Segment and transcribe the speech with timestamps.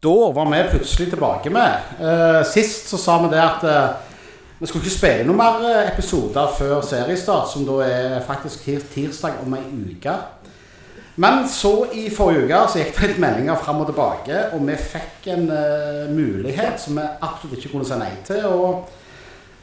[0.00, 1.72] Da var vi plutselig tilbake med.
[2.00, 3.88] Eh, sist så sa vi det at eh,
[4.58, 8.86] vi skulle ikke spille noen mer eh, episoder før seriestart, som da er faktisk tir
[8.94, 10.14] tirsdag om ei uke.
[11.20, 14.78] Men så i forrige uke så gikk det litt meldinger fram og tilbake, og vi
[14.80, 18.46] fikk en uh, mulighet som vi absolutt ikke kunne si nei til.
[18.48, 18.88] og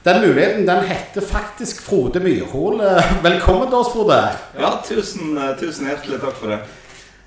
[0.06, 2.78] den muligheten den heter faktisk Frode Myrhol.
[3.26, 4.20] Velkommen til oss, Frode.
[4.54, 6.62] Ja, tusen, eh, tusen hjertelig takk for det.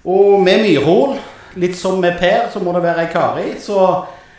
[0.04, 1.18] Og med Myrhol,
[1.58, 3.48] litt som med Per, så må det være ei Kari.
[3.62, 3.76] Så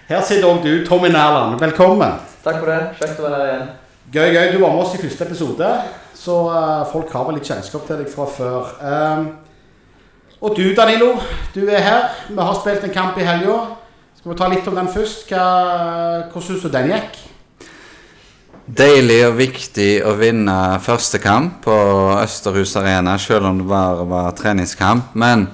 [0.07, 1.59] her sitter òg du, Tommy Nærland.
[1.59, 2.19] Velkommen.
[2.43, 2.79] Takk for det.
[2.99, 3.69] Kjekt å være her igjen.
[4.11, 4.47] Gøy, gøy.
[4.53, 5.67] Du var med oss i første episode,
[6.17, 8.71] så uh, folk har vel litt kjennskap til deg fra før.
[8.83, 9.27] Ehm,
[10.41, 11.13] og du, Danilo,
[11.55, 12.09] du er her.
[12.27, 13.59] Vi har spilt en kamp i helga.
[14.17, 15.29] Skal vi ta litt om den først?
[15.29, 15.45] Hva,
[16.31, 17.21] hvordan syns du den gikk?
[18.81, 21.77] Deilig og viktig å vinne første kamp på
[22.19, 25.15] Østerhus Arena, selv om det bare var treningskamp.
[25.17, 25.47] Men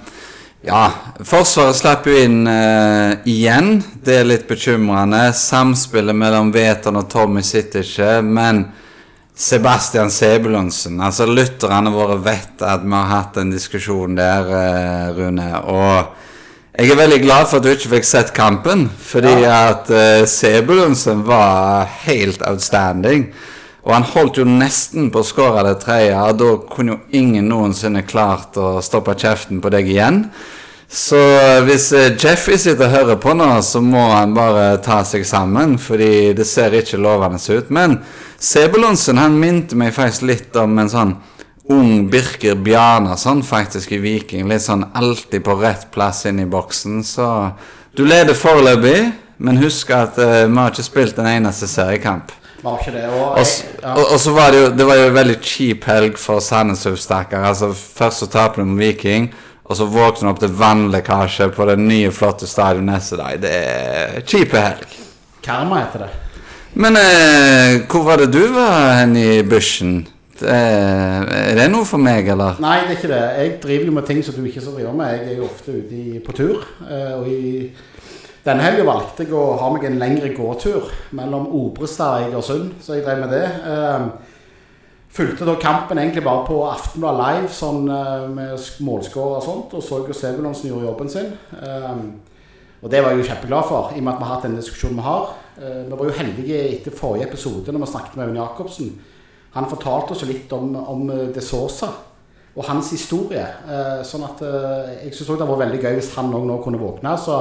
[0.66, 0.92] ja,
[1.24, 3.78] Forsvaret slapp jo inn uh, igjen.
[4.04, 5.30] Det er litt bekymrende.
[5.38, 8.20] Samspillet mellom Veton og Tommy sitter ikke.
[8.26, 8.66] Men
[9.38, 15.52] Sebastian Sebulonsen Altså, lytterne våre vet at vi har hatt en diskusjon der, uh, Rune.
[15.70, 20.26] Og jeg er veldig glad for at du ikke fikk sett kampen, fordi at uh,
[20.30, 23.30] Sebulonsen var helt outstanding.
[23.88, 27.48] Og han holdt jo nesten på å skåre det tredje, og da kunne jo ingen
[27.48, 30.26] noensinne klart å stoppe kjeften på deg igjen.
[30.92, 31.20] Så
[31.68, 35.78] hvis uh, Jeffy sitter og hører på nå, så må han bare ta seg sammen,
[35.80, 37.72] fordi det ser ikke lovende ut.
[37.72, 38.00] Men
[38.38, 41.14] Sebulonsen han minte meg faktisk litt om en sånn
[41.74, 44.48] ung Birker Bjarnason faktisk i Viking.
[44.48, 47.02] Litt sånn alltid på rett plass inn i boksen.
[47.08, 47.28] Så
[47.98, 49.00] du leder foreløpig,
[49.44, 52.36] men husk at uh, vi har ikke spilt en eneste seriekamp.
[52.64, 53.04] Var ikke det?
[53.14, 56.18] Og, s- og, og så var det jo Det var jo en veldig kjip helg
[56.18, 57.44] for Sandnes Ulf, stakkar.
[57.52, 59.30] Altså, først så taper de mot Viking,
[59.68, 63.38] og så våkner de opp til vannlekkasje på det nye, flotte stadionet neste dag.
[63.44, 64.98] Det er kjipe helg.
[65.46, 66.10] Karma heter det.
[66.78, 70.00] Men eh, hvor var det du var hen i bushen?
[70.42, 72.60] Er det noe for meg, eller?
[72.62, 73.22] Nei, det er ikke det.
[73.40, 75.14] Jeg driver jo med ting som du ikke skal drive med.
[75.16, 76.66] Jeg er jo ofte ute i, på tur.
[76.86, 77.72] eh, Og i
[78.48, 80.88] denne helga valgte jeg å ha meg en lengre gåtur
[81.18, 83.46] mellom Obrestad og Egersund, så jeg drev med det.
[83.68, 84.08] Eh,
[85.18, 89.82] Fulgte da kampen egentlig bare på Aftenblad Live sånn eh, med målskårer og sånt, og
[89.82, 91.32] så jo Sebulonsen gjorde jobben sin.
[91.58, 92.02] Eh,
[92.84, 94.58] Og det var jeg jo kjempeglad for, i og med at vi har hatt den
[94.60, 95.32] diskusjonen vi har.
[95.58, 98.92] Eh, Vi var jo heldige etter forrige episode når vi snakket med Aune Jacobsen.
[99.56, 101.90] Han fortalte oss litt om, om eh, De Sosa
[102.56, 103.42] og hans historie.
[103.66, 104.44] Eh, sånn at
[105.02, 107.16] jeg syns det var veldig gøy hvis han òg nå kunne våkne.
[107.18, 107.40] Så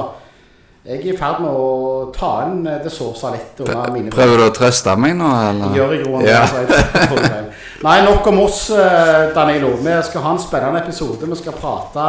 [0.87, 3.59] jeg er i ferd med å ta inn det De Sosa litt.
[3.59, 5.73] under mine Prøver du å trøste meg nå, eller?
[5.75, 6.41] gjør jeg roen, Ja.
[6.45, 7.43] altså, det.
[7.83, 9.73] Nei, nok om oss, eh, Danilo.
[9.83, 11.27] Vi skal ha en spennende episode.
[11.29, 12.05] Vi skal prate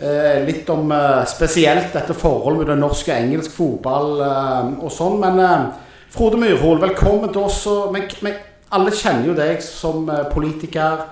[0.00, 5.18] eh, litt om eh, spesielt dette forholdet mellom norsk og engelsk fotball eh, og sånn.
[5.20, 5.66] Men eh,
[6.14, 7.64] Frode Myrhol, velkommen til oss.
[7.92, 8.38] Men, men
[8.70, 11.04] alle kjenner jo deg som eh, politiker,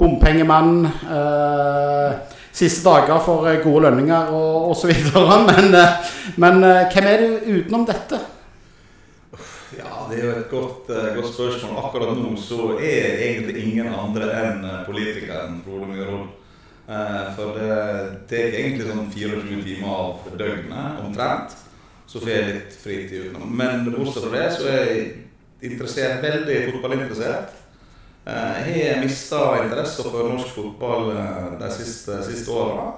[0.00, 0.84] bompengemann.
[1.06, 4.92] Eh, siste dager for eh, gode lønninger og osv.
[5.50, 8.18] Men, eh, men eh, hvem er du utenom dette?
[9.78, 11.78] Ja, Det er jo et godt, godt spørsmål.
[11.84, 16.28] Akkurat nå så er egentlig ingen andre enn politikeren Frode Myhrvold.
[17.36, 17.76] For det
[18.26, 21.54] tar egentlig sånn 24 timer av døgnet omtrent.
[22.10, 23.54] Så får jeg litt fritid utenom.
[23.54, 25.06] Men bortsett fra det så er jeg
[25.70, 27.59] interessert, veldig fotballinteressert.
[28.26, 32.90] Eh, Jeg har mista interesse for norsk fotball eh, de siste, siste åra.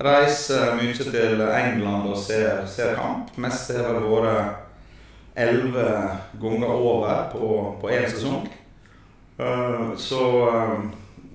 [0.00, 3.32] Reiser mye til England og ser, ser kamp.
[3.36, 4.64] Mest har det vært
[5.38, 5.88] elleve
[6.40, 8.48] ganger over på, én sesong.
[9.38, 10.78] Eh, så eh,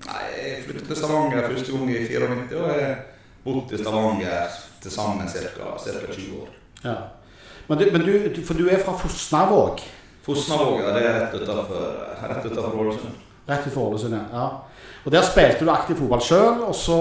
[0.04, 2.96] Nei, jeg flyttet til Stavanger første gang i 94, og jeg har
[3.44, 5.70] bodd i Stavanger til sammen ca.
[5.80, 6.50] 20 år.
[6.84, 6.96] Ja.
[7.70, 9.80] Men, du, men du, for du er fra Fosnavåg,
[10.24, 13.14] Fosnavåg ja, det er rett utenfor Ålesund.
[13.48, 14.20] rett utenfor Ålesund.
[14.32, 14.46] ja.
[15.04, 16.94] Og Der spilte du aktiv fotball sjøl, og så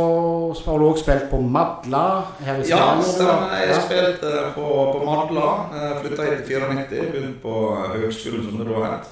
[0.66, 2.02] har du òg spilt på Madla
[2.44, 3.54] her i Ja, stemmer.
[3.64, 5.54] Jeg spilte på, på Madla.
[6.02, 7.54] Flytta hit i 94, begynte på
[7.94, 9.08] høgskolen som det da het.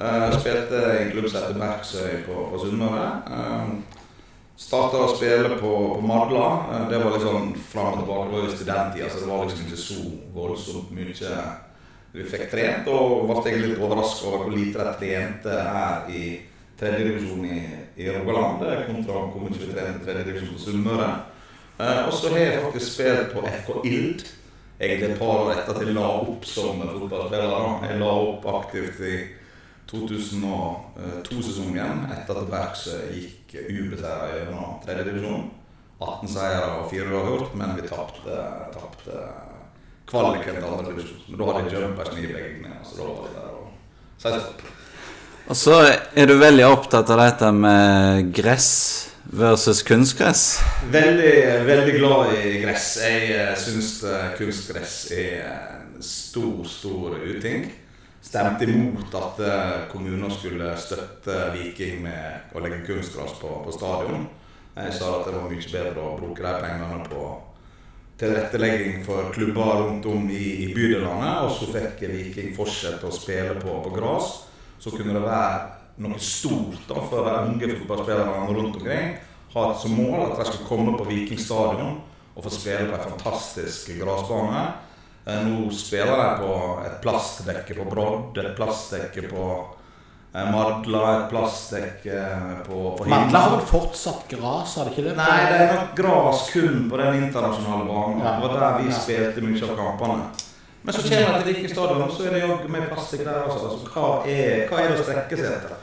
[0.00, 3.10] Eh, Spilte i en klubb som heter Bergsøy på, på Sunnmøre.
[4.56, 6.46] Starta å spille på, på Madla.
[6.72, 8.30] Eh, Det var litt sånn fram og tilbake.
[8.30, 10.00] Det var jo studenttida, så det var liksom ikke så
[10.40, 11.36] voldsomt mye
[12.12, 12.88] vi fikk trent.
[12.92, 16.24] Og ble litt overraska over hvor lite de trente her i
[16.80, 17.58] tredjedivisjon i,
[18.02, 21.10] i Rogaland eh, kontra hvor mye vi trente i tredjedivisjon på Sunnmøre.
[21.78, 24.20] Eh, og så har jeg faktisk spilt på FK Ild.
[24.82, 27.52] Egentlig et par år etter at jeg la opp som fotballspiller.
[27.86, 29.16] Jeg la opp aktivt i
[29.92, 35.44] 2002-sesongen etter at Bergsø gikk ubeseiret gjennom tredjedivisjon.
[36.02, 38.34] 18 seire og 4 uavgjort, men vi tapte
[40.10, 41.24] kvaliken til andre divisjon.
[41.28, 43.68] Men da hadde jumpers i begge knærne, så da var det der og
[44.22, 44.62] si stopp.
[45.50, 45.78] Og så
[46.14, 48.70] er du veldig opptatt av dette med gress
[49.22, 50.44] versus kunstgress.
[50.92, 51.34] Veldig,
[51.66, 52.88] veldig glad i gress.
[53.02, 53.92] Jeg uh, syns
[54.38, 57.66] kunstgress er en stor, stor uting.
[58.22, 59.40] Stemte imot at
[59.90, 64.28] kommuner skulle støtte Viking med å legge kunstgress på, på stadion.
[64.76, 67.24] Jeg sa at det var mye bedre å bruke de pengene på
[68.22, 71.32] tilrettelegging for klubber rundt om i, i bydelene.
[71.42, 74.30] Og så fikk Viking fortsette å spille på, på gress.
[74.78, 79.12] Så kunne det være noe stort da, for de unge fotballspillerne rundt omkring.
[79.52, 81.98] Ha som mål at de skulle komme på Viking stadion
[82.32, 84.62] og få spille på en fantastisk gressbane.
[85.26, 86.54] Eh, nå spiller de på
[86.86, 89.48] et plastdekke på Brodd, et plastdekke på
[90.32, 92.20] Madla, et plastdekke
[92.64, 95.16] på, på Madla har vel fortsatt gras, har det ikke det?
[95.18, 98.22] Nei, det er nok gras kun på den internasjonale banen.
[98.24, 100.48] Det var der vi spilte mye av kampene.
[100.82, 103.68] Men så kommer jeg til Viking stadion, så er det jaggu med plastikk der også.
[103.68, 105.76] Altså, hva, er, hva er det å strekke seg etter?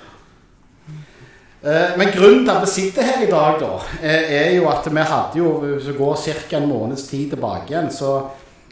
[1.62, 3.72] Eh, Men grunnen til at vi sitter her i dag, da,
[4.02, 6.16] eh, er jo at vi hadde jo Hvis vi går
[6.50, 6.58] ca.
[6.58, 8.30] en måneds tid tilbake igjen, så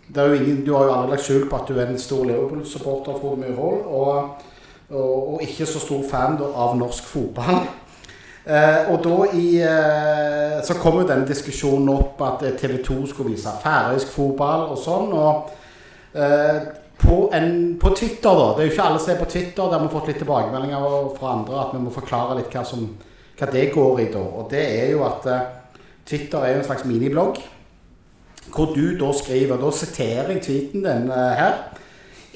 [0.07, 3.19] det ingen, Du har jo aldri lagt skjul på at du er en stor Liverpool-supporter,
[3.19, 4.41] Frode Myrhold, og,
[4.89, 7.61] og, og ikke så stor fan da, av norsk fotball.
[8.47, 13.33] Eh, og da i eh, Så kom jo denne diskusjonen opp at TV 2 skulle
[13.33, 15.09] vise færøysk fotball og sånn.
[15.11, 15.49] og
[16.15, 16.61] eh,
[16.97, 18.47] på, en, på Twitter, da.
[18.55, 19.67] Det er jo ikke alle som er på Twitter.
[19.69, 20.87] Der vi har fått litt tilbakemeldinger
[21.17, 22.87] fra andre at vi må forklare litt hva, som,
[23.37, 24.07] hva det går i.
[24.15, 24.23] da.
[24.23, 25.45] Og det er jo at eh,
[26.07, 27.43] Twitter er jo en slags miniblogg.
[28.47, 31.61] Hvor du da skriver Da siterer jeg tweeten din eh, her.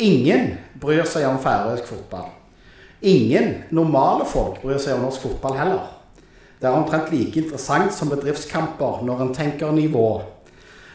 [0.01, 2.29] Ingen bryr seg om færøysk fotball.
[3.01, 5.87] Ingen normale folk bryr seg om norsk fotball heller.
[6.61, 10.21] Det er omtrent like interessant som bedriftskamper når en tenker nivå.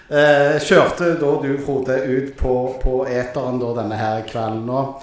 [0.06, 4.68] Eh, kjørte da du, Frode, ut på, på eteren da denne her kvelden.
[4.70, 5.02] Og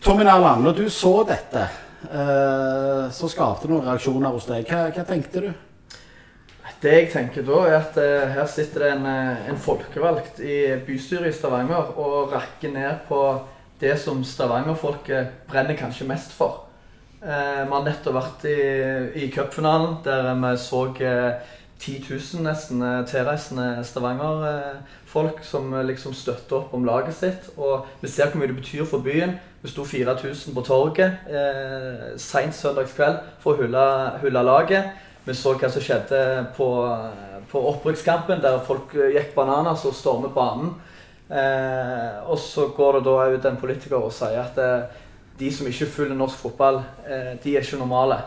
[0.00, 1.66] Tommy Nærland, når du så dette,
[2.08, 4.64] eh, så skapte det noen reaksjoner hos deg.
[4.70, 5.50] Hva, hva tenkte du?
[6.80, 10.58] Det jeg tenker da, er at eh, her sitter det en, eh, en folkevalgt i
[10.86, 13.22] bystyret i Stavanger og rakker ned på
[13.80, 16.64] det som Stavanger-folket brenner kanskje mest for.
[17.22, 18.58] Eh, vi har nettopp vært i,
[19.24, 26.14] i cupfinalen, der vi så eh, 10 000 nesten eh, tilreisende Stavanger-folk som eh, liksom
[26.14, 27.50] støtter opp om laget sitt.
[27.56, 29.36] Og vi ser hvor mye det betyr for byen.
[29.62, 33.86] Det sto 4000 på torget eh, seint søndagskveld for å hylle,
[34.22, 34.90] hylle laget.
[35.26, 36.20] Vi så hva som skjedde
[36.56, 36.68] på,
[37.50, 40.74] på opprykkskampen, der folk eh, gikk bananas og stormet banen.
[41.28, 45.04] Eh, og så går det da ut en politiker og sier at eh,
[45.38, 48.18] de som ikke følger norsk fotball, eh, de er ikke normale.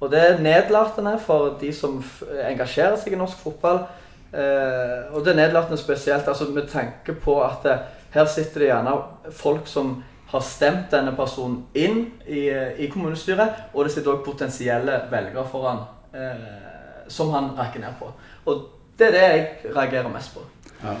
[0.00, 1.98] Og det er nedlatende for de som
[2.44, 3.82] engasjerer seg i norsk fotball.
[4.32, 7.78] Eh, og det er nedlatende spesielt altså med tanke på at det,
[8.12, 8.94] her sitter det gjerne
[9.36, 9.98] folk som
[10.28, 15.80] har stemt denne personen inn i, i kommunestyret, og det sitter òg potensielle velgere foran
[16.12, 18.10] eh, som han rakker ned på.
[18.48, 18.66] Og
[18.98, 20.44] det er det jeg reagerer mest på.
[20.82, 20.94] Hva,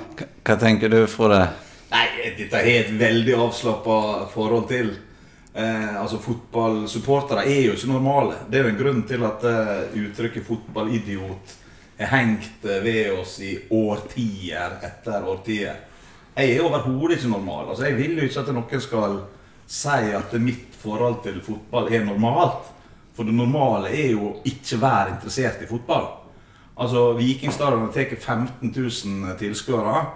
[0.44, 1.42] hva tenker du, Frode?
[1.88, 2.06] Nei,
[2.36, 3.98] dette er et veldig avslappa
[4.32, 4.90] forhold til.
[5.54, 8.42] Eh, altså Fotballsupportere er jo ikke normale.
[8.50, 11.54] Det er jo en grunn til at eh, uttrykket 'fotballidiot'
[11.98, 15.80] er hengt eh, ved oss i årtier etter årtier.
[16.36, 17.70] Jeg er overhodet ikke normal.
[17.70, 19.16] Altså, jeg vil jo ikke at noen skal
[19.66, 22.70] si at mitt forhold til fotball er normalt.
[23.16, 26.06] For det normale er jo å ikke være interessert i fotball.
[26.78, 30.06] Altså, Vikingstadion tar 15 000 tilskuere.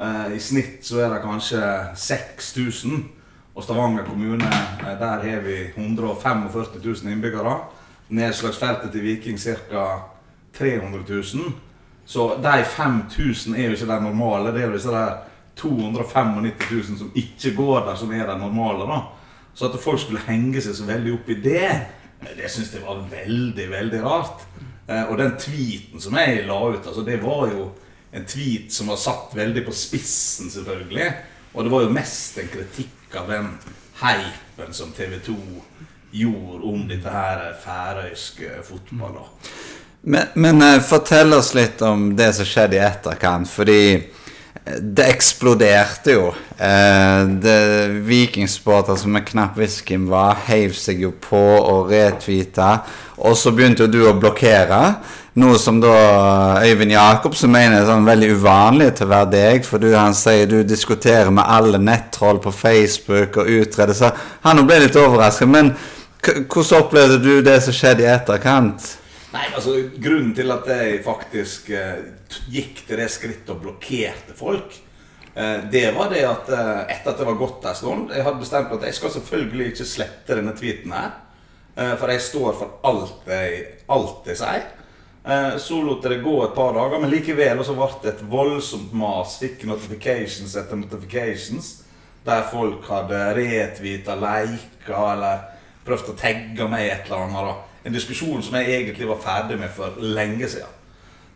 [0.00, 1.60] Eh, I snitt så er det kanskje
[1.96, 3.04] 6000.
[3.54, 6.50] Og Stavanger kommune, eh, der har vi 145
[6.84, 7.58] 000 innbyggere.
[8.08, 9.86] Nedslagsfeltet til Viking ca.
[10.58, 11.24] 300 000.
[12.06, 14.52] Så de 5000 er jo ikke de normale.
[14.52, 15.16] Det er jo disse der
[15.56, 18.92] 295 000 som ikke går der, som er de normale.
[18.92, 19.00] da.
[19.54, 21.70] Så at folk skulle henge seg så veldig opp i det,
[22.36, 24.46] det syns jeg var veldig, veldig rart.
[24.86, 27.68] Eh, og den tweeten som jeg la ut, altså det var jo
[28.14, 31.08] en tweet som var satt veldig på spissen, selvfølgelig.
[31.54, 33.48] Og det var jo mest en kritikk av den
[34.02, 35.36] heipen som TV 2
[36.14, 39.50] gjorde om dette her færøyske fotballet.
[40.04, 43.80] Men, men eh, fortell oss litt om det som skjedde i etterkant, fordi
[44.64, 46.28] det eksploderte jo.
[46.56, 52.78] Eh, det Vikingsporter som med knapp whisky var, heiv seg jo på og retweeta.
[53.26, 54.80] Og så begynte jo du å blokkere.
[55.42, 55.92] Noe som da
[56.62, 59.68] Øyvind Jacobsen mener er sånn veldig uvanlig til å være deg.
[59.68, 63.98] For du, han sier du diskuterer med alle nettroll på Facebook og utreder.
[63.98, 64.14] Så
[64.46, 65.50] han ble litt overrasket.
[65.50, 65.74] Men
[66.22, 68.94] hvordan opplevde du det som skjedde i etterkant?
[69.34, 72.04] Nei, altså Grunnen til at jeg faktisk eh,
[72.54, 74.76] gikk til det skrittet og blokkerte folk,
[75.34, 78.42] eh, det var det at eh, etter at det var gått en stund Jeg hadde
[78.44, 81.20] bestemt at jeg skal selvfølgelig ikke slette denne tweeten her.
[81.74, 84.68] For jeg står for alt jeg, alt jeg sier.
[85.58, 89.32] Så lot det gå et par dager, men likevel så ble det et voldsomt mas.
[89.42, 91.72] Fikk notifications etter notifications
[92.22, 95.42] der folk hadde retvita, leika eller
[95.82, 97.50] prøvd å tagge meg et eller annet.
[97.50, 97.73] da.
[97.84, 100.80] En diskusjon som jeg egentlig var ferdig med for lenge siden.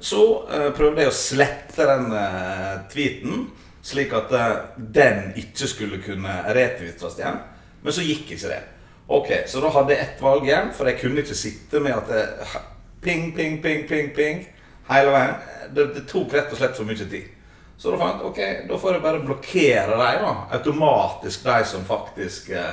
[0.01, 3.49] Så eh, prøvde jeg å slette den eh, tweeten,
[3.83, 4.59] slik at eh,
[4.95, 7.41] den ikke skulle kunne retvitres igjen.
[7.83, 8.63] Men så gikk ikke det.
[9.09, 12.11] Ok, Så da hadde jeg ett valg igjen, for jeg kunne ikke sitte med at
[12.13, 12.25] det,
[13.03, 14.43] ping, ping, ping, ping, ping
[14.91, 15.35] hele veien.
[15.75, 17.35] Det, det tok rett og slett for mye tid.
[17.79, 20.33] Så da fant jeg ok, da får jeg bare blokkere dem, da.
[20.59, 22.73] Automatisk de som faktisk eh,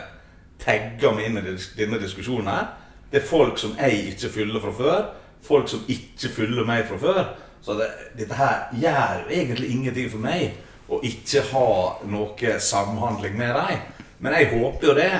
[0.62, 2.72] tagger meg inn i denne diskusjonen her.
[3.12, 5.02] Det er folk som jeg ikke fyller fra før.
[5.46, 7.24] Folk som ikke fyller meg fra før.
[7.66, 10.58] Så det, dette her gjør jo egentlig ingenting for meg
[10.90, 11.70] å ikke ha
[12.12, 13.86] noe samhandling med dem.
[14.22, 15.12] Men jeg håper jo det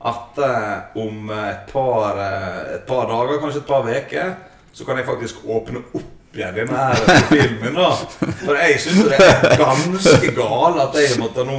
[0.00, 4.32] at eh, om et par, eh, et par dager, kanskje et par uker,
[4.72, 7.74] så kan jeg faktisk åpne opp igjen denne her filmen.
[7.76, 7.90] da.
[8.44, 11.58] For jeg syns det er ganske galt at jeg måtte nå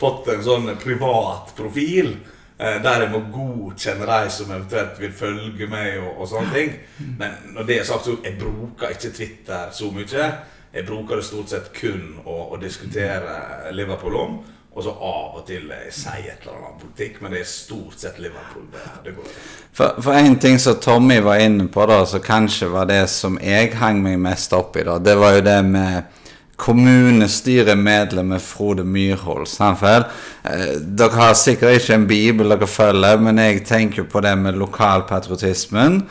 [0.00, 2.14] fått en sånn privat profil.
[2.60, 6.72] Eh, Der jeg må godkjenne de som eventuelt vil følge meg og, og sånne ting.
[7.18, 10.30] Men når det er sagt, så jeg bruker ikke Twitter så mye.
[10.70, 14.40] Jeg bruker det stort sett kun å, å diskutere Liverpool om.
[14.70, 17.98] Og så av og til jeg sier et eller annet politikk, men det er stort
[17.98, 18.68] sett Liverpool.
[18.70, 19.32] det, det går.
[19.74, 23.74] For, én ting som Tommy var inne på, da, som kanskje var det som jeg
[23.80, 26.19] hang meg mest opp i, da, det var jo det med
[26.60, 29.48] kommunestyremedlemmet Frode Myrhold.
[29.48, 30.04] Samfell.
[30.42, 34.58] Eh, dere har sikkert ikke en bibel dere følger, men jeg tenker på det med
[34.60, 36.02] lokalpatriotismen.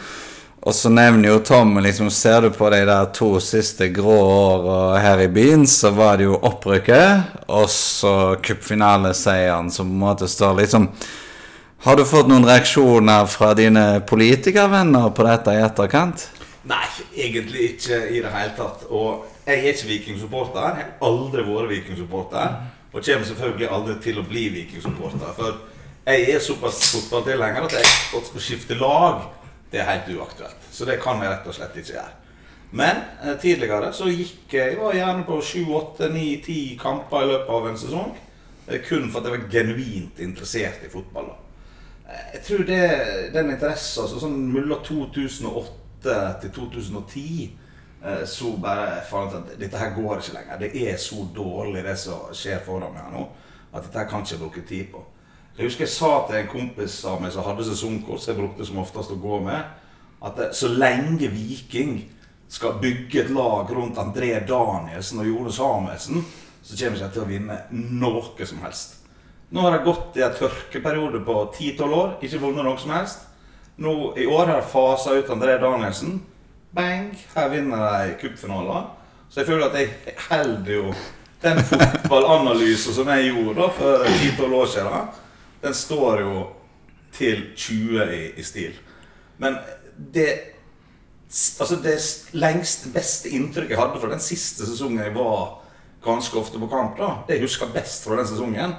[0.59, 4.99] Og så nevner jo Tommy liksom, Ser du på de der to siste grå åra
[4.99, 10.27] her i byen, så var det jo opprykket, og så cupfinaleseieren som på en måte
[10.27, 10.89] står liksom
[11.85, 16.27] Har du fått noen reaksjoner fra dine politikervenner på dette i etterkant?
[16.69, 16.85] Nei,
[17.17, 18.85] egentlig ikke i det hele tatt.
[18.93, 20.67] Og jeg er ikke vikingsupporter.
[20.77, 22.59] Jeg har aldri vært vikingsupporter.
[22.93, 25.33] Og kommer selvfølgelig aldri til å bli vikingsupporter.
[25.37, 25.57] For
[26.05, 29.27] jeg er såpass fotballtilhenger at jeg å skifte lag,
[29.71, 30.69] det er helt uaktuelt.
[30.73, 32.15] Så det kan jeg rett og slett ikke gjøre.
[32.71, 37.29] Men eh, tidligere så gikk jeg var gjerne på 7, 8, 9, 10 kamper i
[37.31, 38.11] løpet av en sesong.
[38.67, 41.31] Eh, kun for at jeg var genuint interessert i fotball.
[41.31, 41.37] da.
[42.13, 42.81] Eh, Jeg tror det,
[43.33, 47.25] den interessen altså sånn mellom 2008 til 2010
[48.05, 50.59] eh, så bare fant jeg at dette her går ikke lenger.
[50.59, 53.25] Det er så dårlig det som skjer foran meg nå,
[53.73, 55.03] at dette her kan ikke bruke tid på.
[55.57, 58.67] Jeg husker jeg sa til en kompis av meg som hadde sesongkort, som jeg brukte
[58.67, 59.73] som oftest å gå med,
[60.23, 61.99] at eh, så lenge Viking
[62.49, 66.23] skal bygge et lag rundt André Danielsen og Jone Samuelsen,
[66.63, 68.95] så kommer ikke jeg til å vinne noe som helst.
[69.49, 73.28] Nå har jeg gått i en tørkeperiode på 10-12 år, ikke vunnet noe som helst.
[73.79, 76.17] Nå I år har jeg fasa ut André Danielsen.
[76.75, 77.13] Bang!
[77.31, 78.89] Her vinner de cupfinaler.
[79.29, 80.89] Så jeg føler at jeg holder jo
[81.39, 85.07] den fotballanalysen som jeg gjorde da for 10-12 år siden,
[85.63, 86.41] den står jo
[87.15, 88.75] til 20 i, i stil.
[89.37, 89.55] Men
[89.95, 90.29] det
[91.29, 91.93] Altså det
[92.33, 95.59] lengst beste inntrykket jeg hadde fra den siste sesongen jeg var
[96.01, 98.73] ganske ofte på kamp, da, det jeg husker best fra den sesongen,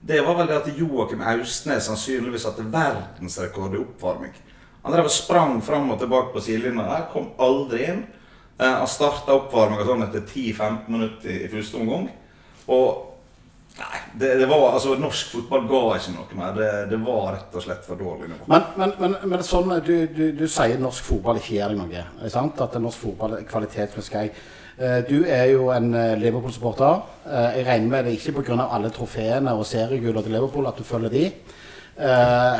[0.00, 4.36] det var vel det at Joakim Austnes sannsynligvis satte verdensrekord i oppvarming.
[4.84, 8.04] Han drev og sprang fram og tilbake på sidelinja der, kom aldri inn.
[8.58, 12.08] Eh, han starta oppvarminga sånn etter 10-15 minutter i, første omgang.
[12.70, 13.02] Og
[13.76, 16.54] Nei, det, det var, altså norsk fotball ga ikke noe mer.
[16.56, 18.46] Det, det var rett og slett for dårlig nivå.
[18.48, 22.04] Men, men, men, men sånn, du, du, du sier norsk fotball ikke gjør deg noe.
[22.64, 24.30] At norsk fotball er kvalitetsmessig.
[24.78, 27.00] Eh, Du er jo en eh, Liverpool-supporter.
[27.26, 28.68] Eh, Jeg regner med det ikke pga.
[28.72, 31.30] alle trofeene og seriegullene til Liverpool at du følger de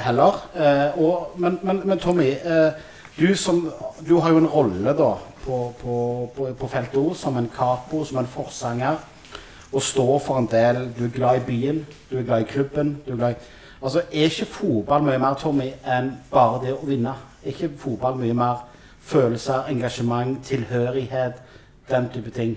[0.04, 0.48] heller.
[0.96, 2.30] Og, men, men, men Tommy,
[3.20, 3.72] du, som,
[4.08, 5.10] du har jo en rolle da
[5.44, 5.96] på, på,
[6.36, 8.96] på, på feltet òg, som en capo, som en forsanger.
[9.72, 12.96] Og står for en del Du er glad i byen, du er glad i klubben.
[13.06, 13.34] du er glad i...
[13.82, 17.12] Altså, Er ikke fotball mye mer Tommy, enn bare det å vinne?
[17.44, 18.64] Er ikke fotball mye mer
[19.04, 21.42] følelser, engasjement, tilhørighet,
[21.90, 22.56] den type ting?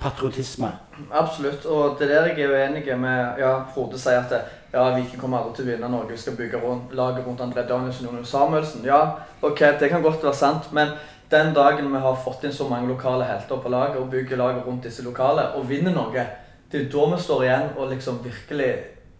[0.00, 0.72] Patriotisme.
[1.12, 1.64] Absolutt.
[1.64, 4.40] Og det er der jeg er uenig med ja, Frode sier at det,
[4.72, 6.12] ja, Viking kommer aldri til å vinne Norge.
[6.12, 8.84] Vi skal bygge rundt, laget rundt André Danielsen og Samuelsen.
[8.84, 9.00] Ja,
[9.42, 10.92] ok, det kan godt være sant, men
[11.30, 14.66] den dagen vi har fått inn så mange lokale helter på laget og bygger laget
[14.66, 16.26] rundt disse lokale og vinner Norge,
[16.72, 18.74] det er da vi står igjen og liksom virkelig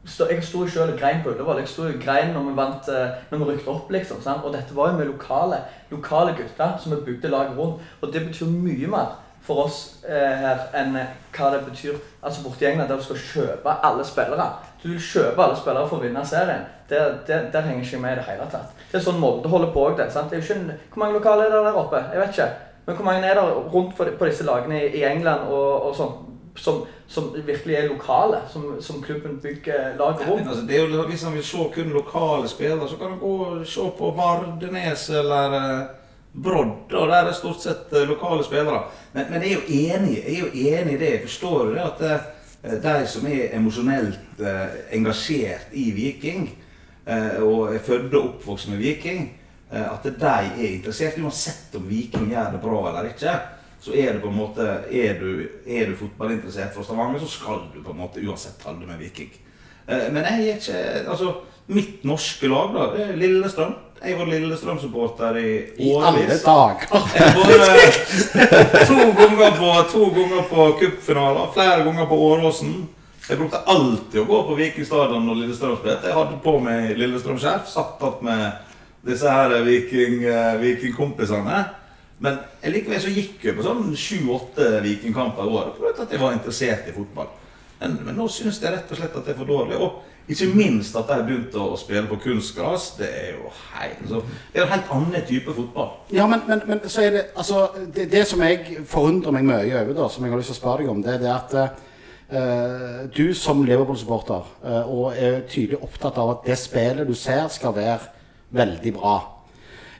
[0.06, 1.58] Jeg sto jo selv og grein på Ullevål.
[1.58, 4.20] Jeg sto og grein når vi vant, eh, når vi rykket opp, liksom.
[4.22, 4.44] Sant?
[4.44, 5.56] Og dette var jo med lokale,
[5.90, 7.82] lokale gutter som vi bygde laget rundt.
[8.00, 12.42] Og det betyr mye mer for oss eh, her enn eh, hva det betyr altså
[12.42, 14.48] borti England, der du skal kjøpe alle spillere.
[14.82, 16.66] Du vil kjøpe alle spillere for å vinne serien.
[16.90, 18.74] Der, der, der henger ikke med i det hele tatt.
[18.90, 20.02] Det er sånn Molde holder på òg.
[20.02, 22.02] Hvor mange lokale er det der oppe?
[22.12, 22.48] Jeg vet ikke.
[22.86, 26.16] Men hvor mange er det rundt på, disse lagene i, England og, og sånn?
[26.56, 30.46] Som, som, virkelig er lokale, som, som klubben bygger lag rundt.
[30.48, 33.32] Altså, det er jo, hvis man vil se kun lokale spillere, så kan du gå
[33.44, 35.82] og se på Vardenes eller uh,
[36.42, 36.92] Brodd.
[36.92, 38.84] Og der er stort sett uh, lokale spillere.
[39.14, 41.10] Men, men, jeg er jo enig jeg er jo enig i det.
[41.14, 44.40] Jeg forstår det at uh, de som er emosjonelt
[44.92, 46.48] engasjert i Viking,
[47.06, 49.28] og er født og oppvokst med Viking,
[49.70, 53.36] at de er interessert uansett om Viking gjør det bra eller ikke
[53.86, 58.00] så er måte Er du, er du fotballinteressert for Stavanger, så skal du på en
[58.00, 59.30] måte uansett holde med Viking.
[59.86, 61.34] Eh, men jeg er ikke Altså,
[61.66, 63.74] mitt norske lag, da, det er Lillestrøm.
[63.96, 65.80] Jeg var Lillestrøm-supporter i årevis.
[65.80, 66.86] I alle dager!
[68.90, 72.74] to ganger på, to ganger på cupfinaler, flere ganger på Åråsen.
[73.26, 76.08] Jeg brukte alltid å gå på Viking stadion når Lillestrøm spilte.
[76.10, 78.40] Jeg hadde på meg Lillestrøm-skjerf, satt opp med
[79.06, 80.14] disse her viking,
[80.60, 81.64] vikingkompisene.
[82.22, 86.88] Men likevel så gikk jeg på sånn sju-åtte Vikingkamper i året fordi jeg var interessert
[86.88, 87.28] i fotball.
[87.80, 89.76] Men, men nå syns jeg rett og slett at det er for dårlig.
[89.76, 89.90] Og
[90.28, 92.88] ikke minst at de begynte å spille på kunstgras.
[92.98, 95.92] Det er jo helt, altså, det er en helt annen type fotball.
[96.14, 99.76] Ja, men, men, men så er det altså det, det, som jeg forundrer meg mye
[99.84, 103.06] over, da, som jeg har lyst til å spørre deg om, det er at uh,
[103.14, 107.76] du som Liverpool-supporter uh, og er tydelig opptatt av at det spillet du ser, skal
[107.78, 108.12] være
[108.56, 109.16] veldig bra.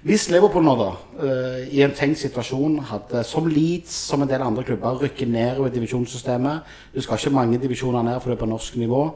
[0.07, 0.91] Hvis Liverpool nå, da,
[1.23, 5.63] uh, i en tenkt situasjon, hadde som Leeds, som en del andre klubber, rykket ned
[5.63, 9.09] over divisjonssystemet Du skal ikke mange divisjoner ned, for det er på norsk nivå.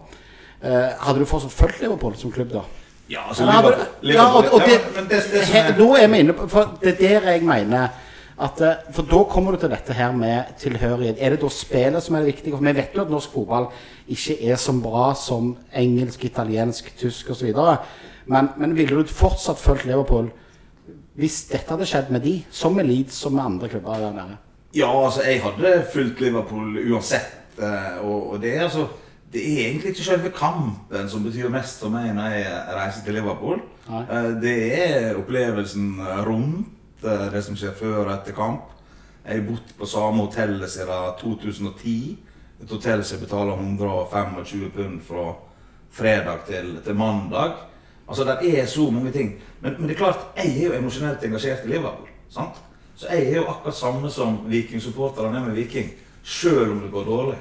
[0.60, 2.62] Uh, hadde du fortsatt fulgt Liverpool som klubb da?
[3.10, 6.10] Ja, altså Liverpool, Liverpool, ja, og, og det, ja, men det, det, her, Nå er
[6.12, 7.88] vi inne på For det er der jeg mener
[8.40, 11.18] at, eh, For da kommer du til dette her med tilhørighet.
[11.20, 12.54] Er det da spillet som er det viktige?
[12.54, 13.66] For vi vet jo at norsk fotball
[14.08, 17.50] ikke er så bra som engelsk, italiensk, tysk osv.
[18.30, 20.30] Men, men ville du fortsatt fulgt Liverpool?
[21.20, 24.38] hvis dette hadde skjedd med de, som med Leeds, som med andre klubber der nede?
[24.76, 27.36] Ja, altså, jeg hadde fulgt Liverpool uansett.
[28.00, 28.86] og, og, det er altså
[29.32, 33.14] det er egentlig ikke selve kampen som betyr mest for meg når jeg reiser til
[33.14, 33.60] Liverpool.
[33.86, 34.02] Nei.
[34.02, 38.72] Eh, det er opplevelsen rundt eh, det som skjer før og etter kamp.
[39.22, 42.18] Jeg har bodd på samme hotellet siden 2010.
[42.60, 45.26] Et hotell som betaler 125 pund fra
[45.90, 47.54] fredag til, til mandag.
[48.08, 49.34] Altså, Det er så mange ting.
[49.60, 52.08] Men, men, det er klart, jeg er jo emosjonelt engasjert i Liverpool.
[52.30, 52.58] sant?
[52.96, 55.90] Så jeg er jo akkurat samme som Viking-supporterne er med Viking.
[56.22, 57.38] Selv om det går dårlig.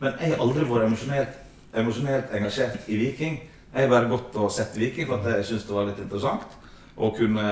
[0.00, 1.36] Men jeg har aldri vært emosjonelt,
[1.76, 3.38] emosjonelt engasjert i Viking.
[3.72, 6.56] Jeg har bare gått og sett Viking for jeg syntes det var litt interessant.
[6.96, 7.48] Og kunne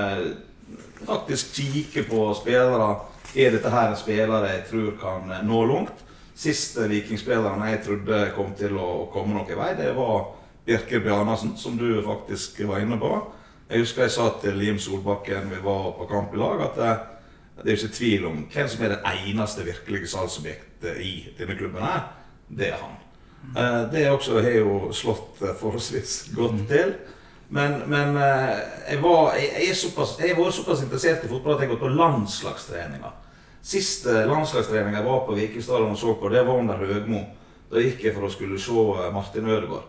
[1.05, 2.95] faktisk kikke på spillere.
[3.35, 6.05] Er dette her en spiller jeg tror kan nå langt?
[6.35, 10.33] Siste Vikingspilleren jeg trodde kom til å komme noen vei, det var
[10.67, 13.11] Birker Bjarnasen, som du faktisk var inne på.
[13.69, 16.91] Jeg husker jeg sa til Lim Solbakken vi var på kamp i lag, at det,
[17.61, 21.83] det er ikke tvil om hvem som er det eneste virkelige salgsobjektet i denne klubben.
[21.87, 22.03] her.
[22.47, 22.95] Det er han.
[23.57, 26.65] Eh, det også har jo slått forholdsvis godt mm.
[26.71, 26.93] til.
[27.49, 28.57] Men, men eh,
[28.89, 31.85] jeg, var, jeg, jeg, såpass, jeg var såpass interessert i fotball at jeg har gått
[31.85, 33.17] på landslagstreninger.
[33.65, 37.23] Siste landslagstrening jeg var på Vikingstadion og så på, det var under Høgmo.
[37.71, 39.87] Da gikk jeg for å skulle se Martin Ødegaard.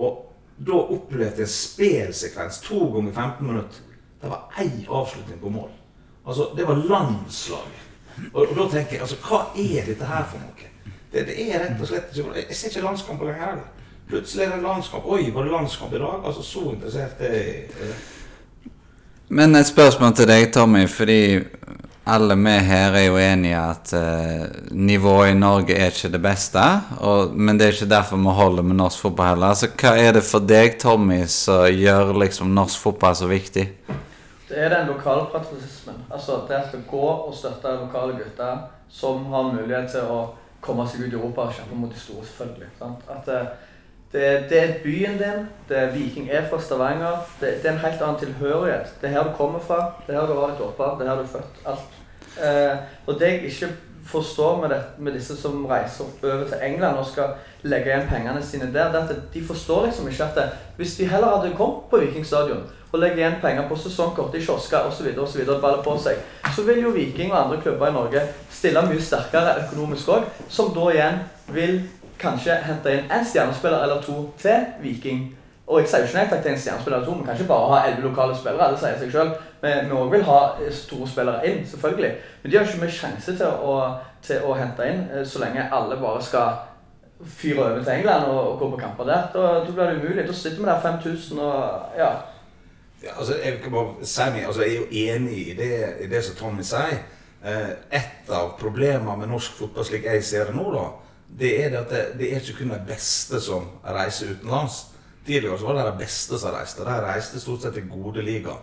[0.00, 0.26] Og
[0.60, 3.84] da opplevde jeg en spelsekvens to ganger 15 minutter.
[4.20, 5.70] Det var én avslutning på mål.
[6.26, 7.86] Altså, Det var landslaget.
[8.32, 10.69] Og, og, da tenker jeg altså, hva er dette her for noe?
[11.12, 13.68] Det, det er rett og slett ikke Jeg ser ikke landskamper lenger heller.
[14.10, 15.06] Plutselig er det landskamp.
[15.06, 16.22] Oi, var det landskamp i dag?
[16.26, 17.68] Altså, Så interessert er jeg.
[19.28, 20.88] Men et spørsmål til deg, Tommy.
[20.88, 21.38] Fordi
[22.06, 26.64] alle vi her er jo enige at uh, nivået i Norge er ikke det beste.
[26.98, 29.54] Og, men det er ikke derfor vi holder med norsk fotball heller.
[29.54, 33.68] Altså, hva er det for deg, Tommy, som gjør liksom norsk fotball så viktig?
[34.48, 36.02] Det er den lokalpatriotismen.
[36.10, 40.22] Altså det å gå og støtte lokale gutter som har mulighet til å
[40.60, 42.70] komme seg ut i Europa og kjempe mot de store, selvfølgelig.
[42.78, 43.04] Sant?
[43.08, 43.70] At uh,
[44.12, 45.46] det, det, er byen din.
[45.68, 47.22] det er Viking er fra Stavanger.
[47.40, 48.94] Det, det, er en helt annen tilhørighet.
[49.00, 49.80] Det er her du kommer fra.
[50.06, 50.98] Det er her du har ditt opphav.
[50.98, 51.60] Det er her du er født.
[51.66, 52.00] Alt.
[52.38, 53.68] Eh, og det jeg ikke
[54.06, 58.42] forstår med, det, med, disse som reiser over til England og skal legge igjen pengene
[58.42, 60.44] sine der, det at de forstår liksom ikke at det,
[60.76, 64.42] hvis de heller hadde kommet på Viking stadion og legge igjen penger på sesongkort i
[64.42, 66.18] kiosker osv., og, så videre, og baller på seg,
[66.56, 70.72] så vil jo Viking og andre klubber i Norge stille mye sterkere økonomisk òg, som
[70.74, 71.20] da igjen
[71.54, 71.76] vil
[72.20, 75.28] kanskje hente inn en stjernespiller eller to til Viking.
[75.70, 77.48] Og jeg sier jo ikke nei takk til en stjernespiller eller to, vi kan ikke
[77.52, 78.70] bare ha elleve lokale spillere.
[78.72, 79.36] det sier seg selv.
[79.62, 80.40] Men vi òg vil ha
[80.74, 82.10] store spillere inn, selvfølgelig.
[82.42, 83.76] Men de har ikke mye sjanse til å,
[84.26, 86.58] til å hente inn eh, så lenge alle bare skal
[87.36, 89.30] fyre over til England og, og gå på kamper der.
[89.34, 90.26] Da, da blir det umulig.
[90.26, 92.10] Da sitter vi der 5000 og ja.
[93.04, 95.72] Ja, altså, jeg, meg, altså, jeg er jo enig i det,
[96.04, 96.98] i det som Tommy sier.
[97.44, 100.82] Eh, et av problemene med norsk fotball slik jeg ser det nå, da,
[101.40, 104.82] det er det at det, det er ikke kun de beste som reiser utenlands.
[105.26, 106.84] Tidligere så var det de beste som reiste.
[106.86, 108.56] De reiste stort sett til gode liga.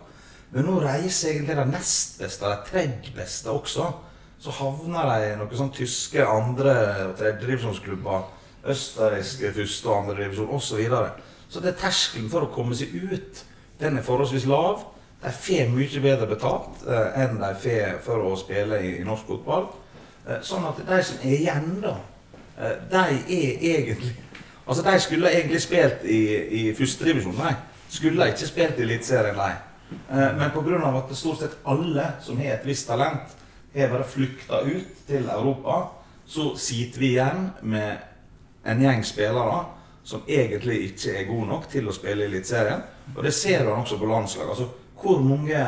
[0.50, 3.90] Men nå reiser egentlig de nest beste, de tredje beste også.
[4.38, 8.26] Så havner de i noen sånn tyske andre- og tredjedivisjonsklubber.
[8.68, 10.68] Østerrikske første- og andredivisjon osv.
[10.68, 11.10] Så, videre.
[11.48, 13.44] så det er terskelen for å komme seg ut
[13.80, 14.82] den er forholdsvis lav.
[15.22, 19.26] De får mye bedre betalt eh, enn de får for å spille i, i norsk
[19.26, 19.68] fotball.
[20.26, 21.96] Eh, sånn at de som er igjen, da,
[22.58, 24.14] eh, de er egentlig
[24.68, 26.20] Altså, de skulle egentlig spilt i,
[26.60, 27.54] i førstedivisjon, nei.
[27.88, 29.54] Skulle ikke spilt i Eliteserien, nei.
[30.10, 30.90] Eh, men pga.
[30.98, 33.36] at stort sett alle som har et visst talent,
[33.74, 35.80] har bare flykta ut til Europa,
[36.26, 37.96] så sitter vi igjen med
[38.64, 39.64] en gjeng spillere
[40.04, 42.82] som egentlig ikke er gode nok til å spille i Eliteserien.
[43.16, 44.50] Og det ser du også på landslaget.
[44.50, 44.68] Altså,
[45.00, 45.64] hvor mange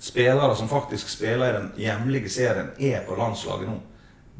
[0.00, 3.76] spillere som faktisk spiller i den hjemlige serien, er på landslaget nå?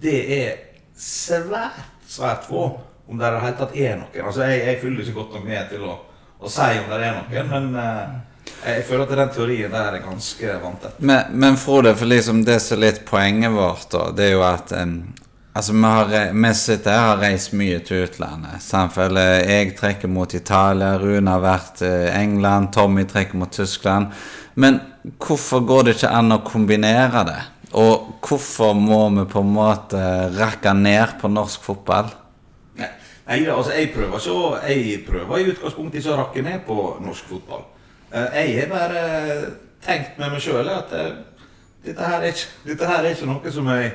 [0.02, 0.56] Det er
[0.96, 2.80] svært, svært få.
[3.08, 4.26] Om det i det hele tatt er noen.
[4.26, 5.96] Altså, jeg, jeg fyller ikke godt nok med til å,
[6.42, 8.12] å si om det er noen, men eh,
[8.66, 11.00] jeg føler at den teorien der er ganske vanntett.
[11.02, 14.46] Men, men Frode, for liksom det som er litt poenget vårt, da, det er jo
[14.46, 14.94] at um,
[15.52, 18.62] Altså, vi, har, re- vi sitter her og har reist mye til utlandet.
[18.64, 24.14] samtidig Jeg trekker mot Italia, Rune har vært til England, Tommy trekker mot Tyskland.
[24.54, 24.78] Men
[25.20, 27.42] hvorfor går det ikke an å kombinere det?
[27.76, 30.00] Og hvorfor må vi på en måte
[30.38, 32.08] rakke ned på norsk fotball?
[33.32, 37.28] Nei, altså jeg prøver så, Jeg prøver i utgangspunktet ikke å rakke ned på norsk
[37.30, 37.62] fotball.
[38.12, 39.04] Eh, Jeg har bare
[39.80, 41.14] tenkt med meg sjøl at eh,
[41.86, 43.94] dette her, er ikke, dette her er ikke noe som jeg,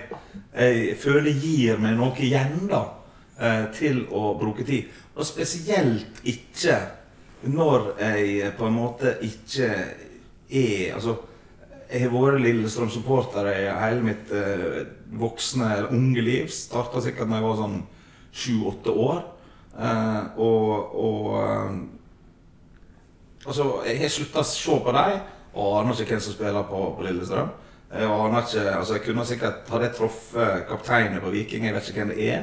[0.58, 2.80] jeg føler gir meg noe igjen da,
[3.38, 4.88] eh, til å bruke tid.
[5.14, 6.80] Og spesielt ikke
[7.46, 9.68] når jeg på en måte ikke
[10.50, 11.14] er Altså,
[11.92, 14.34] jeg har vært Lillestrøm-supporter i hele mitt
[15.20, 16.50] voksne eller unge liv.
[16.50, 17.78] Starta sikkert da jeg var sånn
[18.38, 19.22] sju-åtte år.
[19.78, 21.78] Eh, og og eh,
[23.46, 25.20] altså, jeg har slutta å se på dem,
[25.58, 27.50] og aner ikke hvem som spiller på, på Lillestrøm.
[27.88, 31.88] Jeg aner ikke, altså jeg kunne sikkert Hadde jeg truffet kapteinen på Viking, jeg vet
[31.88, 32.42] ikke hvem det er,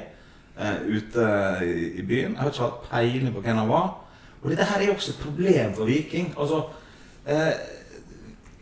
[0.56, 1.26] eh, ute
[1.66, 2.32] i, i byen.
[2.32, 3.90] Jeg har ikke hatt peiling på hvem han var.
[4.42, 6.32] Og dette her er jo også et problem for Viking.
[6.40, 6.62] Altså,
[7.26, 7.52] eh,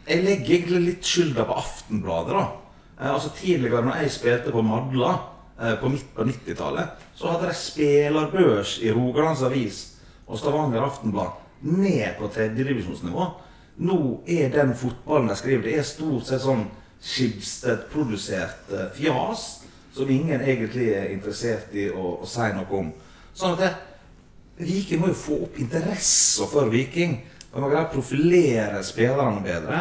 [0.08, 2.34] jeg legger egentlig litt skylda på Aftenbladet.
[2.34, 2.46] da.
[3.00, 5.12] Eh, altså Tidligere, når jeg spilte på Madla
[5.60, 6.88] eh, på midt på 90-tallet,
[7.22, 9.76] så hadde de spillerbørs i Rogalands Avis
[10.26, 13.26] og Stavanger Aftenblad ned på tredjedivisjonsnivå.
[13.86, 16.64] Nå er den fotballen de skriver, det er stort sett sånn
[17.02, 19.44] Schibsted-produsert eh, fjas
[19.94, 22.90] som ingen egentlig er interessert i å, å si noe om.
[23.38, 23.70] Sånn at det,
[24.66, 27.20] Viking må jo få opp interessen for Viking.
[27.52, 29.80] Og må greie å profilere spillerne bedre.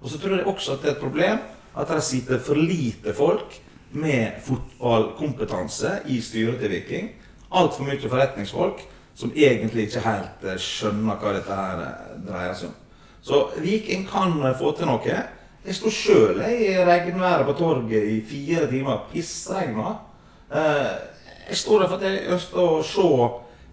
[0.00, 3.14] Og så tror jeg også at det er et problem at det sitter for lite
[3.14, 3.60] folk
[3.92, 7.10] med fotballkompetanse i styret til Viking.
[7.50, 12.70] Altfor mye forretningsfolk som egentlig ikke helt eh, skjønner hva dette her eh, dreier seg
[12.70, 12.78] om.
[13.20, 15.18] Så Viking kan eh, få til noe.
[15.60, 19.02] Jeg sto sjøl i regnværet på torget i fire timer.
[19.10, 19.98] Pissregna.
[20.50, 23.04] Jeg står der for at jeg ønsker å se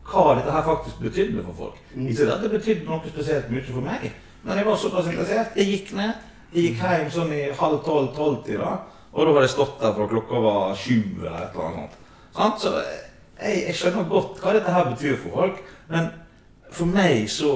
[0.07, 1.79] hva dette her faktisk betydde for folk.
[1.95, 4.09] Ikke at det betydde noe spesielt mye for meg,
[4.43, 5.55] men jeg var såpass interessert.
[5.55, 6.27] Jeg gikk ned.
[6.51, 8.75] Jeg gikk hjem sånn i halv tolv-tolv-tida,
[9.17, 11.99] og da hadde jeg stått der fra klokka var sju eller et eller annet
[12.37, 12.61] sånt.
[12.61, 16.11] Så jeg, jeg skjønner godt hva dette her betyr for folk, men
[16.69, 17.53] for meg så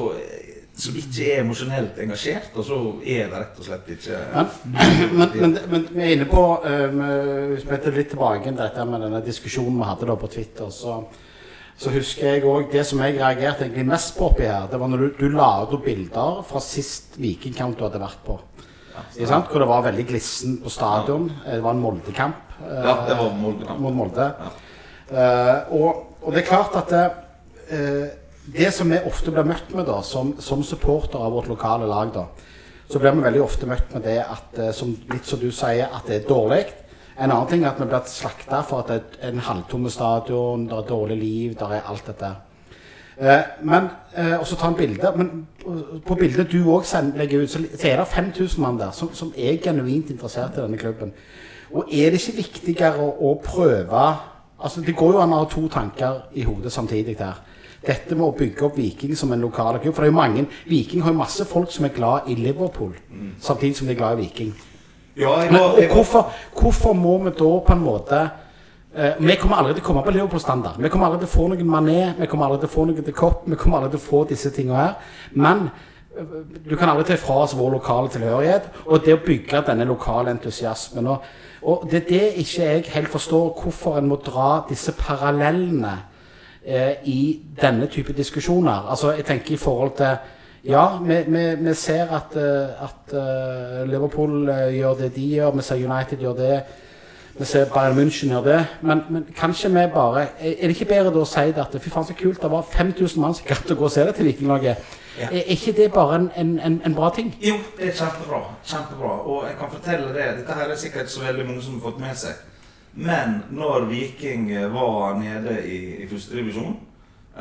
[0.81, 5.57] som ikke er emosjonelt engasjert, og så er det rett og slett ikke Men, men,
[5.69, 7.01] men, vi er inne på um,
[7.51, 10.71] Hvis vi tar litt tilbake til dette med denne diskusjonen vi hadde da på Twitter,
[10.73, 10.97] så,
[11.77, 14.91] så husker jeg òg det som jeg reagerte egentlig mest på oppi her, det var
[14.91, 18.39] når du, du la ut bilder fra sist Vikingkamp du hadde vært på.
[19.27, 19.47] Sant?
[19.51, 21.29] Hvor det var veldig glissen på stadion.
[21.45, 22.35] Det var en Molde-kamp.
[22.65, 23.79] eh, Ja, det var Molde-kamp.
[23.79, 24.31] Mot Molde.
[25.11, 27.05] Eh, og, og det er klart at det,
[27.71, 28.09] eh,
[28.55, 32.13] det som vi ofte blir møtt med da, som, som supporter av vårt lokale lag,
[32.15, 32.25] da,
[32.91, 35.87] så blir vi veldig ofte møtt med det at, eh, som, litt som du sier,
[35.93, 36.65] at det er dårlig.
[37.17, 40.67] En annen ting er at vi blir slakta for at det er en halvtomme stadion,
[40.67, 42.31] det er dårlig liv, det er alt dette.
[43.19, 45.13] Eh, men, eh, og så ta en bilde.
[45.17, 45.75] Men på,
[46.07, 49.57] på bildet du òg legger ut, så er det 5000 mann der som, som er
[49.63, 51.13] genuint interessert i denne klubben.
[51.71, 54.11] Og er det ikke viktigere å, å prøve
[54.61, 57.39] Altså, Det går jo an å ha to tanker i hodet samtidig der.
[57.81, 59.95] Dette med å bygge opp Viking som en lokal klubb.
[59.95, 62.91] For det er jo mange Viking har jo masse folk som er glad i Liverpool,
[63.41, 64.51] samtidig som de er glad i Viking.
[65.17, 68.21] Ja, jeg Men og hvorfor, hvorfor må vi da på en måte
[68.95, 70.79] eh, Vi kommer aldri til å komme på Liverpool-standard.
[70.81, 73.05] Vi kommer aldri til å få noen Mané, vi kommer aldri til å få noen
[73.07, 75.15] til Kopp, vi kommer aldri til å få disse tingene her.
[75.33, 79.63] Men uh, du kan aldri ta fra oss vår lokale tilhørighet og det å bygge
[79.69, 81.07] denne lokale entusiasmen.
[81.13, 85.95] Og, og det er det ikke jeg helt forstår, hvorfor en må dra disse parallellene
[85.95, 87.21] uh, i
[87.61, 88.91] denne type diskusjoner.
[88.91, 93.13] Altså, jeg tenker i forhold til Ja, vi, vi, vi ser at, at
[93.89, 96.57] Liverpool gjør det de gjør, vi ser United gjør det.
[97.41, 98.67] Vi ser Bayern München gjør det.
[98.81, 101.89] Men, men kanskje vi bare Er det ikke bedre da å si det at fy
[101.89, 104.27] faen så kult, det var 5000 mann som gadd å gå og se det til
[104.29, 104.91] Vikinglaget?
[105.17, 105.29] Ja.
[105.31, 107.31] Er ikke det bare en, en, en, bra ting?
[107.41, 108.43] Jo, det er kjempebra.
[108.61, 109.15] Kjempebra.
[109.25, 110.27] Og jeg kan fortelle det.
[110.43, 112.45] Dette her er sikkert så veldig mange som har fått med seg.
[112.93, 116.77] Men når Viking var nede i, i første divisjon,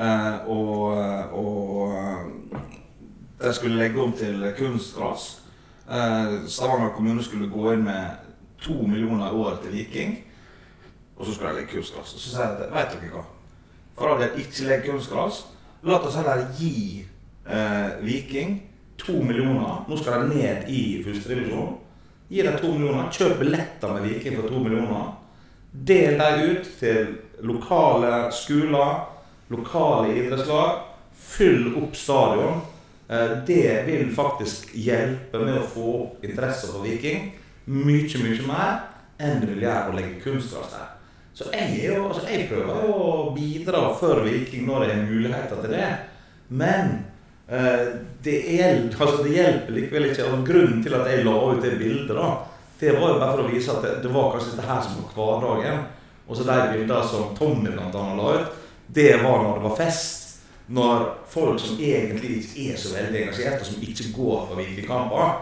[0.00, 0.96] eh, og,
[1.44, 2.64] og eh,
[3.44, 5.28] de skulle legge om til kunstgras
[5.90, 8.29] eh, Stavanger kommune skulle gå inn med
[8.64, 10.16] to millioner i året til Viking.
[11.16, 12.14] Og så skal de legge kunstgras.
[12.16, 13.24] Så sier jeg at vet dere hva?
[13.98, 15.42] For all del, ikke legg kunstgras.
[15.84, 17.04] La oss heller gi
[17.48, 18.58] eh, Viking
[19.00, 19.84] to millioner.
[19.88, 21.74] Nå skal de ned i første divisjon.
[22.30, 23.08] Gi dem to millioner.
[23.12, 25.10] Kjøp billetter med Viking for to millioner.
[25.72, 27.12] Del dem ut til
[27.46, 29.04] lokale skoler,
[29.52, 30.86] lokale idrettslag.
[31.20, 32.62] Fyll opp stadion.
[33.10, 37.32] Eh, Det vil faktisk hjelpe med å få opp interesse for Viking
[37.66, 38.78] mye, mye mer
[39.20, 40.88] enn det vil gjøre å legge kunstgras der.
[41.36, 45.06] Så jeg, er jo, altså jeg prøver jo å bidra for Viking når det er
[45.08, 45.90] muligheter til det.
[46.50, 46.90] Men
[47.48, 47.86] eh,
[48.24, 50.26] det, hjelper, altså det hjelper likevel ikke.
[50.26, 52.30] Altså grunnen til at jeg la ut det bildet, da,
[52.80, 55.14] det var jo bare for å vise at det, det var kanskje dette som var
[55.16, 55.84] hverdagen.
[56.30, 58.58] Og så de bildene som Tommy blant annet la ut,
[58.90, 60.26] det var når det var fest.
[60.70, 65.32] Når folk som egentlig ikke er så veldig engasjert, og som ikke går på Vikingkamper,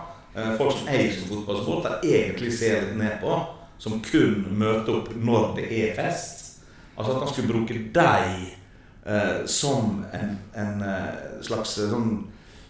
[0.59, 3.39] folk som eier som fotballsupporter egentlig ser litt ned på,
[3.79, 6.63] som kun møter opp når det er fest.
[6.99, 8.59] Altså at han skulle bruke deg
[9.07, 12.11] eh, som en, en eh, slags eh, sånn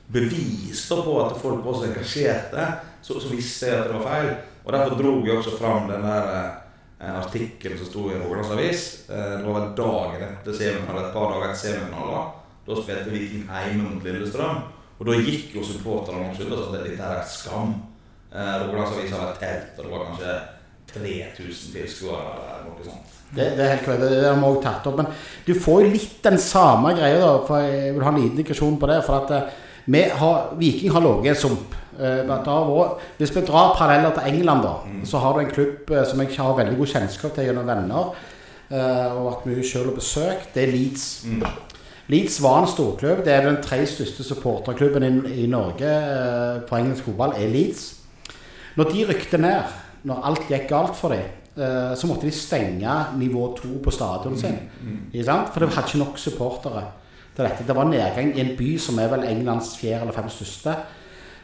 [0.09, 2.67] bevis på at folk var så engasjerte,
[3.03, 4.31] så, så visste jeg at det var feil.
[4.65, 8.85] Og derfor dro jeg også fram den der eh, artikkelen som sto i Rogalands Avis.
[9.09, 12.35] Eh, det var vel dagen etter semifinalen, et par dager etter semifinalen.
[12.69, 14.61] Da spilte Viking hjemme mot Lillestrøm.
[14.99, 17.75] Og da gikk jo supporterne også ut og sa at dette er et skam.
[18.35, 18.39] Eh,
[19.15, 20.39] har et telt, og det var kanskje
[20.93, 23.15] 3000 tilskuere eller noe sånt.
[23.29, 24.03] Det, det er helt korrekt.
[24.09, 24.97] Det har vi også tatt opp.
[25.03, 25.11] Men
[25.47, 27.33] du får jo litt den samme greia, da.
[27.47, 29.03] For jeg vil ha en liten digresjon på det.
[29.07, 29.59] For at eh,
[29.89, 31.77] vi har, Viking har ligget i en sump.
[31.99, 36.05] Eh, vært- hvis vi drar paralleller til England, da, så har du en klubb eh,
[36.09, 38.13] som jeg har veldig god kjennskap til gjennom venner,
[38.69, 40.51] og vært mye selv og besøkt.
[40.55, 41.07] Det er Leeds.
[42.09, 43.25] Leeds var en storklubb.
[43.25, 47.91] Det er den tre største supporterklubben i, i Norge eh, på engelsk fotball, er Leeds.
[48.79, 49.75] Når de rykte ned,
[50.09, 51.27] når alt gikk galt for dem,
[51.59, 54.57] eh, så måtte de stenge nivå 2 på stadionet sin.
[54.81, 55.35] Mm, mm.
[55.53, 56.87] For det hadde ikke nok supportere
[57.37, 57.67] til dette.
[57.69, 60.79] Det var nedgang i en by som er vel Englands fjerde eller fem største.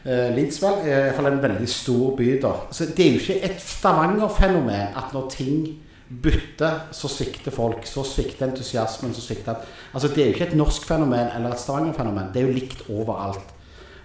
[0.05, 2.51] Uh, Leeds vel, er i hvert fall en veldig stor by da.
[2.71, 5.63] Så det er jo ikke et Stavanger-fenomen at når ting
[6.09, 7.85] bytter, så svikter folk.
[7.85, 9.13] Så svikter entusiasmen.
[9.13, 9.55] så svikter
[9.93, 12.29] Altså Det er jo ikke et norsk fenomen eller et Stavanger-fenomen.
[12.33, 13.53] Det er jo likt overalt.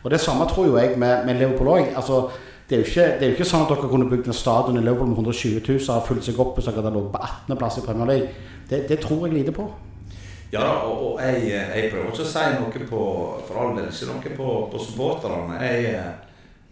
[0.05, 1.95] Og det samme tror jo jeg med, med Liverpool òg.
[1.97, 2.31] Altså,
[2.69, 4.77] det, er jo ikke- det er jo ikke sånn at dere kunne bygd en stadion
[4.77, 7.19] i Liverpool med 120 000 og har fulgt seg opp hvis dere hadde ligget på
[7.29, 8.29] 18.-plass i Premier League.
[8.71, 9.69] Det, det tror jeg lite på.
[10.53, 13.03] Ja, og, og jeg, jeg prøver ikke å si noe på
[13.47, 15.61] For all del ikke noe på, på supporterne.
[15.63, 16.01] Jeg,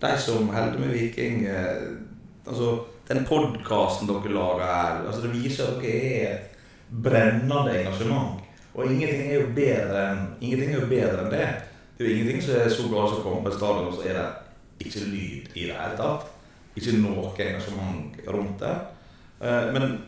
[0.02, 1.82] de som holder med Viking eh,
[2.48, 6.58] Altså, den podkasten dere lager her, altså det viser at dere er et
[7.04, 8.44] brennende engasjement.
[8.74, 11.46] Og ingenting er jo bedre enn ingenting er jo bedre enn det.
[11.96, 13.96] Det er jo ingenting som er så galt som å komme på et stadion, og
[13.96, 16.28] så er det ikke lyd i det hele tatt.
[16.78, 18.76] Ikke noe engasjement rundt det.
[19.42, 19.98] Eh, Men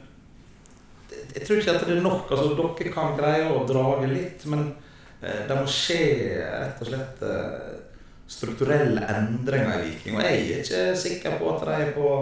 [1.35, 2.31] jeg tror ikke at det er nok.
[2.31, 4.69] altså Dere kan greie å drage litt, men
[5.23, 6.03] eh, det må skje
[6.39, 7.81] rett og slett eh,
[8.31, 10.17] strukturelle endringer i Viking.
[10.17, 12.13] Og jeg er ikke sikker på at de er på,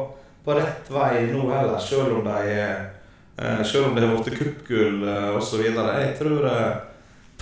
[0.49, 5.03] på rett vei nå heller, selv om de eh, selv om det har blitt kuppgull
[5.05, 5.61] eh, osv.
[5.61, 6.79] Jeg tror eh,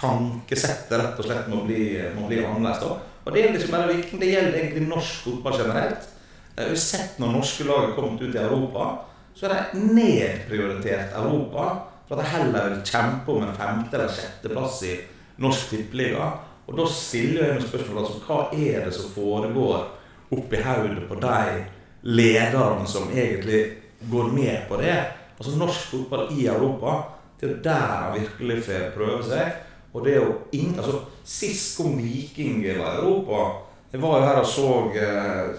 [0.01, 1.85] tankesettet rett og slett må bli,
[2.17, 2.83] må bli annerledes.
[2.83, 2.97] da.
[3.23, 6.09] Og det gjelder ikke bare Viking, det gjelder egentlig norsk fotball generelt.
[6.57, 8.89] Eh, Vi har sett når norske lag har kommet ut i Europa,
[9.37, 11.69] så er de nedprioritert Europa
[12.09, 14.97] for at de heller vil kjempe om en femte- eller sjetteplass i
[15.43, 16.33] norsk tippeliga.
[16.67, 19.89] Og da stiller jeg meg spørsmålet altså, hva er det som foregår
[20.35, 21.65] oppi hodet på de
[22.03, 23.63] lederne som egentlig
[24.11, 24.97] går med på det,
[25.39, 27.03] Altså norsk fotball i Europa,
[27.41, 29.53] det er der han virkelig får prøve seg.
[29.93, 34.41] Og det er jo ingen, altså Sist kom Viking i Europa Jeg var jo her
[34.41, 35.55] og så eh,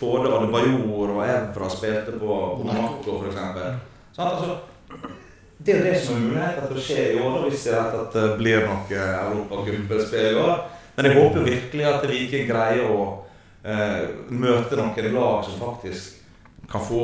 [0.00, 3.38] både Adebayor og Evra spilte på, på Monaco, f.eks.
[4.18, 4.56] Altså,
[5.58, 8.16] det er jo det som er muligheten til å skje i år, hvis det, at
[8.16, 10.66] det blir noe europacupspill i år.
[10.96, 13.00] Men jeg håper virkelig at Viking greier å
[13.66, 16.22] eh, møte noen lag som faktisk
[16.70, 17.02] kan få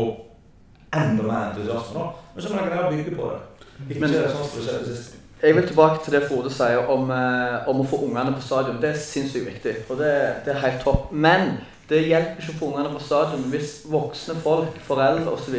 [0.93, 1.99] enda mer entusiasme.
[1.99, 2.13] da.
[2.35, 3.41] Men så må de greie å bygge på det.
[3.89, 5.17] Ikke Men- sånn som det skjedde sist.
[5.43, 8.81] Jeg vil tilbake til det Frode sier om, eh, om å få ungene på stadion.
[8.81, 11.13] Det er sinnssykt viktig, og det, det er helt topp.
[11.13, 15.55] Men det hjelper ikke å få ungene på stadion hvis voksne folk, foreldre osv.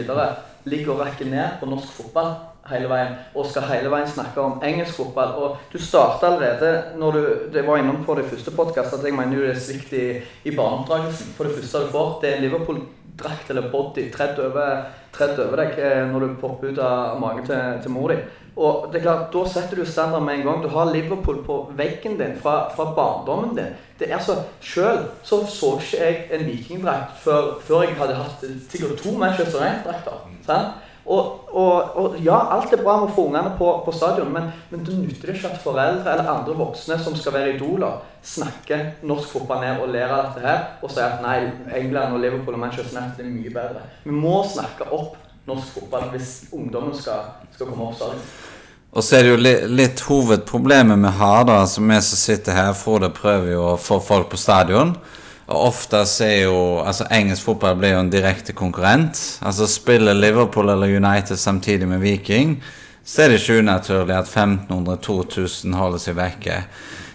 [0.65, 4.63] ligger og rakker ned på norsk fotball hele veien og skal hele veien snakke om
[4.63, 5.35] engelsk fotball.
[5.39, 7.23] Og du starta allerede når du
[7.53, 10.05] det var innom på det første podkast, at jeg mener jo det er svikt i,
[10.45, 11.33] i barneoppdragelsen.
[11.37, 15.81] For det første du får, det er Liverpool-drakt eller body tredd over, tredd over deg
[15.81, 18.21] eh, når du popper ut av magen til, til mor di.
[18.53, 20.63] Og det er klart, Da setter du standard med en gang.
[20.63, 23.73] Du har Liverpool på veggen din fra, fra barndommen din.
[23.99, 28.45] Det er så, Selv så så ikke jeg en vikingdrakt før, før jeg hadde hatt
[28.69, 30.73] sikkert to Manchester United-drakter.
[31.03, 34.47] Og, og, og ja, alt er bra med å få ungene på, på stadion, men,
[34.71, 39.33] men det nytter ikke at foreldre eller andre voksne som skal være idoler, snakker norsk
[39.35, 41.41] fotball ned og ler av dette her og sier at nei,
[41.75, 43.83] England og Liverpool og Manchester United er mye bedre.
[44.05, 48.23] Vi må snakke opp norsk fotball hvis ungdommen skal, skal komme opp stadion.
[48.93, 52.75] Og så er det jo litt hovedproblemet vi har, da, som vi som sitter her,
[52.77, 54.93] Frode prøver jo å få folk på stadion.
[55.53, 59.19] Og ofte er jo altså Engelsk fotball blir jo en direkte konkurrent.
[59.45, 62.57] Altså Spiller Liverpool eller United samtidig med Viking,
[63.05, 66.57] så er det ikke unaturlig at 1500-2000 holder seg vekke.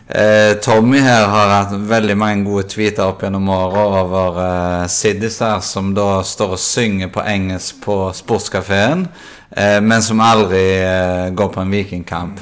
[0.08, 5.60] Eh, Tommy her har hatt veldig mange gode tweeter opp gjennom året over eh, siddiser
[5.64, 9.04] som da står og synger på engelsk på sportskafeen,
[9.50, 12.40] eh, men som aldri eh, går på en vikingkamp.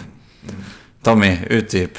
[1.06, 1.98] Tommy, utdyp.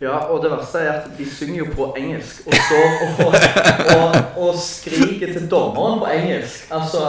[0.00, 2.90] Ja, og det verste er at de synger jo på engelsk og står
[3.24, 3.32] og,
[3.98, 4.12] og,
[4.44, 6.68] og skriker til dommeren på engelsk.
[6.70, 7.00] Altså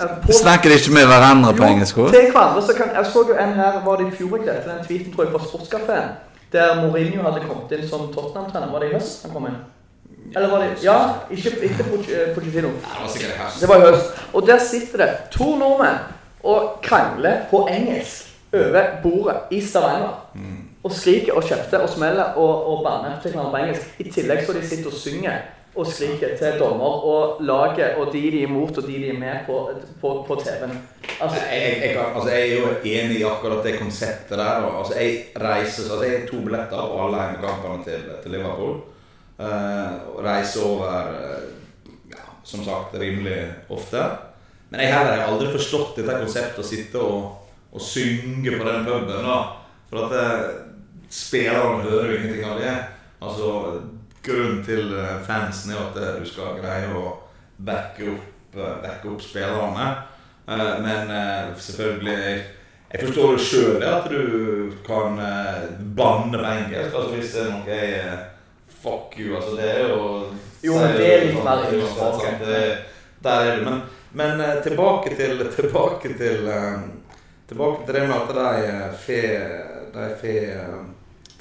[0.00, 1.98] eh, på, Snakker de ikke med hverandre på engelsk?
[1.98, 2.14] Jo, også?
[2.14, 2.62] til hverandre.
[2.66, 5.12] Så kan, jeg så jo en her, var det i fjor ikke dette, den tweeten
[5.14, 6.08] tror jeg fra Sportskafeen,
[6.52, 8.70] der Mourinho hadde kommet inn som Tottenham-trener.
[8.72, 9.60] Var det i høst han kom inn?
[10.36, 10.98] Eller var det Ja,
[11.30, 12.68] ikke, ikke eh, Pochettino.
[12.78, 13.60] Det var i høst.
[13.60, 14.26] Det var i høst.
[14.32, 15.98] Og der sitter det to nordmenn
[16.42, 20.20] og krangler på engelsk over bordet i Stavanger.
[20.82, 23.98] Og skriker og kjefter og smeller og, og baner til på engelsk.
[24.02, 25.42] I tillegg så de sitter og synger
[25.72, 29.18] og skriker til dommer og laget og de de er imot og de de er
[29.18, 30.74] med på, på, på TV-en.
[31.20, 34.78] Altså, Jeg, jeg, altså jeg er jo enig i akkurat det konseptet der.
[34.78, 38.76] Altså jeg reiser, altså jeg har to billetter på alle hjemmekampene til, til Liverpool.
[39.38, 44.02] Uh, reiser over uh, ja, som sagt rimelig ofte.
[44.70, 48.86] Men jeg heller har aldri forstått dette konseptet å sitte og, og synge på den
[48.86, 49.26] puben.
[49.92, 50.44] For at eh,
[51.12, 52.76] spillerne hører jo ingenting av det.
[53.22, 53.48] Altså,
[54.22, 57.08] Grunnen til eh, fansen er at eh, du skal greie å
[57.66, 59.92] backe opp, eh, backe opp spillerne.
[60.46, 61.10] Men
[61.62, 62.16] selvfølgelig
[62.92, 65.14] Jeg, forstår jo sjøl at du kan
[65.96, 66.96] banne på engelsk.
[66.98, 68.16] Altså hvis det er noe jeg
[68.82, 69.54] Fuck you, altså.
[69.56, 70.00] Det er jo
[70.64, 71.62] Jo, men det er litt mer
[71.94, 72.42] sant,
[73.22, 73.68] Der er du.
[73.68, 73.78] Men,
[74.18, 76.50] men tilbake til Tilbake til
[77.48, 79.38] Tilbake til det med at de får
[79.94, 80.42] De får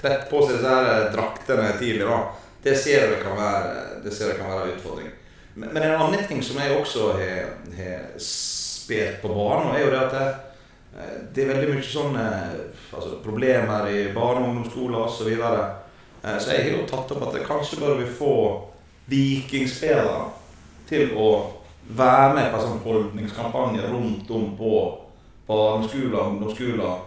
[0.02, 2.06] trett på seg disse eh, draktene tidlig.
[2.06, 2.22] da
[2.64, 5.12] Det ser jeg kan være Det ser jeg kan være en utfordring.
[5.54, 7.50] Men, en annen ting som jeg også har,
[8.18, 10.28] spilt på banen, er jo det at det,
[10.98, 12.26] eh, det er veldig mye sånne
[12.94, 15.18] altså, problemer i barne- og ungdomsskoler osv.
[15.18, 15.66] Så, videre.
[16.24, 18.36] Eh, så jeg har jo tatt opp at det kanskje bør vi få
[19.12, 20.30] vikingspillere
[20.90, 21.30] til å
[21.98, 24.74] være med på en sånn holdningskampanje rundt om på
[25.48, 27.00] barneskoler og ungdomsskoler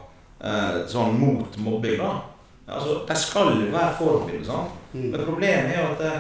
[0.44, 1.98] eh, sånn mot mobbing.
[2.00, 2.33] da.
[2.68, 4.78] Altså, De skal jo være forbilder, sant?
[4.92, 6.12] Men problemet er jo at det,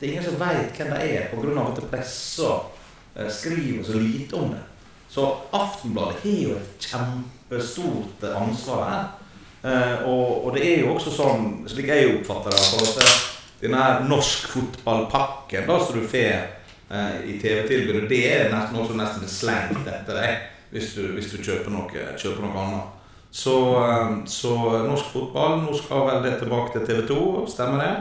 [0.00, 1.66] det er ingen som veit hvem de er, pga.
[1.66, 2.56] at det presser
[3.16, 4.64] eh, skriver så lite om det.
[5.08, 9.06] Så Aftenbladet har jo et kjempestort eh, ansvar her.
[9.62, 13.24] Eh, og, og det er jo også sånn, slik jeg oppfatter det, for at
[13.62, 16.34] denne her norsk fotballpakken da, som du får
[16.90, 21.38] eh, i TV-tilbudet, det er nesten som nesten slengt etter deg hvis du, hvis du
[21.40, 22.95] kjøper, noe, kjøper noe annet.
[23.36, 24.52] Så, eh, så
[24.88, 27.94] norsk fotball, nå skal vel det tilbake til TV 2, stemmer det?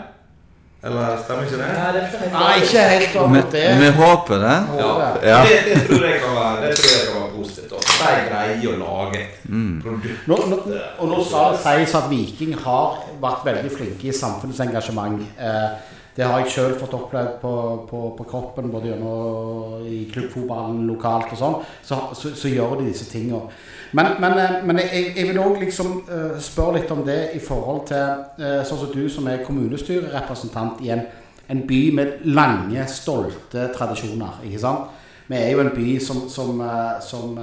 [0.85, 1.67] Eller stemmer ikke det?
[1.73, 3.63] Nei, det er ikke helt Nei, ikke helt om det.
[3.81, 4.57] vi håper det.
[4.79, 4.91] Ja,
[5.29, 5.39] Ja.
[5.49, 7.73] Det, det, tror jeg kan være, det tror jeg kan være positivt.
[7.73, 7.97] også.
[8.03, 10.27] De greier å lage et produkt.
[10.29, 10.61] Nå, nå,
[10.99, 15.27] og nå skal det sies at Viking har vært veldig flinke i samfunnsengasjement.
[15.39, 15.69] Eh,
[16.15, 17.53] Det har jeg sjøl fått opplevd på,
[17.89, 21.57] på, på, kroppen, både gjennom i klubbfotballen lokalt og sånn.
[21.83, 23.49] Så, så, så, gjør de disse tingene.
[23.91, 27.41] Men, men, eh, men jeg, jeg, vil òg liksom uh, spørre litt om det i
[27.43, 31.05] forhold til uh, sånn som du som er kommunestyrerepresentant i en,
[31.47, 34.41] en, by med lange, stolte tradisjoner.
[34.47, 34.91] ikke sant?
[35.27, 36.59] Vi er jo en by som, som,
[37.01, 37.39] som,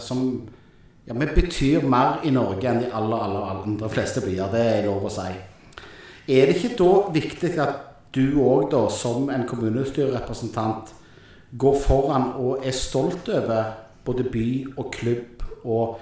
[0.00, 0.20] som
[1.06, 4.48] ja, Vi betyr mer i Norge enn de aller, aller andre fleste byer.
[4.52, 5.28] Det er lov å si.
[6.26, 7.82] Er det ikke da viktig at
[8.16, 10.94] du òg, som en kommunestyrerepresentant,
[11.52, 13.74] går foran og er stolt over
[14.06, 15.35] både by og klubb,
[15.66, 15.98] og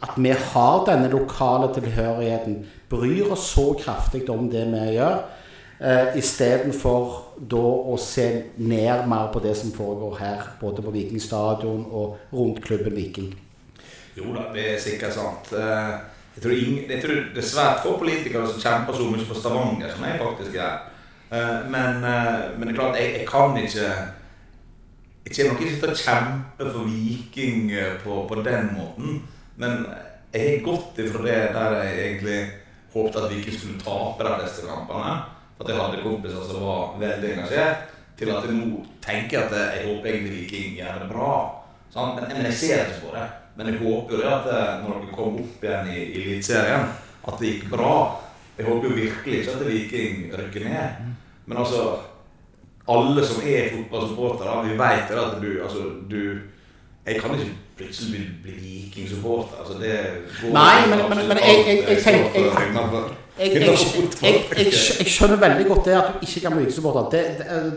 [0.00, 5.18] at vi har denne lokale tilhørigheten, bryr oss så kraftig om det vi gjør,
[5.80, 8.26] eh, istedenfor da å se
[8.56, 13.34] ned mer på det som foregår her, både på Viking stadion og rundt klubben Viking.
[14.16, 15.52] Jo da, det er sikkert sant.
[15.52, 15.98] Eh,
[16.34, 19.38] jeg tror, ingen, jeg tror det er svært få politikere som kjemper så mye for
[19.38, 20.78] Stavanger som jeg faktisk gjør.
[21.30, 23.90] Eh, men, eh, men, det er klart, jeg, jeg kan ikke
[25.24, 27.72] Jeg kommer nok ikke til å kjempe for Viking
[28.04, 29.20] på, på, den måten.
[29.60, 29.84] Men
[30.32, 32.38] jeg har gått ifra det der jeg egentlig
[32.94, 35.12] håpet at Viking skulle tape de fleste kampene.
[35.60, 37.84] At jeg hadde kompiser som var veldig engasjert.
[38.16, 41.34] Til at jeg nå tenker at jeg håper egentlig Viking gjør det bra.
[41.94, 43.28] Men, men, jeg ser ikke på det.
[43.58, 44.50] Men jeg håper jo det at
[44.80, 46.92] når dere kommer opp igjen i, i Eliteserien,
[47.28, 47.94] at det gikk bra.
[48.56, 51.10] Jeg håper jo virkelig ikke at Viking rykker ned.
[51.44, 51.84] Men altså
[52.90, 55.78] Alle som er fotballsupportere, vi vet at du Altså,
[56.10, 56.20] du
[57.06, 59.56] Jeg kan ikke plutselig bli, bli Viking-supporter.
[59.60, 59.92] Altså, det
[60.42, 62.24] går Nei, men, men, men jeg, jeg, jeg, tenker
[64.60, 67.22] jeg, skjønner veldig godt det at du ikke kan bli Viking-supporter.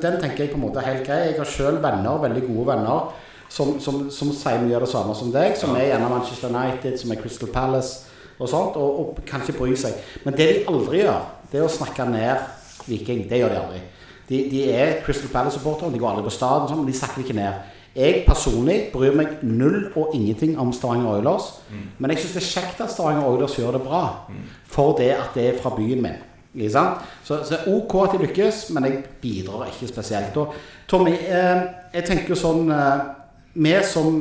[0.03, 1.21] Den tenker jeg på en måte er helt grei.
[1.29, 3.13] Jeg har sjøl venner, veldig gode venner,
[3.49, 5.55] som, som, som sier mye av det samme som deg.
[5.59, 8.11] Som er gjerne Manchester United, som er Crystal Palace
[8.41, 9.95] og sånt, og, og kan ikke bry seg.
[10.25, 12.43] Men det de aldri gjør, det er å snakke ned
[12.89, 13.27] Viking.
[13.29, 13.83] Det gjør de aldri.
[14.29, 17.37] De, de er Crystal Palace-supportere, de går aldri på stadion, sånn, men de sakker ikke
[17.37, 17.71] ned.
[17.93, 21.51] Jeg personlig bryr meg null og ingenting om Stavanger Oilers.
[21.69, 21.89] Mm.
[22.01, 24.03] Men jeg syns det er kjekt at Stavanger Oilers gjør det bra.
[24.33, 24.45] Mm.
[24.73, 26.21] For det at det er fra byen min.
[26.69, 30.37] Så, så er ok at de lykkes, men jeg bidrar ikke spesielt.
[30.37, 30.53] Og
[30.89, 31.61] Tommy, eh,
[31.93, 33.05] jeg tenker sånn eh,
[33.53, 34.19] Vi som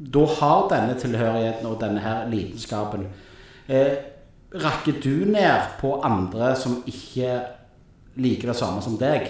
[0.00, 3.06] da har denne tilhørigheten og denne her lidenskapen,
[3.68, 3.92] eh,
[4.56, 7.40] rakker du ned på andre som ikke
[8.14, 9.28] liker det samme som deg